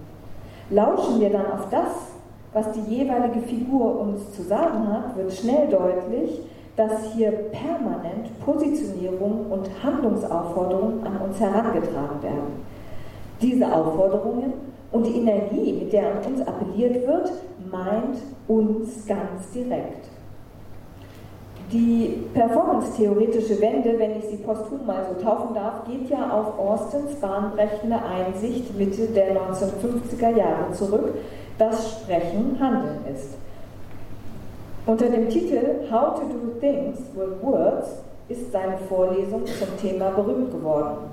Lauschen 0.71 1.21
wir 1.21 1.31
dann 1.31 1.47
auf 1.47 1.69
das, 1.71 2.14
was 2.55 2.67
die 2.73 2.95
jeweilige 2.95 3.41
Figur 3.41 4.01
uns 4.01 4.33
zu 4.35 4.43
sagen 4.43 4.89
hat, 4.89 5.17
wird 5.17 5.33
schnell 5.33 5.69
deutlich, 5.69 6.41
dass 6.77 7.13
hier 7.15 7.31
permanent 7.31 8.41
Positionierung 8.45 9.47
und 9.51 9.69
Handlungsaufforderungen 9.83 11.07
an 11.07 11.19
uns 11.19 11.39
herangetragen 11.39 12.23
werden. 12.23 12.65
Diese 13.43 13.73
Aufforderungen 13.73 14.55
und 14.93 15.07
die 15.07 15.19
Energie, 15.19 15.73
mit 15.73 15.93
der 15.93 16.07
an 16.07 16.33
uns 16.33 16.41
appelliert 16.47 17.07
wird, 17.07 17.33
meint 17.71 18.19
uns 18.47 19.07
ganz 19.07 19.51
direkt. 19.53 20.07
Die 21.73 22.23
performance-theoretische 22.35 23.61
Wende, 23.61 23.99
wenn 23.99 24.19
ich 24.19 24.27
sie 24.27 24.37
posthum 24.37 24.87
mal 24.87 25.05
so 25.09 25.25
taufen 25.25 25.55
darf, 25.55 25.85
geht 25.87 26.09
ja 26.09 26.31
auf 26.31 26.59
Austins 26.59 27.17
bahnbrechende 27.21 27.97
Einsicht 27.97 28.79
Mitte 28.79 29.07
der 29.09 29.33
1950er 29.33 30.37
Jahre 30.37 30.73
zurück, 30.73 31.15
dass 31.59 32.01
Sprechen 32.01 32.59
Handeln 32.61 33.05
ist. 33.15 33.37
Unter 34.87 35.09
dem 35.09 35.29
Titel 35.29 35.91
How 35.91 36.15
to 36.15 36.27
Do 36.27 36.61
Things 36.61 36.99
with 37.15 37.43
Words 37.43 38.03
ist 38.29 38.53
seine 38.53 38.77
Vorlesung 38.89 39.47
zum 39.47 39.77
Thema 39.81 40.11
berühmt 40.11 40.51
geworden. 40.51 41.11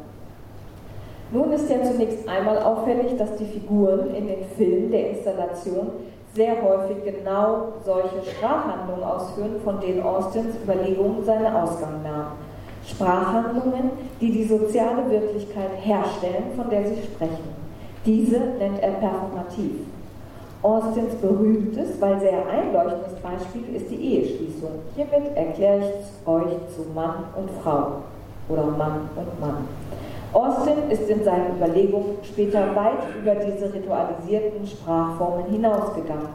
Nun 1.31 1.51
ist 1.53 1.69
ja 1.69 1.81
zunächst 1.83 2.27
einmal 2.27 2.57
auffällig, 2.61 3.17
dass 3.17 3.35
die 3.37 3.45
Figuren 3.45 4.13
in 4.13 4.27
den 4.27 4.43
Filmen 4.57 4.91
der 4.91 5.11
Installation 5.11 5.87
sehr 6.33 6.61
häufig 6.61 6.97
genau 7.03 7.73
solche 7.85 8.29
Sprachhandlungen 8.29 9.03
ausführen, 9.03 9.55
von 9.63 9.79
denen 9.79 10.01
Austins 10.01 10.55
Überlegungen 10.63 11.23
seinen 11.23 11.53
Ausgang 11.53 12.03
nahmen. 12.03 12.33
Sprachhandlungen, 12.85 13.91
die 14.19 14.31
die 14.31 14.45
soziale 14.45 15.09
Wirklichkeit 15.09 15.71
herstellen, 15.79 16.51
von 16.55 16.69
der 16.69 16.87
sie 16.87 17.01
sprechen. 17.03 17.61
Diese 18.05 18.39
nennt 18.39 18.81
er 18.81 18.91
performativ. 18.91 19.90
Austins 20.63 21.15
berühmtes, 21.15 21.99
weil 21.99 22.19
sehr 22.19 22.45
einleuchtendes 22.47 23.19
Beispiel 23.21 23.75
ist 23.75 23.89
die 23.89 23.95
Eheschließung. 23.95 24.69
Hiermit 24.95 25.35
erkläre 25.35 25.79
ich 25.79 26.27
euch 26.27 26.75
zu 26.75 26.85
Mann 26.93 27.23
und 27.35 27.49
Frau 27.63 28.03
oder 28.47 28.65
Mann 28.65 29.09
und 29.15 29.39
Mann. 29.39 29.67
Austin 30.33 30.89
ist 30.89 31.09
in 31.09 31.23
seinen 31.23 31.57
Überlegungen 31.57 32.17
später 32.23 32.75
weit 32.75 33.03
über 33.19 33.35
diese 33.35 33.73
ritualisierten 33.73 34.65
Sprachformen 34.65 35.47
hinausgegangen 35.51 36.29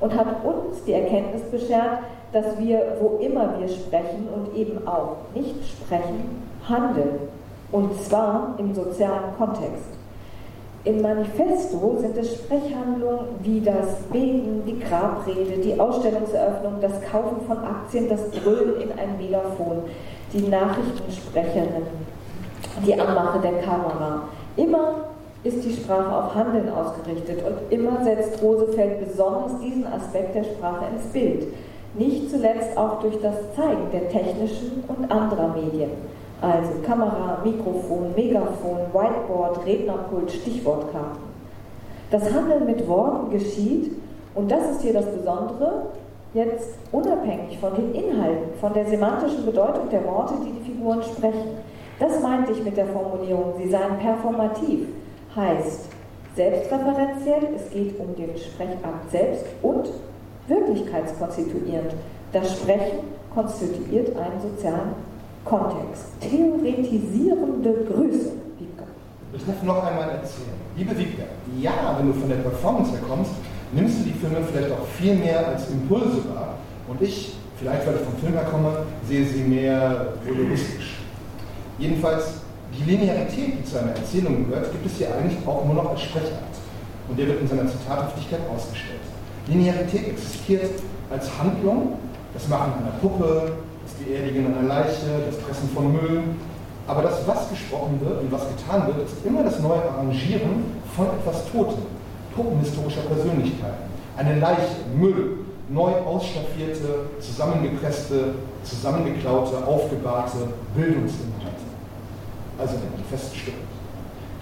und 0.00 0.16
hat 0.16 0.44
uns 0.44 0.82
die 0.84 0.92
Erkenntnis 0.92 1.42
beschert, 1.50 1.98
dass 2.32 2.58
wir, 2.58 2.96
wo 3.00 3.18
immer 3.18 3.58
wir 3.58 3.68
sprechen 3.68 4.28
und 4.34 4.56
eben 4.56 4.86
auch 4.86 5.16
nicht 5.34 5.56
sprechen, 5.68 6.42
handeln. 6.66 7.28
Und 7.72 8.00
zwar 8.02 8.54
im 8.58 8.74
sozialen 8.74 9.36
Kontext. 9.36 10.01
Im 10.84 11.00
Manifesto 11.00 11.96
sind 12.00 12.18
es 12.18 12.34
Sprechhandlungen 12.34 13.26
wie 13.40 13.60
das 13.60 14.02
Beten, 14.10 14.64
die 14.66 14.80
Grabrede, 14.80 15.58
die 15.62 15.78
Ausstellungseröffnung, 15.78 16.80
das 16.80 17.00
Kaufen 17.02 17.46
von 17.46 17.58
Aktien, 17.58 18.08
das 18.08 18.28
Brüllen 18.30 18.80
in 18.80 18.90
ein 18.98 19.16
Megafon, 19.16 19.84
die 20.32 20.42
Nachrichtensprecherin, 20.42 21.86
die 22.84 23.00
Anmache 23.00 23.38
der 23.38 23.60
Kamera. 23.60 24.22
Immer 24.56 24.94
ist 25.44 25.64
die 25.64 25.72
Sprache 25.72 26.16
auf 26.16 26.34
Handeln 26.34 26.68
ausgerichtet 26.68 27.44
und 27.46 27.72
immer 27.72 28.02
setzt 28.02 28.42
Rosefeld 28.42 29.06
besonders 29.06 29.60
diesen 29.60 29.86
Aspekt 29.86 30.34
der 30.34 30.44
Sprache 30.44 30.86
ins 30.92 31.12
Bild. 31.12 31.46
Nicht 31.94 32.28
zuletzt 32.28 32.76
auch 32.76 33.00
durch 33.02 33.20
das 33.22 33.36
Zeigen 33.54 33.88
der 33.92 34.08
technischen 34.08 34.82
und 34.88 35.08
anderer 35.12 35.54
Medien. 35.54 35.90
Also 36.42 36.72
Kamera, 36.84 37.38
Mikrofon, 37.44 38.12
Megafon, 38.16 38.78
Whiteboard, 38.92 39.64
Rednerpult, 39.64 40.28
Stichwortkarten. 40.28 41.22
Das 42.10 42.24
Handeln 42.32 42.66
mit 42.66 42.86
Worten 42.88 43.30
geschieht, 43.30 43.92
und 44.34 44.50
das 44.50 44.72
ist 44.72 44.82
hier 44.82 44.92
das 44.92 45.06
Besondere, 45.06 45.86
jetzt 46.34 46.74
unabhängig 46.90 47.58
von 47.60 47.72
den 47.76 47.94
Inhalten, 47.94 48.58
von 48.60 48.72
der 48.72 48.86
semantischen 48.86 49.46
Bedeutung 49.46 49.88
der 49.90 50.04
Worte, 50.04 50.34
die 50.44 50.50
die 50.50 50.72
Figuren 50.72 51.00
sprechen. 51.04 51.58
Das 52.00 52.20
meinte 52.20 52.50
ich 52.50 52.64
mit 52.64 52.76
der 52.76 52.86
Formulierung, 52.86 53.54
sie 53.58 53.68
seien 53.68 53.98
performativ, 54.00 54.88
heißt 55.36 55.90
selbstreferenziell, 56.34 57.50
es 57.54 57.70
geht 57.70 58.00
um 58.00 58.16
den 58.16 58.36
Sprechakt 58.36 59.10
selbst 59.12 59.44
und 59.62 59.90
wirklichkeitskonstituierend. 60.48 61.92
Das 62.32 62.50
Sprechen 62.56 62.98
konstituiert 63.32 64.16
einen 64.16 64.40
sozialen 64.40 65.11
Kontext. 65.44 66.04
Theoretisierende 66.20 67.74
Grüße, 67.92 68.32
Ich 69.34 69.44
darf 69.46 69.62
noch 69.62 69.82
einmal 69.82 70.10
erzählen. 70.10 70.54
liebe 70.76 70.96
Wiebke, 70.96 71.24
ja, 71.60 71.96
wenn 71.98 72.06
du 72.08 72.12
von 72.12 72.28
der 72.28 72.36
Performance 72.36 72.92
her 72.92 73.00
kommst, 73.08 73.32
nimmst 73.72 74.00
du 74.00 74.04
die 74.04 74.12
Filme 74.12 74.36
vielleicht 74.50 74.70
auch 74.72 74.86
viel 74.98 75.14
mehr 75.14 75.48
als 75.48 75.70
Impulse 75.70 76.22
wahr. 76.34 76.54
Und 76.88 77.00
ich, 77.02 77.34
vielleicht 77.58 77.86
weil 77.86 77.94
ich 77.94 78.00
vom 78.02 78.16
Film 78.16 78.34
her 78.34 78.44
komme, 78.44 78.84
sehe 79.08 79.24
sie 79.24 79.42
mehr 79.42 80.14
voyeuristisch. 80.24 80.98
Jedenfalls, 81.78 82.40
die 82.78 82.90
Linearität, 82.90 83.58
die 83.58 83.64
zu 83.64 83.78
einer 83.78 83.92
Erzählung 83.92 84.48
gehört, 84.48 84.70
gibt 84.72 84.86
es 84.86 84.96
hier 84.98 85.08
eigentlich 85.14 85.38
auch 85.46 85.64
nur 85.64 85.74
noch 85.74 85.90
als 85.90 86.02
Sprechart. 86.02 86.54
Und 87.08 87.18
der 87.18 87.26
wird 87.26 87.40
in 87.40 87.48
seiner 87.48 87.66
Zitathaftigkeit 87.66 88.40
ausgestellt. 88.54 89.00
Linearität 89.48 90.08
existiert 90.08 90.70
als 91.10 91.28
Handlung, 91.38 91.94
das 92.32 92.48
Machen 92.48 92.72
einer 92.80 92.92
Puppe, 93.00 93.52
das 93.84 93.94
Beerdigen 93.94 94.46
einer 94.46 94.68
Leiche, 94.68 95.26
das 95.26 95.36
Pressen 95.38 95.68
von 95.74 95.92
Müll. 95.92 96.22
Aber 96.86 97.02
das, 97.02 97.26
was 97.26 97.48
gesprochen 97.48 98.00
wird 98.00 98.20
und 98.20 98.32
was 98.32 98.42
getan 98.48 98.86
wird, 98.86 99.06
ist 99.06 99.24
immer 99.24 99.44
das 99.44 99.60
neue 99.60 99.82
Arrangieren 99.82 100.64
von 100.96 101.06
etwas 101.06 101.44
Totem, 101.50 101.82
puppenhistorischer 102.34 103.02
Persönlichkeiten. 103.02 103.90
Eine 104.16 104.40
Leiche, 104.40 104.82
Müll, 104.96 105.38
neu 105.68 105.92
ausstaffierte, 105.92 107.06
zusammengepresste, 107.20 108.34
zusammengeklaute, 108.64 109.64
aufgebahrte 109.66 110.48
Bildungsinhalte. 110.74 111.62
Also 112.58 112.74
eine 112.74 113.04
feste 113.10 113.36
Stücke. 113.36 113.58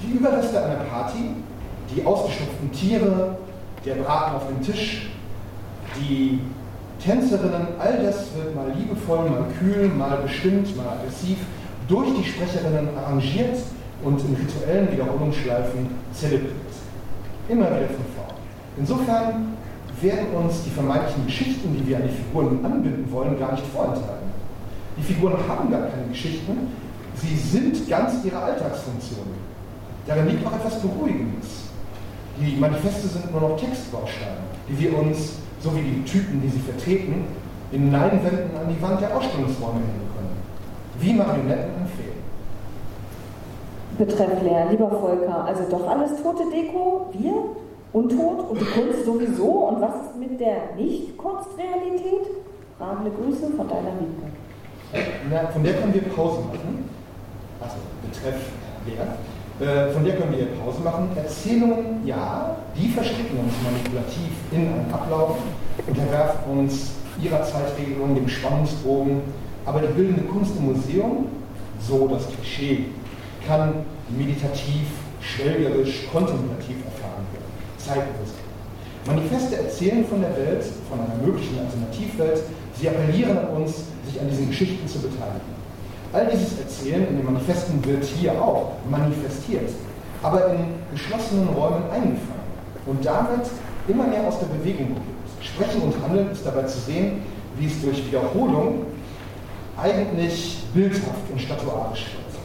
Die 0.03 0.17
Überreste 0.17 0.63
einer 0.63 0.85
Party, 0.85 1.37
die 1.95 2.05
ausgestopften 2.05 2.73
Tiere, 2.73 3.37
der 3.85 3.95
Braten 3.97 4.37
auf 4.37 4.49
dem 4.49 4.63
Tisch, 4.63 5.11
die 5.97 6.41
Tänzerinnen, 7.03 7.69
all 7.79 8.03
das 8.05 8.27
wird 8.37 8.55
mal 8.55 8.71
liebevoll, 8.77 9.31
mal 9.31 9.47
kühl, 9.59 9.89
mal 9.89 10.19
bestimmt, 10.23 10.77
mal 10.77 10.99
aggressiv 10.99 11.39
durch 11.89 12.09
die 12.15 12.25
Sprecherinnen 12.25 12.89
arrangiert 12.97 13.57
und 14.03 14.21
in 14.21 14.35
rituellen 14.35 14.93
Wiederholungsschleifen 14.93 15.89
zelebriert. 16.13 16.53
Immer 17.49 17.67
wieder 17.67 17.89
von 17.89 18.07
vorn. 18.15 18.35
Insofern 18.77 19.55
werden 20.01 20.27
uns 20.35 20.63
die 20.65 20.71
vermeintlichen 20.71 21.27
Geschichten, 21.27 21.75
die 21.75 21.87
wir 21.89 21.97
an 21.97 22.03
die 22.05 22.15
Figuren 22.15 22.65
anbinden 22.65 23.11
wollen, 23.11 23.39
gar 23.39 23.53
nicht 23.53 23.67
vorenthalten. 23.67 24.31
Die 24.97 25.03
Figuren 25.03 25.37
haben 25.49 25.71
gar 25.71 25.83
keine 25.83 26.07
Geschichten, 26.09 26.69
sie 27.15 27.37
sind 27.37 27.89
ganz 27.89 28.25
ihre 28.25 28.39
Alltagsfunktionen. 28.39 29.35
Darin 30.07 30.29
liegt 30.29 30.47
auch 30.47 30.53
etwas 30.53 30.81
Beruhigendes. 30.81 31.47
Die 32.41 32.57
Manifeste 32.59 33.09
sind 33.09 33.31
nur 33.33 33.41
noch 33.41 33.57
Textbausteine, 33.61 34.39
die 34.69 34.79
wir 34.79 34.97
uns, 34.97 35.40
so 35.61 35.75
wie 35.77 35.83
die 35.83 36.05
Typen, 36.05 36.41
die 36.41 36.49
sie 36.49 36.61
vertreten, 36.61 37.25
in 37.73 37.93
Leinwänden 37.93 38.57
an 38.57 38.75
die 38.75 38.83
Wand 38.83 39.01
der 39.01 39.17
Ausstellungsräume 39.17 39.81
hängen 39.81 40.11
können. 40.15 40.37
Wie 40.99 41.13
Marionetten 41.13 41.87
Fäden. 41.97 42.21
Betreff 43.99 44.43
leer, 44.43 44.67
lieber 44.71 44.91
Volker, 44.91 45.45
also 45.45 45.63
doch 45.71 45.89
alles 45.89 46.23
tote 46.23 46.45
Deko? 46.51 47.11
Wir? 47.13 47.35
Untot 47.93 48.51
und 48.51 48.61
die 48.61 48.65
Kunst 48.65 49.05
sowieso? 49.05 49.45
Und 49.45 49.81
was 49.81 49.95
ist 50.07 50.17
mit 50.19 50.41
der 50.41 50.75
Nicht-Kunstrealität? 50.77 52.27
Fragende 52.79 53.11
Grüße 53.11 53.51
von 53.57 53.69
deiner 53.69 53.93
Liebe. 54.01 55.51
von 55.53 55.63
der 55.63 55.75
können 55.75 55.95
wir 55.95 56.03
Pause 56.03 56.41
machen. 56.41 56.89
Also, 57.61 57.77
betreff 58.09 58.41
leer. 58.87 59.07
Äh, 59.61 59.93
von 59.93 60.03
der 60.05 60.17
können 60.17 60.31
wir 60.33 60.39
hier 60.39 60.55
Pause 60.57 60.81
machen. 60.81 61.11
Erzählungen, 61.15 62.01
ja, 62.07 62.57
die 62.75 62.89
verstricken 62.89 63.39
uns 63.41 63.53
manipulativ 63.63 64.33
in 64.53 64.61
einen 64.61 64.91
Ablauf, 64.91 65.37
unterwerfen 65.87 66.59
uns 66.59 66.93
ihrer 67.23 67.43
Zeitregelung, 67.43 68.15
dem 68.15 68.27
Spannungsbogen, 68.27 69.21
aber 69.67 69.81
die 69.81 69.93
bildende 69.93 70.23
Kunst 70.23 70.53
im 70.57 70.73
Museum, 70.73 71.27
so 71.79 72.09
das 72.09 72.27
Klischee, 72.29 72.87
kann 73.47 73.85
meditativ, 74.09 74.89
schwelgerisch, 75.21 76.09
kontemplativ 76.11 76.77
erfahren 76.87 77.27
werden. 77.33 77.51
Zeitlos. 77.77 78.33
Manifeste 79.07 79.57
erzählen 79.57 80.07
von 80.07 80.23
der 80.23 80.35
Welt, 80.37 80.65
von 80.89 81.01
einer 81.01 81.23
möglichen 81.23 81.59
Alternativwelt. 81.59 82.45
Sie 82.79 82.89
appellieren 82.89 83.37
an 83.37 83.49
uns, 83.49 83.85
sich 84.07 84.19
an 84.19 84.29
diesen 84.29 84.49
Geschichten 84.49 84.89
zu 84.89 85.01
beteiligen. 85.01 85.60
All 86.13 86.27
dieses 86.27 86.59
Erzählen 86.59 87.07
in 87.07 87.19
den 87.19 87.25
Manifesten 87.25 87.85
wird 87.85 88.05
hier 88.05 88.33
auch 88.33 88.73
manifestiert, 88.91 89.71
aber 90.23 90.55
in 90.55 90.75
geschlossenen 90.91 91.49
Räumen 91.51 91.85
eingefangen 91.85 92.41
und 92.87 93.05
damit 93.05 93.47
immer 93.87 94.09
mehr 94.09 94.27
aus 94.27 94.41
der 94.41 94.47
Bewegung 94.47 94.89
geholt. 94.89 95.05
Sprechen 95.41 95.83
und 95.83 95.95
Handeln 96.03 96.31
ist 96.33 96.45
dabei 96.45 96.65
zu 96.65 96.81
sehen, 96.81 97.23
wie 97.57 97.67
es 97.67 97.81
durch 97.81 98.05
Wiederholung 98.07 98.87
eigentlich 99.77 100.65
bildhaft 100.75 101.31
und 101.31 101.41
statuarisch 101.41 102.07
wird. 102.15 102.43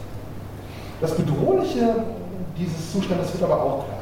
Das 1.00 1.14
Bedrohliche 1.16 2.04
dieses 2.56 2.92
Zustandes 2.92 3.32
wird 3.32 3.42
aber 3.42 3.62
auch 3.62 3.84
klar. 3.84 3.98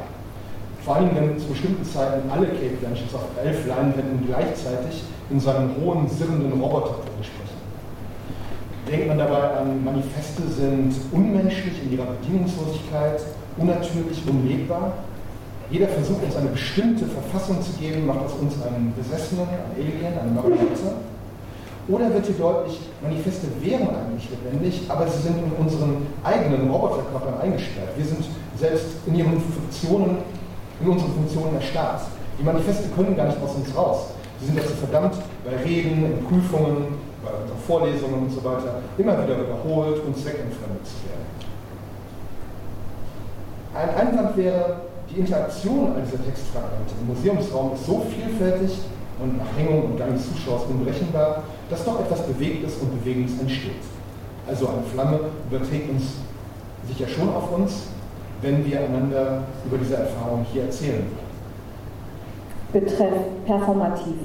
Vor 0.85 0.95
allem, 0.97 1.09
wenn 1.15 1.39
zu 1.39 1.47
bestimmten 1.47 1.83
Zeiten 1.83 2.29
alle 2.29 2.45
Cape 2.45 2.77
Blanchets 2.79 3.15
auf 3.15 3.23
elf 3.43 3.65
Leinwänden 3.65 4.27
gleichzeitig 4.27 5.03
in 5.31 5.39
seinem 5.39 5.71
hohen, 5.81 6.07
sirrenden 6.07 6.61
Roboterton 6.61 7.01
sprechen. 7.21 7.44
Denkt 8.89 9.07
man 9.07 9.17
dabei 9.17 9.57
an, 9.57 9.83
Manifeste 9.83 10.43
sind 10.47 10.93
unmenschlich 11.11 11.81
in 11.83 11.93
ihrer 11.93 12.05
Bedingungslosigkeit, 12.05 13.19
unnatürlich, 13.57 14.21
unlebbar. 14.29 14.93
Jeder 15.71 15.87
Versuch, 15.87 16.21
uns 16.21 16.35
eine 16.35 16.49
bestimmte 16.49 17.05
Verfassung 17.07 17.59
zu 17.63 17.71
geben, 17.79 18.05
macht 18.05 18.19
aus 18.19 18.33
uns 18.39 18.53
einen 18.61 18.93
Besessenen, 18.95 19.47
einen 19.49 19.73
Alien, 19.73 20.19
einen 20.19 20.35
Marionette. 20.35 21.01
Oder 21.87 22.13
wird 22.13 22.27
hier 22.27 22.35
deutlich, 22.35 22.79
Manifeste 23.01 23.47
wären 23.61 23.89
eigentlich 23.89 24.29
lebendig, 24.29 24.81
aber 24.87 25.07
sie 25.07 25.21
sind 25.21 25.37
in 25.37 25.51
unseren 25.57 26.05
eigenen 26.23 26.69
Roboterkörpern 26.69 27.41
eingesperrt. 27.41 27.89
Wir 27.97 28.05
sind 28.05 28.25
selbst 28.57 28.85
in 29.07 29.15
ihren 29.15 29.41
Funktionen, 29.41 30.17
in 30.81 30.87
unseren 30.87 31.13
Funktionen 31.13 31.55
erstarrt. 31.55 32.01
Die 32.39 32.43
Manifeste 32.43 32.89
können 32.89 33.15
gar 33.15 33.27
nicht 33.27 33.41
aus 33.41 33.55
uns 33.55 33.75
raus. 33.75 34.07
Sie 34.39 34.47
sind 34.47 34.57
dazu 34.57 34.73
verdammt, 34.73 35.15
bei 35.45 35.63
Reden, 35.63 36.05
in 36.05 36.25
Prüfungen, 36.25 36.97
Vorlesungen 37.67 38.23
und 38.23 38.31
so 38.31 38.43
weiter 38.43 38.81
immer 38.97 39.13
wieder 39.23 39.37
wiederholt 39.39 40.03
und 40.05 40.15
zweckentfremdet 40.15 40.85
zu 40.85 40.95
werden. 41.07 41.25
Ein 43.75 44.07
Einwand 44.07 44.37
wäre, 44.37 44.77
die 45.09 45.19
Interaktion 45.19 45.93
all 45.95 46.01
dieser 46.01 46.23
Textfragmente 46.23 46.93
im 47.01 47.07
Museumsraum 47.07 47.73
ist 47.73 47.85
so 47.85 48.05
vielfältig 48.09 48.79
und 49.21 49.37
nach 49.37 49.57
Hängung 49.57 49.83
und 49.91 49.97
Gang 49.97 50.13
des 50.13 50.31
Zuschauers 50.31 50.63
unberechenbar, 50.69 51.43
dass 51.69 51.85
doch 51.85 51.99
etwas 51.99 52.21
Bewegtes 52.23 52.77
und 52.81 52.99
Bewegendes 52.99 53.39
entsteht. 53.39 53.83
Also 54.47 54.67
eine 54.67 54.83
Flamme 54.93 55.19
überträgt 55.49 55.89
uns 55.89 56.03
sicher 56.87 57.07
schon 57.07 57.29
auf 57.29 57.51
uns, 57.51 57.87
wenn 58.41 58.65
wir 58.65 58.79
einander 58.79 59.43
über 59.65 59.77
diese 59.77 59.95
Erfahrung 59.95 60.45
hier 60.51 60.63
erzählen. 60.63 61.05
Betreff 62.71 63.13
performativ. 63.45 64.15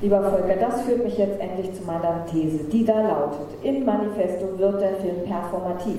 Lieber 0.00 0.22
Volker, 0.22 0.56
das 0.56 0.82
führt 0.82 1.04
mich 1.04 1.16
jetzt 1.16 1.40
endlich 1.40 1.72
zu 1.74 1.84
meiner 1.84 2.26
These, 2.26 2.64
die 2.64 2.84
da 2.84 3.00
lautet, 3.00 3.48
im 3.62 3.84
Manifesto 3.84 4.58
wird 4.58 4.80
der 4.80 4.96
Film 4.96 5.24
performativ. 5.24 5.98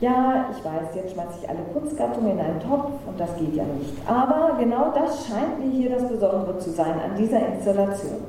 Ja, 0.00 0.46
ich 0.50 0.64
weiß, 0.64 0.94
jetzt 0.94 1.12
schmeiße 1.12 1.38
ich 1.42 1.48
alle 1.48 1.60
Kunstgattungen 1.72 2.32
in 2.32 2.40
einen 2.40 2.60
Topf 2.60 2.90
und 3.06 3.18
das 3.18 3.34
geht 3.36 3.54
ja 3.54 3.64
nicht. 3.64 3.94
Aber 4.06 4.56
genau 4.58 4.92
das 4.94 5.26
scheint 5.26 5.58
mir 5.58 5.70
hier 5.70 5.90
das 5.90 6.08
Besondere 6.08 6.58
zu 6.58 6.70
sein 6.70 6.94
an 6.94 7.16
dieser 7.18 7.46
Installation. 7.46 8.20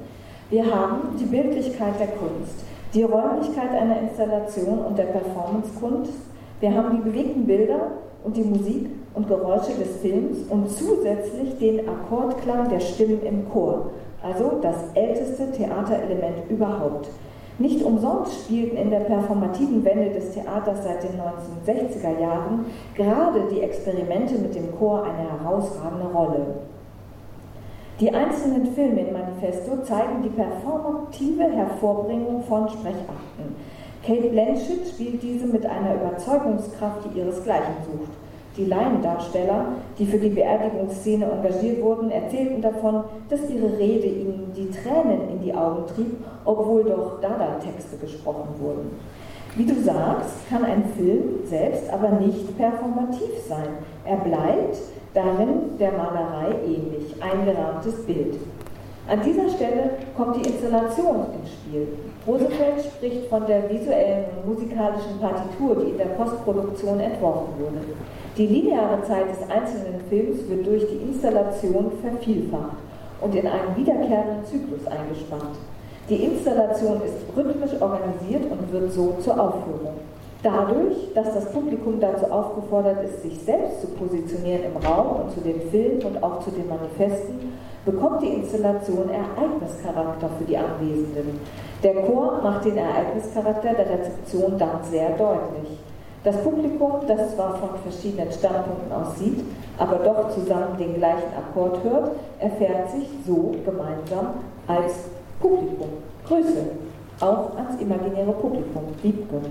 Wir 0.50 0.64
haben 0.64 1.18
die 1.20 1.26
Bildlichkeit 1.26 2.00
der 2.00 2.08
Kunst, 2.08 2.64
die 2.94 3.04
Räumlichkeit 3.04 3.72
einer 3.72 4.00
Installation 4.00 4.80
und 4.80 4.98
der 4.98 5.06
Performancekunst. 5.06 6.14
Wir 6.60 6.74
haben 6.74 6.98
die 6.98 7.10
bewegten 7.10 7.46
Bilder 7.46 7.92
und 8.24 8.38
die 8.38 8.44
Musik 8.44 8.88
und 9.14 9.28
Geräusche 9.28 9.74
des 9.74 9.98
Films 9.98 10.38
und 10.50 10.70
zusätzlich 10.70 11.58
den 11.60 11.88
Akkordklang 11.88 12.70
der 12.70 12.80
Stimmen 12.80 13.26
im 13.26 13.50
Chor 13.50 13.92
also 14.28 14.60
das 14.62 14.76
älteste 14.94 15.52
Theaterelement 15.52 16.50
überhaupt. 16.50 17.10
Nicht 17.60 17.84
umsonst 17.84 18.46
spielten 18.46 18.78
in 18.78 18.92
der 18.92 19.00
performativen 19.00 19.84
Wende 19.84 20.12
des 20.12 20.32
Theaters 20.32 20.84
seit 20.84 21.04
den 21.04 21.20
1960er 21.20 22.22
Jahren 22.22 22.66
gerade 22.96 23.48
die 23.52 23.62
Experimente 23.62 24.36
mit 24.36 24.54
dem 24.54 24.78
Chor 24.78 25.04
eine 25.04 25.28
herausragende 25.32 26.06
Rolle. 26.14 26.46
Die 28.00 28.14
einzelnen 28.14 28.68
Filme 28.68 29.02
im 29.02 29.14
Manifesto 29.14 29.82
zeigen 29.82 30.22
die 30.22 30.30
performative 30.30 31.46
Hervorbringung 31.46 32.44
von 32.44 32.70
Sprechakten. 32.70 33.56
Kate 34.06 34.30
Blanchett 34.30 34.88
spielt 34.94 35.24
diese 35.24 35.48
mit 35.48 35.66
einer 35.66 35.96
Überzeugungskraft, 35.96 37.06
die 37.06 37.20
ihresgleichen 37.20 37.74
sucht. 37.86 38.12
Die 38.58 38.66
Laiendarsteller, 38.66 39.66
die 40.00 40.06
für 40.08 40.18
die 40.18 40.30
Beerdigungsszene 40.30 41.26
engagiert 41.26 41.80
wurden, 41.84 42.10
erzählten 42.10 42.60
davon, 42.60 43.04
dass 43.30 43.48
ihre 43.52 43.78
Rede 43.78 44.08
ihnen 44.08 44.52
die 44.56 44.72
Tränen 44.72 45.30
in 45.30 45.42
die 45.44 45.54
Augen 45.54 45.86
trieb, 45.86 46.18
obwohl 46.44 46.84
doch 46.84 47.22
Dada-Texte 47.22 47.98
gesprochen 47.98 48.50
wurden. 48.60 49.00
Wie 49.56 49.66
du 49.66 49.76
sagst, 49.82 50.50
kann 50.50 50.66
ein 50.66 50.86
Film 50.98 51.46
selbst 51.46 51.92
aber 51.92 52.10
nicht 52.20 52.58
performativ 52.58 53.30
sein. 53.48 53.70
Er 54.06 54.18
bleibt 54.18 54.78
darin 55.14 55.78
der 55.80 55.92
Malerei 55.92 56.56
ähnlich, 56.66 57.16
ein 57.22 57.46
gerahmtes 57.46 58.06
Bild. 58.06 58.40
An 59.08 59.22
dieser 59.24 59.50
Stelle 59.50 59.92
kommt 60.18 60.36
die 60.36 60.50
Installation 60.50 61.28
ins 61.40 61.54
Spiel. 61.54 61.88
Roosevelt 62.28 62.84
spricht 62.84 63.28
von 63.28 63.46
der 63.46 63.70
visuellen 63.70 64.26
und 64.36 64.54
musikalischen 64.54 65.20
Partitur, 65.22 65.78
die 65.78 65.92
in 65.92 65.98
der 65.98 66.06
Postproduktion 66.06 67.00
entworfen 67.00 67.54
wurde. 67.58 67.80
Die 68.38 68.46
lineare 68.46 69.02
Zeit 69.02 69.26
des 69.32 69.50
einzelnen 69.50 70.00
Films 70.10 70.48
wird 70.48 70.68
durch 70.68 70.86
die 70.88 71.10
Installation 71.10 71.92
vervielfacht 72.04 72.78
und 73.20 73.34
in 73.34 73.48
einen 73.48 73.76
wiederkehrenden 73.76 74.46
Zyklus 74.46 74.86
eingespannt. 74.86 75.58
Die 76.08 76.24
Installation 76.24 77.02
ist 77.02 77.36
rhythmisch 77.36 77.82
organisiert 77.82 78.44
und 78.52 78.72
wird 78.72 78.92
so 78.92 79.16
zur 79.22 79.40
Aufführung. 79.40 79.96
Dadurch, 80.44 81.12
dass 81.16 81.34
das 81.34 81.52
Publikum 81.52 82.00
dazu 82.00 82.26
aufgefordert 82.32 83.04
ist, 83.06 83.24
sich 83.24 83.40
selbst 83.40 83.82
zu 83.82 83.88
positionieren 83.88 84.66
im 84.66 84.86
Raum 84.86 85.24
und 85.24 85.32
zu 85.32 85.42
den 85.42 85.60
Filmen 85.72 86.04
und 86.04 86.22
auch 86.22 86.40
zu 86.42 86.52
den 86.52 86.70
Manifesten, 86.70 87.54
bekommt 87.86 88.22
die 88.22 88.34
Installation 88.36 89.10
Ereignischarakter 89.10 90.30
für 90.38 90.46
die 90.46 90.58
Anwesenden. 90.58 91.40
Der 91.82 91.96
Chor 91.96 92.40
macht 92.44 92.66
den 92.66 92.78
Ereignischarakter 92.78 93.74
der 93.74 93.90
Rezeption 93.90 94.60
dann 94.60 94.84
sehr 94.84 95.10
deutlich. 95.18 95.80
Das 96.24 96.36
Publikum, 96.44 96.92
das 97.08 97.36
zwar 97.36 97.58
von 97.58 97.70
verschiedenen 97.84 98.32
Standpunkten 98.32 98.92
aus 98.92 99.18
sieht, 99.18 99.44
aber 99.78 99.98
doch 99.98 100.30
zusammen 100.30 100.78
den 100.78 100.96
gleichen 100.96 101.32
Akkord 101.38 101.84
hört, 101.84 102.12
erfährt 102.40 102.90
sich 102.92 103.08
so 103.26 103.54
gemeinsam 103.64 104.34
als 104.68 104.94
Publikum. 105.40 105.90
Grüße, 106.28 106.66
auch 107.20 107.56
ans 107.56 107.80
imaginäre 107.80 108.32
Publikum, 108.32 108.84
Wiebke. 109.02 109.42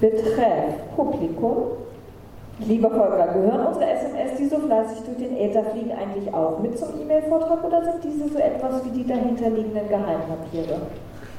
Betreff 0.00 0.74
Publikum. 0.96 1.56
Lieber 2.66 2.90
Volker, 2.90 3.28
gehören 3.32 3.68
unsere 3.68 3.88
SMS, 3.90 4.36
die 4.38 4.46
so 4.46 4.58
fleißig 4.58 4.98
durch 5.06 5.16
den 5.16 5.36
Äther 5.38 5.64
fliegen, 5.64 5.92
eigentlich 5.92 6.32
auch 6.34 6.58
mit 6.58 6.78
zum 6.78 6.88
E-Mail-Vortrag 7.00 7.64
oder 7.64 7.82
sind 7.82 8.04
diese 8.04 8.28
so 8.28 8.38
etwas 8.38 8.84
wie 8.84 8.90
die 8.90 9.06
dahinterliegenden 9.06 9.88
Geheimpapiere? 9.88 10.78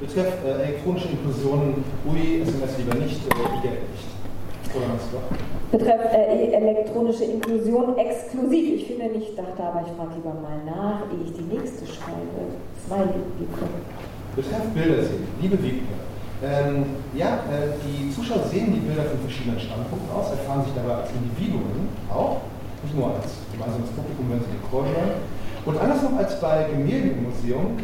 Betreff 0.01 0.33
äh, 0.43 0.63
elektronische 0.63 1.09
Inklusion, 1.09 1.83
UI, 2.09 2.41
SMS 2.41 2.75
lieber 2.79 2.95
nicht, 2.95 3.21
äh, 3.21 3.57
IDL 3.59 3.85
nicht. 3.93 4.09
Betreff 5.71 6.01
äh, 6.11 6.53
elektronische 6.57 7.25
Inklusion 7.25 7.95
exklusiv. 7.99 8.81
Ich 8.81 8.87
finde 8.87 9.05
nicht, 9.13 9.37
dachte 9.37 9.61
aber, 9.61 9.85
ich 9.85 9.93
frage 9.93 10.15
lieber 10.17 10.33
mal 10.41 10.57
nach, 10.65 11.05
ehe 11.13 11.21
ich 11.29 11.33
die 11.37 11.45
nächste 11.53 11.85
schreibe. 11.85 12.57
Smiley, 12.81 13.21
Wiebke. 13.37 13.61
Betreff 14.35 14.65
Bilder 14.73 15.03
sehen. 15.03 15.27
Liebe 15.39 15.61
Wiebke, 15.61 15.93
ähm, 16.41 16.97
ja, 17.13 17.45
äh, 17.53 17.77
die 17.85 18.09
Zuschauer 18.09 18.49
sehen 18.49 18.73
die 18.73 18.81
Bilder 18.81 19.03
von 19.05 19.19
verschiedenen 19.21 19.59
Standpunkten 19.59 20.09
aus, 20.17 20.31
erfahren 20.31 20.65
sich 20.65 20.73
dabei 20.73 21.05
als 21.05 21.13
Individuen 21.13 21.93
auch, 22.09 22.41
nicht 22.81 22.97
nur 22.97 23.13
als 23.13 23.37
gemeinsames 23.53 23.93
Publikum, 23.93 24.33
wenn 24.33 24.41
sie 24.41 24.49
den 24.49 24.65
Chor 24.65 24.81
hören. 24.81 25.21
Und 25.63 25.77
anders 25.77 26.01
noch 26.01 26.17
als 26.17 26.41
bei 26.41 26.65
Gemälde 26.73 27.13
im 27.13 27.29
Museum 27.29 27.77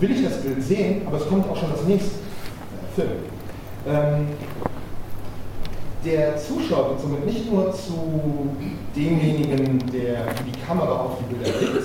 will 0.00 0.10
ich 0.10 0.24
das 0.24 0.40
Bild 0.42 0.62
sehen, 0.62 1.02
aber 1.06 1.18
es 1.18 1.28
kommt 1.28 1.48
auch 1.48 1.56
schon 1.56 1.70
das 1.70 1.84
nächste 1.84 2.10
äh, 2.10 2.94
Film. 2.94 3.10
Ähm, 3.86 4.26
der 6.04 6.36
Zuschauer 6.36 6.90
wird 6.90 7.00
somit 7.00 7.26
nicht 7.26 7.50
nur 7.50 7.72
zu 7.72 8.50
demjenigen, 8.94 9.78
der 9.92 10.26
die 10.46 10.58
Kamera 10.66 11.04
auf 11.04 11.18
die 11.18 11.34
Bilder 11.34 11.58
legt, 11.58 11.84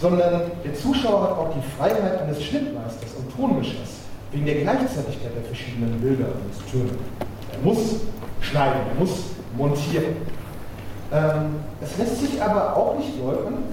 sondern 0.00 0.42
der 0.64 0.74
Zuschauer 0.74 1.22
hat 1.22 1.30
auch 1.32 1.54
die 1.54 1.62
Freiheit 1.76 2.22
eines 2.22 2.42
Schnittmeisters 2.42 3.10
und 3.18 3.34
Tonmischers 3.36 4.02
wegen 4.32 4.46
der 4.46 4.54
Gleichzeitigkeit 4.56 5.32
der 5.36 5.44
verschiedenen 5.44 6.00
Bilder 6.00 6.26
und 6.26 6.70
Töne. 6.70 6.98
Er 7.52 7.58
muss 7.62 8.00
schneiden, 8.40 8.80
er 8.94 8.98
muss 8.98 9.10
montieren. 9.56 10.16
Ähm, 11.12 11.56
es 11.82 11.98
lässt 11.98 12.20
sich 12.20 12.42
aber 12.42 12.74
auch 12.74 12.96
nicht 12.96 13.18
leugnen, 13.18 13.64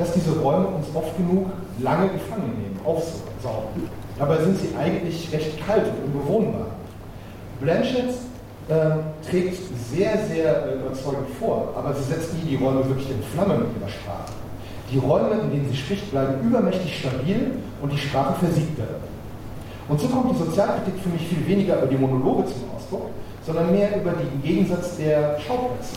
dass 0.00 0.12
diese 0.12 0.32
Räume 0.40 0.66
uns 0.68 0.86
oft 0.94 1.14
genug 1.18 1.50
lange 1.78 2.08
gefangen 2.08 2.56
nehmen, 2.56 2.80
aufsaugen. 2.84 3.88
Dabei 4.18 4.38
sind 4.38 4.58
sie 4.58 4.74
eigentlich 4.76 5.30
recht 5.30 5.64
kalt 5.66 5.84
und 5.84 6.14
unbewohnbar. 6.14 6.68
Blanchett 7.60 8.14
äh, 8.68 9.28
trägt 9.28 9.58
sehr, 9.92 10.16
sehr 10.26 10.66
äh, 10.66 10.74
überzeugend 10.76 11.28
vor, 11.38 11.74
aber 11.76 11.94
sie 11.94 12.04
setzt 12.04 12.32
nie 12.34 12.56
die 12.56 12.56
Räume 12.56 12.88
wirklich 12.88 13.10
in 13.10 13.22
Flammen 13.34 13.58
mit 13.58 13.68
ihrer 13.78 13.90
Sprache. 13.90 14.32
Die 14.90 14.98
Räume, 14.98 15.42
in 15.42 15.50
denen 15.50 15.68
sie 15.70 15.76
spricht, 15.76 16.10
bleiben 16.10 16.46
übermächtig 16.48 16.98
stabil 16.98 17.52
und 17.82 17.92
die 17.92 17.98
Sprache 17.98 18.34
versiegt 18.40 18.78
darin. 18.78 19.02
Und 19.88 20.00
so 20.00 20.08
kommt 20.08 20.32
die 20.32 20.38
Sozialkritik 20.38 20.94
für 21.02 21.10
mich 21.10 21.26
viel 21.28 21.46
weniger 21.46 21.76
über 21.78 21.86
die 21.86 21.96
Monologe 21.96 22.46
zum 22.46 22.62
Ausdruck, 22.74 23.10
sondern 23.44 23.70
mehr 23.70 24.00
über 24.00 24.12
den 24.12 24.42
Gegensatz 24.42 24.96
der 24.96 25.38
Schauplätze. 25.40 25.96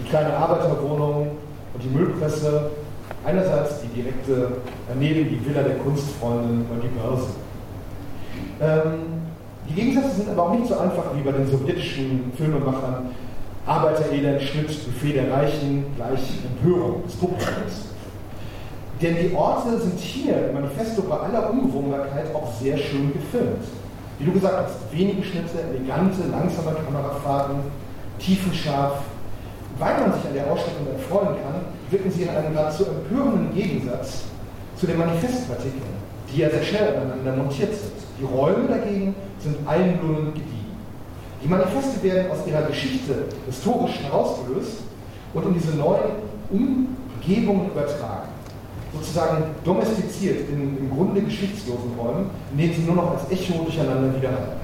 Die 0.00 0.08
kleine 0.08 0.34
Arbeiterwohnung 0.34 1.28
und 1.74 1.82
die 1.82 1.88
Müllpresse, 1.88 2.70
einerseits 3.24 3.80
die 3.82 3.88
direkte 3.88 4.58
daneben 4.88 5.28
die 5.28 5.44
Villa 5.44 5.62
der 5.62 5.76
Kunstfreundin 5.78 6.66
und 6.70 6.82
die 6.82 6.88
Börse. 6.88 7.28
Ähm, 8.60 9.18
die 9.68 9.74
Gegensätze 9.74 10.16
sind 10.16 10.30
aber 10.30 10.44
auch 10.44 10.54
nicht 10.54 10.66
so 10.66 10.78
einfach 10.78 11.04
wie 11.14 11.22
bei 11.22 11.32
den 11.32 11.46
sowjetischen 11.46 12.32
Filmemachern. 12.36 13.10
Arbeiterelend, 13.66 14.40
Schnitt, 14.40 14.68
Buffet 14.86 15.12
der 15.12 15.30
Reichen, 15.30 15.84
gleich 15.96 16.38
Empörung 16.42 17.02
des 17.04 17.16
Publikums. 17.16 17.88
Denn 19.02 19.16
die 19.20 19.34
Orte 19.34 19.78
sind 19.78 19.98
hier 19.98 20.48
im 20.48 20.54
Manifesto 20.54 21.02
bei 21.02 21.16
aller 21.16 21.50
Unbewohnbarkeit 21.50 22.34
auch 22.34 22.50
sehr 22.54 22.78
schön 22.78 23.12
gefilmt. 23.12 23.64
Wie 24.18 24.24
du 24.24 24.32
gesagt 24.32 24.68
hast, 24.68 24.92
wenige 24.92 25.22
Schnitte, 25.22 25.60
elegante, 25.70 26.22
langsame 26.32 26.76
Kamerafahrten, 26.84 27.56
tiefenscharf. 28.18 29.02
Weil 29.78 30.00
man 30.00 30.14
sich 30.14 30.24
an 30.26 30.34
der 30.34 30.50
Ausstattung 30.50 30.86
erfreuen 30.92 31.36
kann, 31.44 31.60
wirken 31.90 32.10
sie 32.10 32.22
in 32.22 32.28
einem 32.28 32.52
geradezu 32.52 32.84
empörenden 32.86 33.54
Gegensatz 33.54 34.22
zu 34.76 34.86
den 34.86 34.98
Manifestpartikeln, 34.98 35.98
die 36.32 36.40
ja 36.40 36.50
sehr 36.50 36.62
schnell 36.62 36.96
aneinander 36.96 37.42
montiert 37.42 37.74
sind. 37.74 37.92
Die 38.20 38.24
Räume 38.24 38.68
dagegen 38.68 39.14
sind 39.38 39.56
einlullend 39.66 40.34
gediegen. 40.34 40.54
Die 41.42 41.48
Manifeste 41.48 42.02
werden 42.02 42.30
aus 42.30 42.46
ihrer 42.46 42.62
Geschichte 42.62 43.26
historisch 43.46 44.00
herausgelöst 44.02 44.78
und 45.34 45.46
in 45.46 45.54
diese 45.54 45.76
neuen 45.76 46.10
Umgebungen 46.50 47.70
übertragen 47.70 48.28
sozusagen 48.92 49.44
domestiziert 49.64 50.48
in 50.48 50.78
im 50.78 50.90
Grunde 50.90 51.22
geschichtslosen 51.22 51.92
Räumen, 51.98 52.30
in 52.52 52.58
denen 52.58 52.74
sie 52.74 52.82
nur 52.82 52.96
noch 52.96 53.10
als 53.12 53.30
Echo 53.30 53.64
durcheinander 53.64 54.14
widerhallen. 54.14 54.58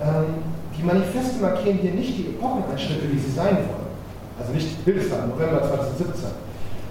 Ähm, 0.00 0.34
die 0.76 0.82
Manifeste 0.82 1.40
markieren 1.40 1.78
hier 1.78 1.92
nicht 1.92 2.18
die 2.18 2.26
Epocheneinschnitte, 2.28 3.10
wie 3.12 3.18
sie 3.18 3.30
sein 3.30 3.56
wollen. 3.56 3.83
Also 4.38 4.52
nicht 4.52 4.68
Hildesheim, 4.84 5.30
November 5.30 5.62
2017. 5.62 6.30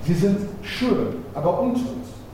Sie 0.06 0.14
sind 0.14 0.38
schön, 0.62 1.24
aber 1.34 1.60
untot. 1.62 1.84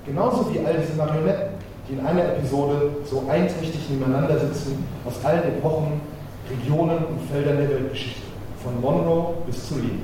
Genauso 0.06 0.52
wie 0.52 0.60
all 0.66 0.76
diese 0.80 0.98
Marionetten, 0.98 1.54
die 1.88 1.94
in 1.94 2.06
einer 2.06 2.24
Episode 2.26 2.92
so 3.06 3.24
einträchtig 3.30 3.90
nebeneinander 3.90 4.40
sitzen, 4.40 4.86
aus 5.06 5.24
allen 5.24 5.44
Epochen, 5.44 6.02
Regionen 6.50 6.98
und 6.98 7.22
Feldern 7.32 7.58
der 7.58 7.70
Weltgeschichte. 7.70 8.22
Von 8.64 8.82
Monroe 8.82 9.36
bis 9.46 9.70
zu 9.70 9.76
Lee. 9.76 10.00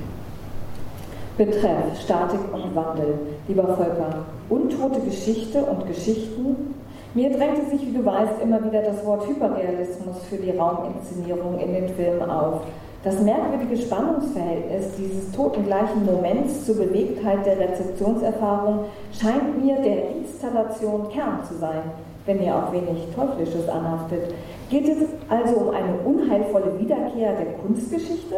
Betreff 1.36 2.00
Statik 2.02 2.40
und 2.52 2.74
Wandel. 2.74 3.18
Lieber 3.46 3.64
Volker, 3.64 4.24
untote 4.48 5.00
Geschichte 5.00 5.58
und 5.58 5.86
Geschichten. 5.86 6.74
Mir 7.14 7.36
drängte 7.36 7.70
sich, 7.70 7.86
wie 7.86 7.92
du 7.92 8.04
weißt, 8.04 8.40
immer 8.42 8.64
wieder 8.64 8.82
das 8.82 9.04
Wort 9.04 9.26
Hyperrealismus 9.28 10.16
für 10.30 10.36
die 10.36 10.50
Rauminszenierung 10.50 11.58
in 11.58 11.74
den 11.74 11.88
Filmen 11.90 12.30
auf. 12.30 12.62
Das 13.06 13.20
merkwürdige 13.20 13.76
Spannungsverhältnis 13.76 14.86
dieses 14.98 15.30
totengleichen 15.30 16.04
Moments 16.04 16.66
zur 16.66 16.74
Bewegtheit 16.74 17.46
der 17.46 17.56
Rezeptionserfahrung 17.60 18.80
scheint 19.12 19.64
mir 19.64 19.76
der 19.76 20.10
Installation 20.10 21.08
Kern 21.10 21.38
zu 21.48 21.54
sein, 21.54 21.82
wenn 22.24 22.42
ihr 22.42 22.52
auch 22.52 22.72
wenig 22.72 23.06
Teuflisches 23.14 23.68
anhaftet. 23.68 24.34
Geht 24.70 24.88
es 24.88 25.04
also 25.28 25.54
um 25.54 25.68
eine 25.68 25.94
unheilvolle 26.04 26.80
Wiederkehr 26.80 27.34
der 27.34 27.52
Kunstgeschichte 27.64 28.34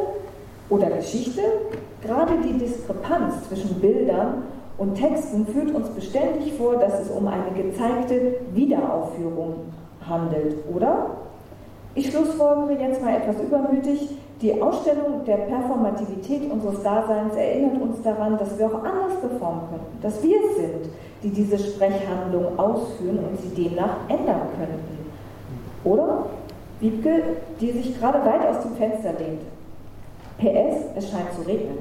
oder 0.69 0.91
Geschichte? 0.91 1.41
Gerade 2.03 2.35
die 2.47 2.59
Diskrepanz 2.59 3.49
zwischen 3.49 3.81
Bildern 3.81 4.43
und 4.77 4.97
Texten 4.97 5.47
führt 5.47 5.75
uns 5.75 5.89
beständig 5.89 6.53
vor, 6.59 6.77
dass 6.77 7.01
es 7.01 7.09
um 7.09 7.27
eine 7.27 7.53
gezeigte 7.57 8.35
Wiederaufführung 8.53 9.55
handelt, 10.07 10.57
oder? 10.71 11.07
Ich 11.95 12.11
schlussfolgere 12.11 12.79
jetzt 12.79 13.03
mal 13.03 13.17
etwas 13.17 13.41
übermütig. 13.41 14.11
Die 14.41 14.63
Ausstellung 14.63 15.25
der 15.27 15.37
Performativität 15.37 16.49
unseres 16.49 16.81
Daseins 16.85 17.35
erinnert 17.35 17.83
uns 17.83 18.01
daran, 18.03 18.39
dass 18.39 18.57
wir 18.57 18.67
auch 18.67 18.85
anders 18.85 19.19
performen 19.21 19.63
können, 19.69 19.99
dass 20.01 20.23
wir 20.23 20.37
es 20.49 20.57
sind, 20.57 20.93
die 21.25 21.31
diese 21.31 21.59
Sprechhandlung 21.59 22.57
ausführen 22.57 23.19
und 23.19 23.41
sie 23.41 23.49
demnach 23.49 23.97
ändern 24.09 24.43
könnten. 24.57 24.99
Oder? 25.83 26.27
Wiebke, 26.79 27.23
die 27.61 27.73
sich 27.73 27.99
gerade 27.99 28.25
weit 28.25 28.47
aus 28.47 28.63
dem 28.63 28.77
Fenster 28.77 29.13
lehnt. 29.19 29.43
PS, 30.39 30.85
es 30.97 31.11
scheint 31.11 31.33
zu 31.35 31.43
regnen. 31.43 31.79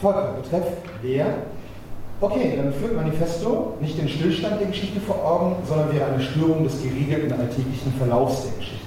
Volker, 0.00 0.34
betreff 0.40 0.76
wer? 1.02 1.26
Okay, 2.20 2.54
dann 2.56 2.72
führt 2.72 2.94
Manifesto 2.94 3.72
nicht 3.80 3.98
den 3.98 4.08
Stillstand 4.08 4.60
der 4.60 4.68
Geschichte 4.68 5.00
vor 5.00 5.16
Augen, 5.24 5.56
sondern 5.66 5.92
wäre 5.92 6.06
eine 6.06 6.22
Störung 6.22 6.62
des 6.62 6.80
geregelten 6.80 7.32
alltäglichen 7.32 7.92
Verlaufs 7.98 8.44
der 8.44 8.52
Geschichte. 8.58 8.81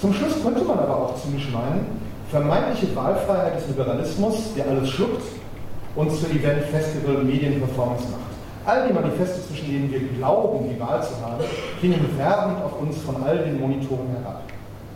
Zum 0.00 0.14
Schluss 0.14 0.42
könnte 0.42 0.62
man 0.62 0.78
aber 0.78 0.96
auch 0.96 1.14
zynisch 1.20 1.50
meinen, 1.50 1.86
vermeintliche 2.30 2.94
Wahlfreiheit 2.94 3.56
des 3.56 3.66
Liberalismus, 3.68 4.54
der 4.56 4.68
alles 4.68 4.90
schluckt 4.90 5.22
und 5.96 6.10
zur 6.12 6.30
Event, 6.30 6.64
Festival, 6.66 7.24
Medienperformance 7.24 8.04
macht. 8.04 8.28
All 8.64 8.86
die 8.86 8.92
Manifeste, 8.92 9.46
zwischen 9.48 9.66
denen 9.66 9.90
wir 9.90 10.00
glauben, 10.18 10.68
die 10.68 10.78
Wahl 10.78 11.02
zu 11.02 11.14
haben, 11.20 11.42
klingen 11.80 12.06
werbend 12.16 12.62
auf 12.62 12.80
uns 12.80 12.98
von 12.98 13.16
all 13.24 13.38
den 13.38 13.58
Monitoren 13.58 14.08
herab. 14.22 14.42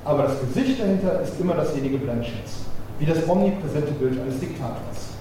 aber 0.05 0.25
das 0.25 0.41
Gesicht 0.41 0.81
dahinter 0.81 1.21
ist 1.23 1.41
immer 1.41 1.55
dasjenige 1.55 1.99
Blanchetts, 1.99 2.67
wie 2.99 3.07
das 3.07 3.29
omnipräsente 3.29 3.93
Bild 3.93 4.21
eines 4.21 4.39
Diktators. 4.41 5.15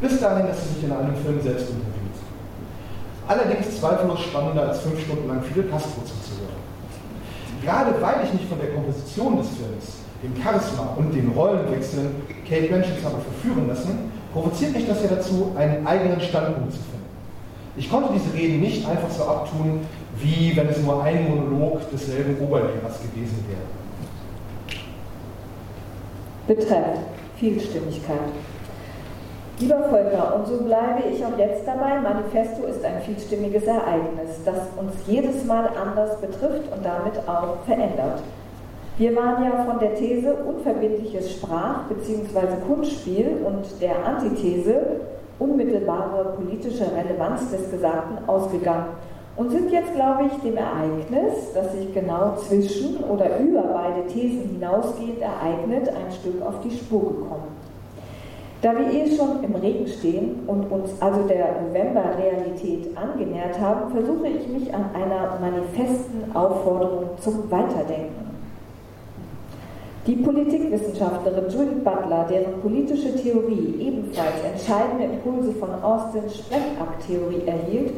Bis 0.00 0.20
dahin, 0.20 0.46
dass 0.46 0.58
er 0.58 0.74
sich 0.74 0.84
in 0.84 0.92
einem 0.92 1.14
Film 1.16 1.40
selbst 1.40 1.68
interviewt. 1.70 2.16
Allerdings 3.28 3.78
zweifellos 3.78 4.20
spannender 4.20 4.68
als 4.68 4.80
fünf 4.80 5.00
Stunden 5.00 5.28
lang 5.28 5.42
Fidel 5.42 5.64
Castro 5.70 6.02
zuzuhören. 6.02 6.21
Gerade 7.62 7.94
weil 8.00 8.24
ich 8.24 8.32
mich 8.32 8.46
von 8.46 8.58
der 8.58 8.70
Komposition 8.70 9.36
des 9.36 9.48
Films, 9.48 10.02
dem 10.22 10.42
Charisma 10.42 10.94
und 10.96 11.14
den 11.14 11.30
Rollenwechseln 11.30 12.14
Kate 12.48 12.66
Blanchetts 12.66 13.04
habe 13.04 13.18
verführen 13.20 13.68
lassen, 13.68 14.10
provoziert 14.32 14.72
mich 14.74 14.86
das 14.86 15.02
ja 15.02 15.10
dazu, 15.10 15.52
einen 15.56 15.86
eigenen 15.86 16.20
Standpunkt 16.20 16.72
zu 16.72 16.78
finden. 16.78 16.92
Ich 17.76 17.90
konnte 17.90 18.12
diese 18.12 18.34
Reden 18.34 18.60
nicht 18.60 18.86
einfach 18.88 19.10
so 19.10 19.24
abtun, 19.24 19.80
wie 20.18 20.54
wenn 20.56 20.68
es 20.68 20.82
nur 20.82 21.02
ein 21.02 21.28
Monolog 21.28 21.80
desselben 21.90 22.36
Oberlehrers 22.38 23.00
gewesen 23.00 23.44
wäre. 23.48 23.62
Betreff 26.46 26.98
Vielstimmigkeit. 27.36 28.18
Lieber 29.62 29.84
Volker, 29.84 30.34
und 30.34 30.48
so 30.48 30.56
bleibe 30.56 31.08
ich 31.08 31.24
auch 31.24 31.38
jetzt 31.38 31.64
dabei, 31.64 32.00
Manifesto 32.00 32.66
ist 32.66 32.84
ein 32.84 33.00
vielstimmiges 33.02 33.62
Ereignis, 33.62 34.42
das 34.44 34.56
uns 34.76 34.92
jedes 35.06 35.44
Mal 35.44 35.70
anders 35.80 36.20
betrifft 36.20 36.64
und 36.74 36.84
damit 36.84 37.16
auch 37.28 37.58
verändert. 37.64 38.24
Wir 38.98 39.14
waren 39.14 39.44
ja 39.44 39.62
von 39.64 39.78
der 39.78 39.94
These 39.94 40.34
unverbindliches 40.34 41.34
Sprach- 41.34 41.84
bzw. 41.88 42.56
Kunstspiel 42.66 43.36
und 43.46 43.80
der 43.80 44.04
Antithese 44.04 44.82
unmittelbare 45.38 46.32
politische 46.34 46.86
Relevanz 46.96 47.48
des 47.52 47.70
Gesagten 47.70 48.18
ausgegangen 48.26 48.86
und 49.36 49.50
sind 49.52 49.70
jetzt, 49.70 49.94
glaube 49.94 50.24
ich, 50.26 50.42
dem 50.42 50.56
Ereignis, 50.56 51.52
das 51.54 51.72
sich 51.72 51.94
genau 51.94 52.34
zwischen 52.48 52.96
oder 53.04 53.38
über 53.38 53.62
beide 53.62 54.08
Thesen 54.08 54.42
hinausgehend 54.54 55.20
ereignet, 55.20 55.88
ein 55.88 56.10
Stück 56.10 56.42
auf 56.44 56.60
die 56.64 56.72
Spur 56.72 57.12
gekommen. 57.12 57.71
Da 58.62 58.72
wir 58.78 58.92
eh 58.92 59.10
schon 59.16 59.42
im 59.42 59.56
Regen 59.56 59.88
stehen 59.88 60.44
und 60.46 60.70
uns 60.70 60.90
also 61.00 61.22
der 61.26 61.62
November-Realität 61.62 62.96
angenähert 62.96 63.58
haben, 63.58 63.90
versuche 63.90 64.28
ich 64.28 64.46
mich 64.46 64.72
an 64.72 64.84
einer 64.94 65.36
manifesten 65.40 66.30
Aufforderung 66.32 67.10
zum 67.18 67.50
Weiterdenken. 67.50 68.30
Die 70.06 70.14
Politikwissenschaftlerin 70.14 71.50
Judith 71.50 71.82
Butler, 71.82 72.24
deren 72.30 72.60
politische 72.60 73.16
Theorie 73.16 73.74
ebenfalls 73.80 74.44
entscheidende 74.44 75.06
Impulse 75.06 75.52
von 75.58 75.70
Austins 75.82 76.38
Sprechakttheorie 76.38 77.44
erhielt, 77.44 77.92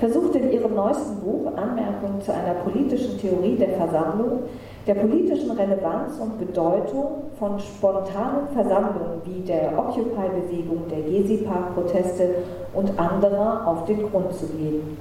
versucht 0.00 0.34
in 0.34 0.50
ihrem 0.50 0.74
neuesten 0.74 1.20
Buch 1.20 1.46
Anmerkungen 1.56 2.20
zu 2.22 2.32
einer 2.34 2.54
politischen 2.54 3.20
Theorie 3.20 3.54
der 3.54 3.70
Versammlung 3.70 4.42
der 4.88 4.94
politischen 4.94 5.50
Relevanz 5.50 6.18
und 6.18 6.38
Bedeutung 6.38 7.24
von 7.38 7.60
spontanen 7.60 8.48
Versammlungen 8.54 9.20
wie 9.26 9.42
der 9.42 9.78
Occupy-Bewegung, 9.78 10.84
der 10.90 11.02
Gezi-Park-Proteste 11.02 12.36
und 12.72 12.98
anderer 12.98 13.66
auf 13.66 13.84
den 13.84 14.10
Grund 14.10 14.32
zu 14.32 14.46
gehen. 14.46 14.96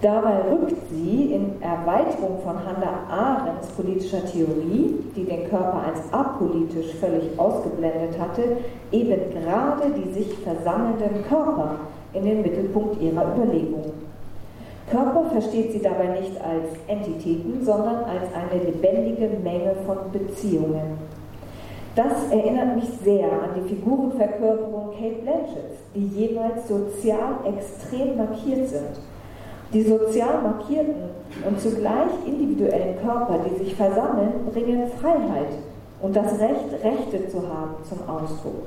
Dabei 0.00 0.36
rückt 0.50 0.74
sie 0.90 1.34
in 1.34 1.60
Erweiterung 1.60 2.38
von 2.42 2.54
Hannah 2.64 3.04
Arendts 3.10 3.68
politischer 3.72 4.24
Theorie, 4.24 4.94
die 5.14 5.24
den 5.24 5.50
Körper 5.50 5.82
als 5.86 6.10
apolitisch 6.10 6.94
völlig 6.94 7.38
ausgeblendet 7.38 8.18
hatte, 8.18 8.56
eben 8.90 9.20
gerade 9.30 9.90
die 9.90 10.10
sich 10.14 10.38
versammelnden 10.38 11.22
Körper 11.28 11.72
in 12.14 12.24
den 12.24 12.40
Mittelpunkt 12.40 13.02
ihrer 13.02 13.36
Überlegungen. 13.36 14.09
Körper 14.90 15.30
versteht 15.30 15.72
sie 15.72 15.80
dabei 15.80 16.20
nicht 16.20 16.40
als 16.40 16.68
Entitäten, 16.86 17.64
sondern 17.64 18.04
als 18.04 18.28
eine 18.34 18.64
lebendige 18.64 19.28
Menge 19.42 19.74
von 19.86 19.98
Beziehungen. 20.12 20.98
Das 21.94 22.30
erinnert 22.30 22.76
mich 22.76 22.88
sehr 23.04 23.26
an 23.26 23.50
die 23.56 23.68
Figurenverkörperung 23.68 24.90
Kate 24.92 25.22
Blanchetts, 25.22 25.78
die 25.94 26.06
jeweils 26.06 26.68
sozial 26.68 27.38
extrem 27.44 28.16
markiert 28.16 28.68
sind 28.68 29.00
die 29.72 29.82
sozial 29.82 30.42
markierten 30.42 31.10
und 31.46 31.60
zugleich 31.60 32.10
individuellen 32.26 33.00
Körper, 33.00 33.38
die 33.46 33.64
sich 33.64 33.74
versammeln, 33.74 34.32
bringen 34.52 34.90
Freiheit 35.00 35.58
und 36.02 36.16
das 36.16 36.38
Recht, 36.40 36.72
Rechte 36.82 37.28
zu 37.28 37.38
haben 37.48 37.76
zum 37.88 38.08
Ausdruck. 38.08 38.64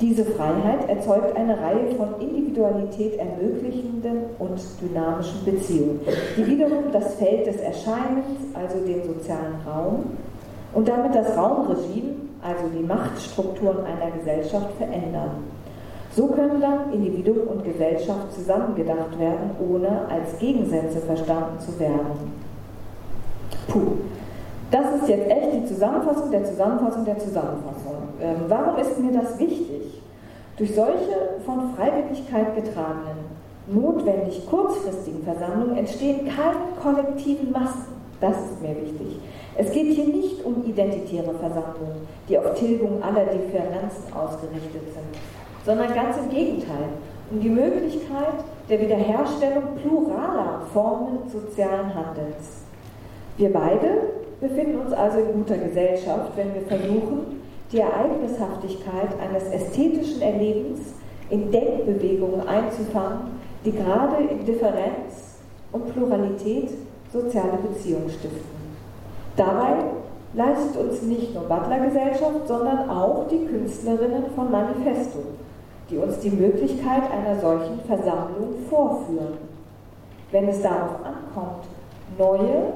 Diese 0.00 0.24
Freiheit 0.24 0.88
erzeugt 0.88 1.36
eine 1.36 1.60
Reihe 1.60 1.94
von 1.96 2.18
Individualität 2.20 3.18
ermöglichenden 3.18 4.22
und 4.38 4.58
dynamischen 4.80 5.44
Beziehungen, 5.44 6.00
die 6.38 6.46
wiederum 6.46 6.84
das 6.90 7.16
Feld 7.16 7.46
des 7.46 7.56
Erscheinens, 7.56 8.38
also 8.54 8.78
den 8.86 9.02
sozialen 9.04 9.56
Raum, 9.66 10.04
und 10.72 10.88
damit 10.88 11.14
das 11.14 11.36
Raumregime, 11.36 12.14
also 12.42 12.62
die 12.74 12.82
Machtstrukturen 12.82 13.84
einer 13.84 14.10
Gesellschaft, 14.12 14.72
verändern. 14.78 15.44
So 16.16 16.28
können 16.28 16.60
dann 16.60 16.92
Individuum 16.92 17.48
und 17.48 17.64
Gesellschaft 17.64 18.32
zusammengedacht 18.32 19.18
werden, 19.18 19.50
ohne 19.60 20.08
als 20.08 20.38
Gegensätze 20.38 21.00
verstanden 21.00 21.60
zu 21.60 21.78
werden. 21.78 22.32
Puh. 23.68 23.98
Das 24.70 24.86
ist 24.94 25.08
jetzt 25.08 25.30
echt 25.30 25.52
die 25.52 25.66
Zusammenfassung 25.66 26.30
der 26.30 26.44
Zusammenfassung 26.44 27.04
der 27.04 27.18
Zusammenfassung. 27.18 27.96
Ähm, 28.20 28.36
warum 28.48 28.78
ist 28.78 28.98
mir 28.98 29.12
das 29.12 29.38
wichtig? 29.38 30.02
Durch 30.56 30.74
solche 30.74 31.40
von 31.44 31.74
Freiwilligkeit 31.74 32.54
getragenen, 32.54 33.30
notwendig 33.66 34.46
kurzfristigen 34.48 35.22
Versammlungen 35.24 35.76
entstehen 35.76 36.28
keine 36.28 36.56
kollektiven 36.82 37.50
Massen. 37.50 38.00
Das 38.20 38.36
ist 38.36 38.62
mir 38.62 38.76
wichtig. 38.76 39.18
Es 39.56 39.72
geht 39.72 39.94
hier 39.94 40.06
nicht 40.06 40.44
um 40.44 40.64
identitäre 40.64 41.34
Versammlungen, 41.34 42.06
die 42.28 42.38
auf 42.38 42.54
Tilgung 42.54 43.02
aller 43.02 43.24
Differenzen 43.24 44.12
ausgerichtet 44.14 44.82
sind 44.92 45.20
sondern 45.64 45.94
ganz 45.94 46.16
im 46.16 46.30
Gegenteil, 46.30 46.88
um 47.30 47.40
die 47.40 47.48
Möglichkeit 47.48 48.44
der 48.68 48.80
Wiederherstellung 48.80 49.76
pluraler 49.80 50.62
Formen 50.72 51.18
sozialen 51.28 51.94
Handelns. 51.94 52.64
Wir 53.36 53.52
beide 53.52 54.19
befinden 54.40 54.80
uns 54.80 54.92
also 54.92 55.18
in 55.18 55.32
guter 55.32 55.58
Gesellschaft, 55.58 56.32
wenn 56.36 56.54
wir 56.54 56.62
versuchen, 56.62 57.42
die 57.72 57.78
Ereignishaftigkeit 57.78 59.10
eines 59.20 59.44
ästhetischen 59.52 60.22
Erlebens 60.22 60.80
in 61.28 61.50
Denkbewegungen 61.52 62.46
einzufangen, 62.48 63.38
die 63.64 63.72
gerade 63.72 64.24
in 64.24 64.44
Differenz 64.44 65.38
und 65.72 65.92
Pluralität 65.92 66.70
soziale 67.12 67.58
Beziehungen 67.62 68.08
stiften. 68.08 68.60
Dabei 69.36 69.84
leistet 70.34 70.76
uns 70.76 71.02
nicht 71.02 71.34
nur 71.34 71.44
Butler 71.44 71.80
Gesellschaft, 71.80 72.46
sondern 72.46 72.88
auch 72.88 73.26
die 73.28 73.44
Künstlerinnen 73.46 74.24
von 74.34 74.50
Manifesto, 74.50 75.18
die 75.88 75.98
uns 75.98 76.18
die 76.20 76.30
Möglichkeit 76.30 77.02
einer 77.12 77.38
solchen 77.40 77.80
Versammlung 77.86 78.54
vorführen. 78.68 79.38
Wenn 80.30 80.48
es 80.48 80.62
darauf 80.62 80.96
ankommt, 81.04 81.64
neue 82.18 82.72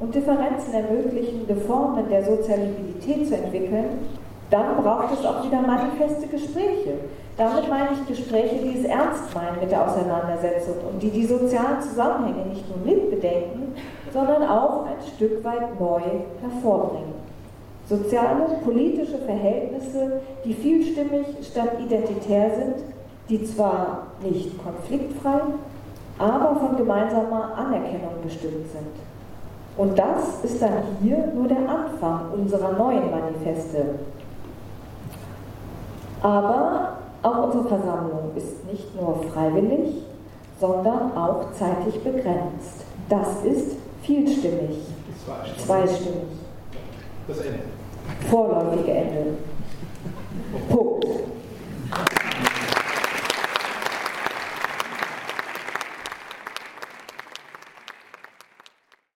und 0.00 0.14
Differenzen 0.14 0.74
ermöglichende 0.74 1.56
Formen 1.56 2.08
der 2.08 2.24
Sozialisabilität 2.24 3.28
zu 3.28 3.36
entwickeln, 3.36 4.06
dann 4.50 4.76
braucht 4.82 5.12
es 5.12 5.26
auch 5.26 5.44
wieder 5.44 5.60
manifeste 5.60 6.26
Gespräche. 6.26 6.94
Damit 7.36 7.68
meine 7.68 7.90
ich 7.92 8.06
Gespräche, 8.06 8.56
die 8.56 8.78
es 8.78 8.84
ernst 8.84 9.34
meinen 9.34 9.60
mit 9.60 9.70
der 9.70 9.86
Auseinandersetzung 9.86 10.74
und 10.90 11.02
die 11.02 11.10
die 11.10 11.26
sozialen 11.26 11.80
Zusammenhänge 11.80 12.46
nicht 12.46 12.64
nur 12.68 12.84
mitbedenken, 12.84 13.74
sondern 14.12 14.48
auch 14.48 14.86
ein 14.86 14.96
Stück 15.14 15.44
weit 15.44 15.78
neu 15.78 16.00
hervorbringen. 16.40 17.14
Soziale, 17.88 18.58
politische 18.64 19.18
Verhältnisse, 19.18 20.20
die 20.44 20.52
vielstimmig 20.52 21.26
statt 21.42 21.70
identitär 21.78 22.50
sind, 22.50 22.84
die 23.28 23.44
zwar 23.44 24.08
nicht 24.22 24.50
konfliktfrei, 24.62 25.40
aber 26.18 26.56
von 26.56 26.76
gemeinsamer 26.76 27.54
Anerkennung 27.56 28.14
bestimmt 28.22 28.68
sind. 28.72 29.07
Und 29.78 29.98
das 29.98 30.44
ist 30.44 30.60
dann 30.60 30.82
hier 31.00 31.32
nur 31.34 31.48
der 31.48 31.66
Anfang 31.68 32.32
unserer 32.32 32.72
neuen 32.72 33.10
Manifeste. 33.10 33.94
Aber 36.20 36.98
auch 37.22 37.44
unsere 37.44 37.68
Versammlung 37.68 38.32
ist 38.36 38.64
nicht 38.70 38.94
nur 39.00 39.22
freiwillig, 39.32 40.02
sondern 40.60 41.16
auch 41.16 41.52
zeitlich 41.52 42.02
begrenzt. 42.02 42.84
Das 43.08 43.44
ist 43.44 43.76
vielstimmig, 44.02 44.80
zweistimmig. 45.64 46.26
Das 47.26 47.38
Ende 47.38 47.60
vorläufige 48.30 48.92
Ende. 48.92 49.36
Punkt. 50.68 51.06